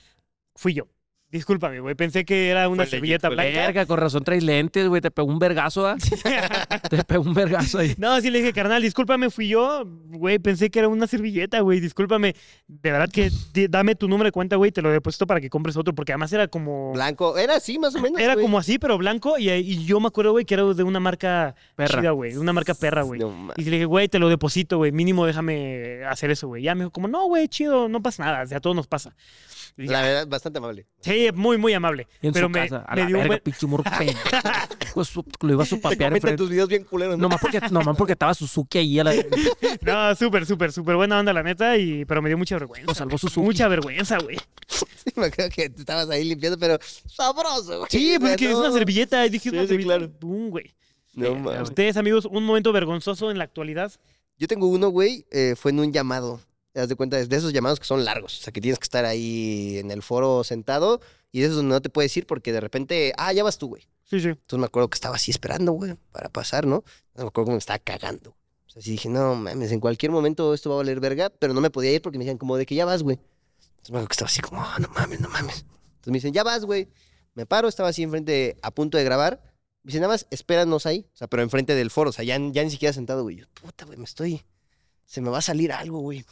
[0.56, 0.88] fui yo.
[1.36, 1.96] Discúlpame, güey.
[1.96, 3.52] Pensé que era una Fue servilleta blanca.
[3.52, 5.02] Verga, con razón traes lentes, güey.
[5.02, 5.98] Te pegó un vergazo, ¿ah?
[6.90, 7.94] Te pegó un vergazo ahí.
[7.98, 9.84] No, sí le dije, carnal, discúlpame, fui yo.
[9.86, 11.82] Güey, pensé que era una servilleta, güey.
[11.82, 12.36] Discúlpame.
[12.70, 14.72] De verdad que di- dame tu número de cuenta, güey.
[14.72, 15.94] Te lo deposito para que compres otro.
[15.94, 16.94] Porque además era como.
[16.94, 18.18] Blanco, era así más o menos.
[18.22, 18.46] Era güey.
[18.46, 19.38] como así, pero blanco.
[19.38, 22.00] Y, y yo me acuerdo, güey, que era de una marca Perra.
[22.00, 22.32] chida, güey.
[22.32, 23.20] de Una marca perra, güey.
[23.20, 23.52] No.
[23.58, 24.94] Y le dije, güey, te lo deposito, güey.
[24.94, 26.64] Mínimo déjame hacer eso, güey.
[26.64, 28.44] Ya me dijo, como, no, güey, chido, no pasa nada.
[28.44, 29.14] O sea, a todos nos pasa.
[29.78, 30.88] Dije, La verdad, bastante amable.
[31.02, 32.08] Sí, muy, muy amable.
[32.22, 32.86] En pero su me, casa.
[32.88, 33.68] A me la dio un verga, buen- pinche
[34.00, 34.20] pendejo.
[34.94, 36.38] Pues, Lo iba a supapear enfrente.
[36.38, 37.24] tus videos bien culeros, ¿no?
[37.24, 39.14] Nomás porque, nomás porque estaba Suzuki ahí a la...
[39.82, 41.78] No, súper, súper, súper buena onda, la neta.
[41.78, 42.88] Y, pero me dio mucha vergüenza.
[42.88, 43.20] Lo salvó güey.
[43.20, 43.46] Suzuki.
[43.46, 44.38] Mucha vergüenza, güey.
[44.68, 47.90] Sí, me acuerdo que tú estabas ahí limpiando, pero sabroso, güey.
[47.92, 49.26] Sí, pues es que es una servilleta.
[49.26, 49.98] Y dije, Sí, una sí, servilleta.
[49.98, 50.14] claro.
[50.20, 50.74] Pum, güey.
[51.16, 51.62] No A mames.
[51.70, 53.92] Ustedes, amigos, un momento vergonzoso en la actualidad.
[54.38, 56.40] Yo tengo uno, güey, eh, fue en un llamado.
[56.76, 58.38] Te das de cuenta, es de esos llamados que son largos.
[58.38, 61.00] O sea, que tienes que estar ahí en el foro sentado
[61.32, 63.70] y de esos donde no te puedes ir porque de repente, ah, ya vas tú,
[63.70, 63.84] güey.
[64.04, 64.28] Sí, sí.
[64.28, 66.84] Entonces me acuerdo que estaba así esperando, güey, para pasar, ¿no?
[67.14, 68.32] Me acuerdo que me estaba cagando.
[68.32, 71.54] O sea, así dije, no mames, en cualquier momento esto va a valer verga, pero
[71.54, 73.20] no me podía ir porque me decían como de que ya vas, güey.
[73.62, 75.60] Entonces me acuerdo que estaba así como, "Ah, no mames, no mames.
[75.60, 76.90] Entonces me dicen, ya vas, güey.
[77.36, 79.40] Me paro, estaba así enfrente, a punto de grabar.
[79.84, 81.08] Me dicen, nada más, espéranos ahí.
[81.14, 83.38] O sea, pero enfrente del foro, o sea, ya, ya ni siquiera sentado, güey.
[83.38, 84.44] Yo, puta, güey, me estoy.
[85.06, 86.26] Se me va a salir algo, güey.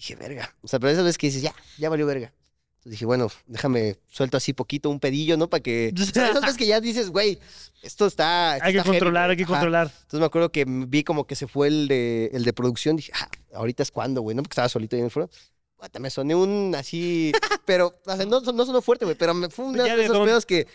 [0.00, 0.54] Dije, verga.
[0.62, 2.32] O sea, pero esa vez que dices, ya, ya valió verga.
[2.78, 5.50] Entonces dije, bueno, déjame, suelto así poquito, un pedillo, ¿no?
[5.50, 5.92] Para que.
[6.00, 7.38] O sea, esas veces que ya dices, güey,
[7.82, 8.54] esto está.
[8.56, 9.32] esto Hay que está controlar, güey".
[9.32, 9.52] hay que Ajá.
[9.52, 9.86] controlar.
[9.88, 12.96] Entonces me acuerdo que vi como que se fue el de, el de producción.
[12.96, 14.42] Dije, ah, ahorita es cuando, güey, ¿no?
[14.42, 15.28] Porque estaba solito ahí en el foro.
[15.98, 17.32] Me soné un así.
[17.66, 20.16] Pero, o sea, no, no sonó fuerte, güey, pero me fue Ya de de esos
[20.16, 20.26] don.
[20.26, 20.66] pedos que.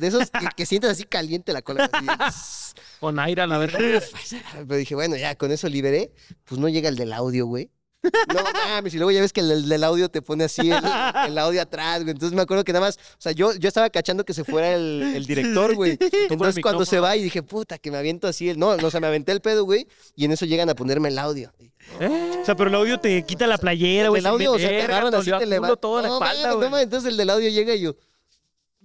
[0.00, 1.90] De esos que, que sientes así caliente la cola.
[1.92, 2.72] así.
[3.00, 3.78] Con aire a la verga.
[3.78, 6.12] Pero dije, bueno, ya con eso liberé.
[6.44, 7.70] Pues no llega el del audio, güey.
[8.02, 10.82] No mames, y luego ya ves que el del, audio te pone así el,
[11.26, 12.10] el audio atrás, güey.
[12.12, 14.74] Entonces me acuerdo que nada más, o sea, yo, yo estaba cachando que se fuera
[14.74, 15.98] el, el director, güey.
[16.28, 18.58] Entonces cuando se va y dije, puta, que me aviento así el.
[18.58, 19.86] No, no, o sea, me aventé el pedo, güey.
[20.16, 21.52] Y en eso llegan a ponerme el audio.
[22.00, 24.20] O sea, pero el audio te quita la playera, güey.
[24.20, 25.78] el audio, o sea, te agarran así, te levantan.
[25.80, 26.70] toda la no, espalda, no güey.
[26.70, 27.94] mames, entonces el del audio llega y yo.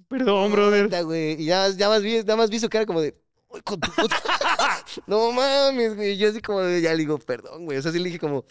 [0.08, 1.04] Perdón, brother.
[1.04, 1.42] güey.
[1.42, 3.16] Y ya, ya más vi, nada más vi su cara como de.
[3.50, 4.16] "Uy, con tu puta".
[5.08, 6.18] no mames, güey.
[6.18, 7.78] Yo así como de, ya le digo, perdón, güey.
[7.78, 8.46] O sea, sí le dije como.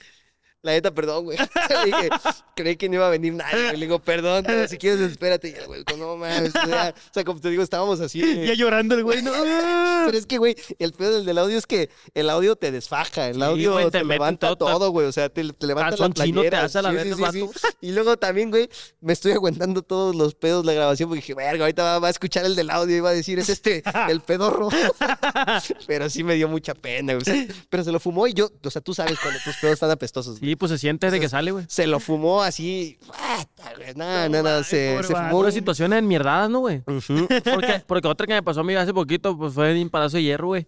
[0.66, 1.38] La neta, perdón, güey.
[1.38, 1.46] Le
[1.86, 2.08] dije,
[2.56, 3.72] creí que no iba a venir nadie.
[3.74, 5.48] Le digo, perdón, pero si quieres, espérate.
[5.50, 6.52] Y el güey, no mames.
[6.56, 8.20] O sea, o sea, como te digo, estábamos así.
[8.20, 9.30] de- Ya llorando el güey, no.
[9.32, 13.28] Pero es que, güey, el pedo del, del audio es que el audio te desfaja.
[13.28, 15.06] El Sí, audio güey, te, te levanta todo, todo, güey.
[15.06, 16.64] O sea, te, te levanta la te playera.
[16.64, 17.50] hace a la el vato.
[17.80, 18.68] Y luego también, güey,
[19.00, 22.08] me estoy aguantando todos los pedos de la grabación porque dije, verga, ahorita va, va
[22.08, 24.68] a escuchar el del audio y va a decir, es este, el pedorro.
[25.86, 27.22] pero sí me dio mucha pena, güey.
[27.22, 29.74] O sea, Pero se lo fumó y yo, o sea, tú sabes cuando tus pedos
[29.74, 30.38] están apestosos.
[30.38, 31.64] Sí, pues se siente de que sale, güey.
[31.68, 32.98] Se lo fumó así.
[33.06, 33.94] ¡bata, güey!
[33.94, 34.62] No, no, no.
[34.64, 35.30] Se, fumó.
[35.30, 36.80] Puras situaciones enmierdadas, ¿no, güey?
[36.86, 40.18] Porque, porque otra que me pasó a mí hace poquito, pues fue en un Palacio
[40.18, 40.66] de Hierro, güey.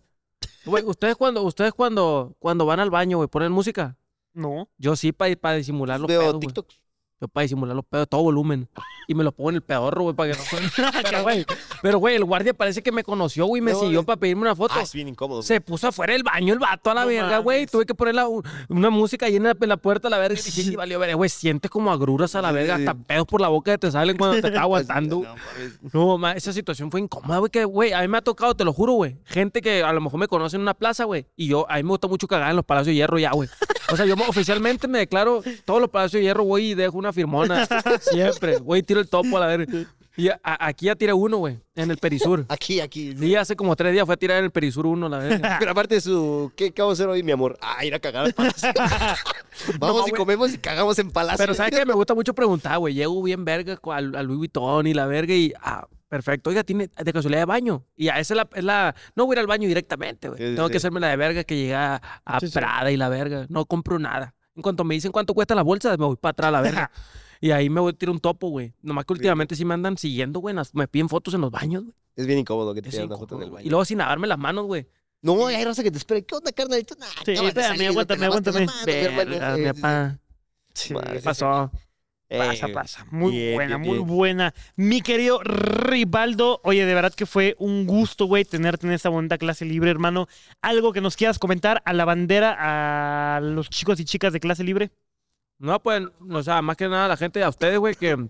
[0.65, 3.97] Güey, ustedes cuando, ustedes cuando, cuando van al baño, güey, ponen música.
[4.35, 4.69] No.
[4.79, 6.65] Yo sí para para disimular los Veo pedos.
[7.21, 8.69] Yo para disimular los pedos, todo volumen.
[9.09, 10.69] Y me los pongo en el pedorro, güey, para que no suene.
[11.03, 11.47] pero, güey,
[11.83, 14.07] pero, güey, el guardia parece que me conoció, güey, y me No, siguió güey.
[14.07, 14.75] para pedirme una foto.
[14.77, 15.39] Ah, es bien incómodo.
[15.39, 15.47] güey.
[15.47, 17.67] Se puso afuera del baño el vato a la No verga, güey.
[17.67, 18.29] Tuve que poner la-
[18.69, 20.39] una música ahí en la, en la puerta a la verga.
[20.39, 21.29] Y dije, "Sí, valió verga, güey.
[21.31, 22.77] Sientes como agruras a la verga.
[22.77, 25.25] Hasta pedos por la boca que te salen cuando te está aguantando.
[25.93, 27.51] No, ma, esa situación fue incómoda, güey.
[27.51, 29.17] Que, güey, a mí me ha tocado, te lo juro, güey.
[29.25, 31.27] Gente que a lo mejor me conoce en una plaza, güey.
[31.37, 33.49] Y yo, a mí me gusta mucho cagar en los palacios de hierro ya, güey.
[33.91, 36.99] O sea, yo me- oficialmente me declaro todos los palacios de hierro, güey, y dejo
[36.99, 37.67] una firmona.
[38.01, 38.59] Siempre.
[38.59, 39.85] Güey, tiro el topo a la verga.
[40.17, 42.45] Y a- a- aquí ya tiré uno, güey, en el Perisur.
[42.49, 43.15] Aquí, aquí.
[43.17, 45.57] Sí, hace como tres días fue a tirar en el Perisur uno, la verga.
[45.61, 46.51] Pero aparte de su.
[46.57, 47.57] ¿Qué, qué vamos a hacer hoy, mi amor?
[47.63, 48.69] Ah, ir a cagar al palacio.
[49.79, 51.39] Vamos y comemos y cagamos en palacio.
[51.39, 51.85] Pero ¿sabes qué?
[51.87, 52.95] Me gusta mucho preguntar, güey.
[52.95, 55.53] Llego bien verga al, al Louis Vuitton y la verga y...
[55.61, 56.51] Ah, perfecto.
[56.51, 57.85] Oiga, ¿tiene de casualidad de baño?
[57.97, 58.49] Y a esa es la...
[58.55, 60.39] es la- no voy a ir al baño directamente, güey.
[60.39, 60.73] Sí, Tengo sí.
[60.73, 62.49] que hacerme la de verga que llega a, a sí.
[62.49, 63.47] Prada y la verga.
[63.49, 64.35] No compro nada.
[64.59, 66.91] En cuanto me dicen cuánto cuesta la bolsa, me voy para atrás a la verga.
[67.41, 68.75] y ahí me voy a tirar un topo, güey.
[68.83, 70.53] Nomás que últimamente sí me andan siguiendo, güey.
[70.73, 71.95] Me piden fotos en los baños, güey.
[72.17, 73.65] Es bien incómodo que te pidan una foto en el baño.
[73.65, 74.89] Y luego sin lavarme las manos, güey.
[75.23, 76.21] No, hay raza que te espera.
[76.23, 76.97] ¿Qué onda, carnalito?
[76.99, 78.67] Nah, Sí, espérame, aguántame, aguántame.
[78.85, 80.19] Verga, mi papá.
[80.75, 81.71] Sí, ¿Qué sí, pasó?
[82.29, 83.07] Pasa, Eh, pasa.
[83.11, 84.07] Muy bien, buena, bien, muy bien.
[84.17, 84.55] buena.
[84.77, 89.39] Mi querido Rivaldo, oye, de verdad que fue un gusto, güey, tenerte en esta bonita
[89.39, 90.27] clase libre, hermano.
[90.61, 94.63] ¿Algo que nos quieras comentar a la bandera, a los chicos y chicas de clase
[94.63, 94.91] libre?
[95.59, 98.29] No, pues, o sea, más que nada a la gente, a ustedes, güey, que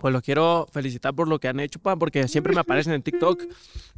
[0.00, 3.02] pues los quiero felicitar por lo que han hecho, pa, porque siempre me aparecen en
[3.02, 3.42] TikTok.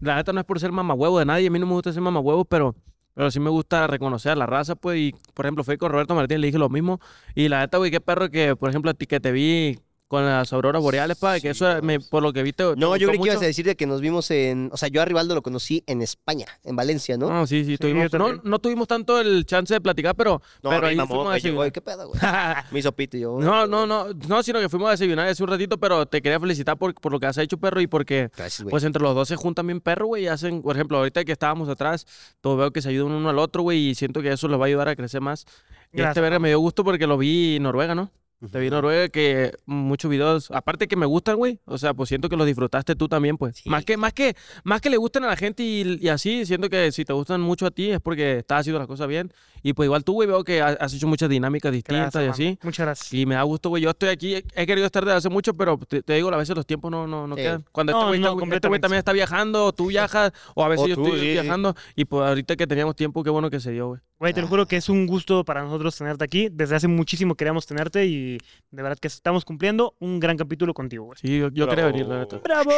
[0.01, 2.03] La neta no es por ser mamahuevo de nadie, a mí no me gusta ser
[2.03, 2.75] mamahuevo, pero,
[3.15, 6.15] pero sí me gusta reconocer a la raza, pues, y por ejemplo, fui con Roberto
[6.15, 7.01] Martín, le dije lo mismo.
[7.35, 9.79] Y la neta, güey, qué perro que, por ejemplo, a ti que te vi
[10.13, 12.65] con las auroras boreales, pa, que eso, me- por lo que viste.
[12.65, 14.69] te No, yo creí que ibas a decir de que nos vimos en.
[14.71, 17.31] O sea, yo a Rivaldo lo conocí en España, en Valencia, ¿no?
[17.31, 18.41] No, sí, sí, yo tuvimos, no, también.
[18.45, 21.41] no tuvimos tanto el chance de platicar, pero, No, pero ahí mamó, fuimos a güey,
[21.41, 21.69] llegó, desayunar.
[21.69, 22.21] ¿y ¿Qué pedo, güey?
[22.73, 23.39] Me hizo pito y yo.
[23.41, 26.39] No, no, no, no, sino que fuimos a desayunar hace un ratito, pero te quería
[26.39, 28.71] felicitar por, por lo que has hecho, perro, y porque Gracias, güey.
[28.71, 31.33] pues entre los dos se juntan bien perro, güey, y hacen, por ejemplo, ahorita que
[31.33, 32.07] estábamos atrás,
[32.43, 34.65] todo veo que se ayudan uno al otro, güey, y siento que eso los va
[34.65, 35.47] a ayudar a crecer más.
[35.95, 38.11] Y Gracias, este verga me dio gusto porque lo vi en Noruega, ¿no?
[38.51, 42.29] Te vi Noruega que muchos videos, aparte que me gustan, güey, o sea, pues siento
[42.29, 43.59] que los disfrutaste tú también, pues.
[43.59, 43.69] Sí.
[43.71, 46.69] Más que más que más que le gusten a la gente y, y así, siento
[46.69, 49.33] que si te gustan mucho a ti es porque estás haciendo las cosas bien.
[49.65, 52.43] Y pues igual tú, güey, veo que ha- has hecho muchas dinámicas distintas Gracias, y
[52.49, 52.59] así.
[52.65, 53.13] Muchas gracias.
[53.15, 53.81] Y me da gusto, güey.
[53.83, 56.37] Yo estoy aquí, he he querido estar desde hace mucho, pero te, te digo, a
[56.37, 57.43] veces los tiempos no, no, no Sí.
[57.43, 57.65] quedan.
[57.71, 60.69] Cuando No, este güey no, está- este también está viajando, o tú viajas, o a
[60.69, 61.33] veces O yo tú, estoy sí, sí.
[61.33, 61.77] viajando.
[61.95, 64.01] Y pues ahorita que teníamos tiempo, qué bueno que se dio, güey.
[64.19, 66.49] Güey, te lo juro que es un gusto para nosotros tenerte aquí.
[66.51, 68.32] Desde hace muchísimo queríamos tenerte y
[68.71, 71.19] de verdad que estamos cumpliendo un gran capítulo contigo, güey.
[71.21, 72.39] Sí, yo, yo quería venir, la neta.
[72.39, 72.71] ¡Bravo!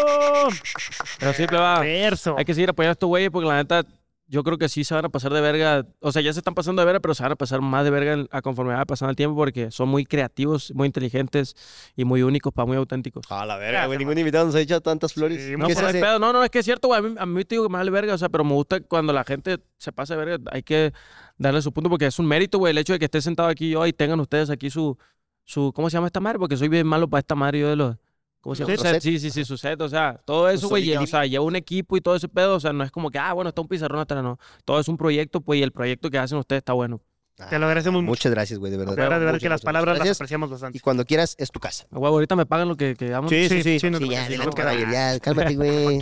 [1.19, 1.81] Pero sí, va.
[1.81, 2.35] Verso.
[2.39, 3.85] Hay que seguir apoyando a estos güeyes porque la neta,
[4.27, 5.87] yo creo que sí se van a pasar de verga.
[6.01, 7.91] O sea, ya se están pasando de verga, pero se van a pasar más de
[7.91, 11.55] verga a conforme va pasando el tiempo porque son muy creativos, muy inteligentes
[11.95, 13.27] y muy únicos, para muy auténticos.
[13.31, 13.99] A la verga, güey.
[13.99, 15.45] Ningún invitado nos ha echado tantas flores.
[15.45, 16.19] Sí, No, ¿Qué pues, pedo.
[16.19, 17.01] no, no, es que es cierto, güey.
[17.01, 18.81] A mí, a mí te digo que me vale verga, o sea, pero me gusta
[18.81, 20.51] cuando la gente se pasa de verga.
[20.53, 20.93] Hay que
[21.37, 23.71] darle su punto porque es un mérito, güey, el hecho de que esté sentado aquí
[23.71, 24.97] yo y tengan ustedes aquí su,
[25.45, 26.39] su ¿cómo se llama esta madre?
[26.39, 27.97] Porque soy bien malo para esta madre yo de los...
[28.41, 29.01] ¿Cómo se llama?
[29.01, 29.81] Sí, sí, sí, su set.
[29.81, 30.95] O sea, todo eso, güey.
[30.97, 32.57] O sea, lleva un equipo y todo ese pedo.
[32.57, 34.39] O sea, no es como que, ah, bueno, está un pizarrón atrás, no.
[34.67, 37.01] Todo es un proyecto, pues, y el proyecto que hacen ustedes está bueno.
[37.49, 38.11] Te lo agradecemos mucho.
[38.11, 38.93] Muchas gracias, güey, de verdad.
[38.95, 40.19] De verdad, de verdad Muchas, que las palabras las gracias.
[40.19, 40.77] apreciamos bastante.
[40.77, 41.87] Y cuando quieras, es tu casa.
[41.91, 43.31] Huevo, ahorita me pagan lo que, que damos.
[43.31, 44.51] Sí, sí, sí, no Sí, ya, no
[44.93, 45.99] ya, cálmate, güey.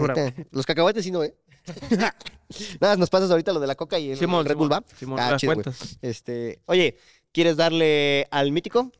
[0.50, 1.34] Los cacahuetes sí no, ¿eh?
[2.80, 4.96] Nada, nos pasas ahorita lo de la coca y el Simón, Red Bull, Simón, ¿va?
[4.98, 5.62] Simón, Ah, las chido, güey.
[5.64, 5.98] cuentas.
[6.02, 6.98] Este, oye,
[7.32, 8.92] ¿quieres darle al mítico?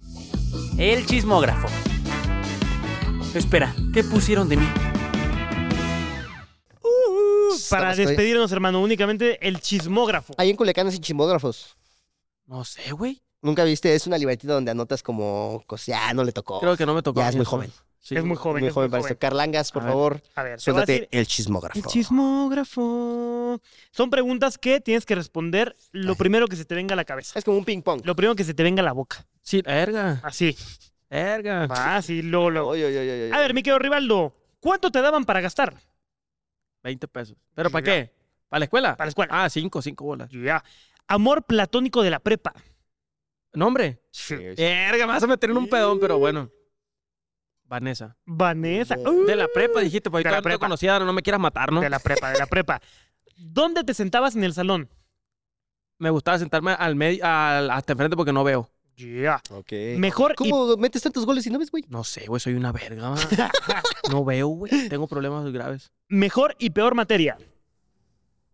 [0.78, 1.68] El chismógrafo.
[3.34, 4.66] Espera, ¿qué pusieron de mí?
[7.70, 8.06] Para Estamos, güey.
[8.06, 10.34] despedirnos, hermano, únicamente el chismógrafo.
[10.36, 11.76] Ahí en Culiacán hacen chismógrafos.
[12.46, 13.22] No sé, güey.
[13.40, 13.94] ¿Nunca viste?
[13.94, 16.60] Es una libretita donde anotas como, cosas, ya no le tocó.
[16.60, 17.20] Creo que no me tocó.
[17.20, 17.72] Ya es muy joven.
[18.04, 18.60] Sí, es muy joven.
[18.62, 19.16] Muy es joven para esto.
[19.16, 21.78] Carlangas, por A favor, A ver, a suéltate decir el chismógrafo.
[21.78, 23.60] el chismógrafo.
[23.92, 27.38] Son preguntas que tienes que responder lo primero que se te venga a la cabeza.
[27.38, 28.02] Es como un ping pong.
[28.04, 29.24] Lo primero que se te venga a la boca.
[29.40, 30.20] Sí, verga.
[30.24, 30.56] Así.
[31.10, 32.68] Así, luego, luego.
[32.70, 33.32] Oye, oye, oye, oye.
[33.34, 35.76] A ver, mi querido Rivaldo, ¿cuánto te daban para gastar?
[36.82, 37.36] 20 pesos.
[37.54, 38.12] ¿pero para qué?
[38.48, 38.96] ¿Para la escuela?
[38.96, 39.44] Para la escuela.
[39.44, 40.30] Ah, 5, 5 bolas.
[40.32, 40.64] Ya.
[41.06, 42.52] Amor platónico de la prepa.
[43.52, 44.02] ¿Nombre?
[44.10, 44.34] Sí.
[44.34, 46.50] Verga, me vas a meter en un pedón, pero bueno.
[47.72, 48.16] Vanessa.
[48.26, 48.96] Vanessa.
[48.96, 51.72] De- Uh, De la prepa dijiste, pues ahorita la no conocía, no me quieras matar,
[51.72, 51.80] ¿no?
[51.80, 52.82] De la prepa, de la prepa.
[53.38, 54.90] ¿Dónde te sentabas en el salón?
[55.98, 58.68] Me gustaba sentarme al medio, al, hasta enfrente porque no veo.
[58.96, 59.40] Ya.
[59.50, 59.72] Ok.
[59.96, 61.82] Mejor y ¿Cómo metes tantos goles y no ves, güey?
[61.88, 63.14] No sé, güey, soy una verga.
[64.10, 64.88] no veo, güey.
[64.90, 65.90] Tengo problemas graves.
[66.08, 67.38] mejor y peor materia.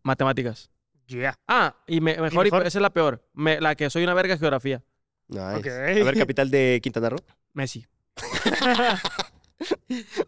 [0.05, 0.71] Matemáticas.
[1.09, 1.35] Ya.
[1.49, 2.67] Ah, y me- mejor, y mejor?
[2.69, 3.25] esa es la peor.
[3.33, 4.83] Me- la que soy una verga es geografía.
[5.27, 5.57] Nice.
[5.57, 5.67] Ok.
[5.67, 7.19] A ver, capital de Quintana Roo.
[7.53, 7.85] Messi.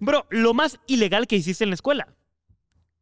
[0.00, 2.08] Bro, lo más ilegal que hiciste en la escuela.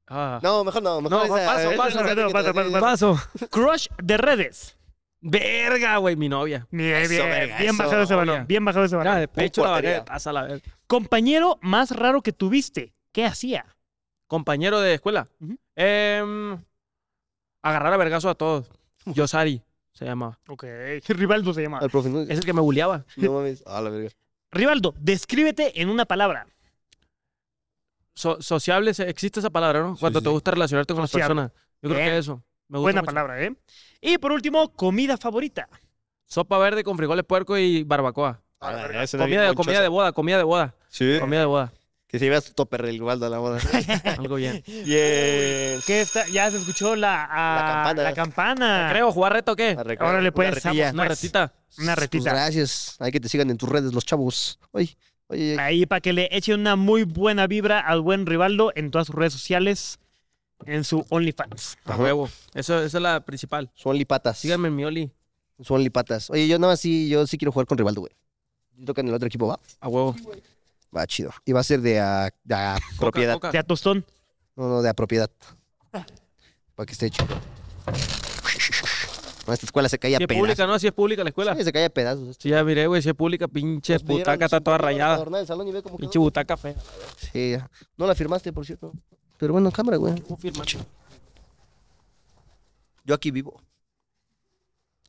[0.07, 0.41] Ah.
[0.43, 1.01] No, mejor no.
[1.01, 3.19] Mejor No, esa- paso, esa- paso, esa- paso, paso, esa- Paso.
[3.51, 4.77] Crush de redes.
[5.21, 6.67] Verga, güey, mi novia.
[6.71, 8.47] Bien, Eso, bien, verga, bien eso, bajado ese balón.
[8.47, 9.19] Bien bajado ese balón.
[9.19, 9.91] De pecho la portería.
[9.91, 10.05] verga.
[10.05, 10.61] Pasa la verga.
[10.87, 12.95] Compañero más raro que tuviste.
[13.13, 13.67] ¿Qué hacía?
[14.29, 15.27] Compañero de escuela.
[15.41, 15.57] Ujú.
[15.75, 16.63] Em,
[17.63, 18.71] agarrar a vergazo a todos.
[19.07, 19.63] Yosari
[19.93, 20.39] se llamaba.
[20.49, 20.65] Ok.
[21.09, 21.79] Rivaldo se llama.
[21.79, 23.05] Al profe, no, Es el que me bulleaba.
[23.17, 23.65] no mames.
[23.67, 24.11] Ah, la verga.
[24.51, 26.47] Rivaldo, descríbete en una palabra.
[28.15, 29.97] So- sociable, existe esa palabra, ¿no?
[29.97, 31.35] Cuando sí, te gusta relacionarte con Sociable.
[31.35, 31.69] las personas.
[31.83, 32.11] Yo creo Bien.
[32.11, 32.43] que eso.
[32.69, 33.07] Me gusta Buena mucho.
[33.07, 33.55] palabra, ¿eh?
[34.01, 35.69] Y por último, comida favorita.
[36.27, 38.43] Sopa verde con frijoles puerco y barbacoa.
[38.61, 38.73] Ah,
[39.17, 40.75] Comida de, comida de boda, comida de boda.
[40.89, 41.19] Sí.
[41.21, 41.73] Comida de boda.
[42.09, 43.61] Que se llevas tu topper del Waldo a la boda.
[44.19, 44.63] Algo bien.
[44.65, 46.27] ¿Qué está?
[46.29, 48.03] Ya se escuchó la, ah, La campana.
[48.03, 48.89] La campana.
[48.91, 49.77] Creo, jugar reto o qué?
[50.01, 50.91] Órale, pues, retilla.
[50.93, 51.53] Una Pues, retita.
[51.79, 52.31] Una Pues retita.
[52.31, 52.97] gracias.
[52.99, 54.59] Hay que te sigan en tus redes los chavos.
[54.73, 55.59] Oye, oye.
[55.61, 59.15] Ahí para que le eche una muy buena vibra al buen Rivaldo en todas sus
[59.15, 59.99] redes sociales,
[60.65, 61.77] en su OnlyFans.
[61.85, 62.31] A huevo.
[62.55, 63.71] Eso, esa es la principal.
[63.75, 64.39] Son lipatas.
[64.39, 65.13] Síganme en mi Oli.
[65.61, 66.31] Son lipatas.
[66.31, 68.13] Oye, yo nada más sí, yo sí quiero jugar con Rivaldo, güey.
[68.77, 69.61] Yo toca en el otro equipo, va.
[69.81, 70.17] A huevo.
[70.97, 71.31] Va, chido.
[71.45, 73.35] Y va a ser de a, de a Coca, propiedad.
[73.35, 73.53] coca.
[73.53, 74.05] Ya tostón.
[74.57, 75.31] No, no, de a propiedad.
[75.91, 77.27] Para que esté chido.
[79.47, 80.73] No, esta escuela se caía Si a es pública, pedazos.
[80.75, 80.79] ¿no?
[80.79, 81.57] Si es pública la escuela.
[81.57, 82.37] Sí, se caía a pedazos.
[82.39, 83.01] Sí, ya miré, güey.
[83.03, 85.15] Si es pública, pinche Nos butaca está toda rayada.
[85.15, 86.01] adornar el salón y ve cómo quedó.
[86.03, 86.75] Pinche butaca fea.
[87.33, 87.71] Sí, ya.
[87.97, 88.93] no la firmaste, por cierto.
[89.39, 90.21] Pero bueno, cámara, güey.
[90.21, 90.65] ¿Cómo firma?
[93.05, 93.61] Yo aquí vivo.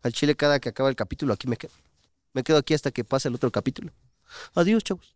[0.03, 1.73] Al chile cada que acaba el capítulo, aquí me quedo.
[2.33, 3.91] Me quedo aquí hasta que pase el otro capítulo.
[4.55, 5.15] Adiós, chavos.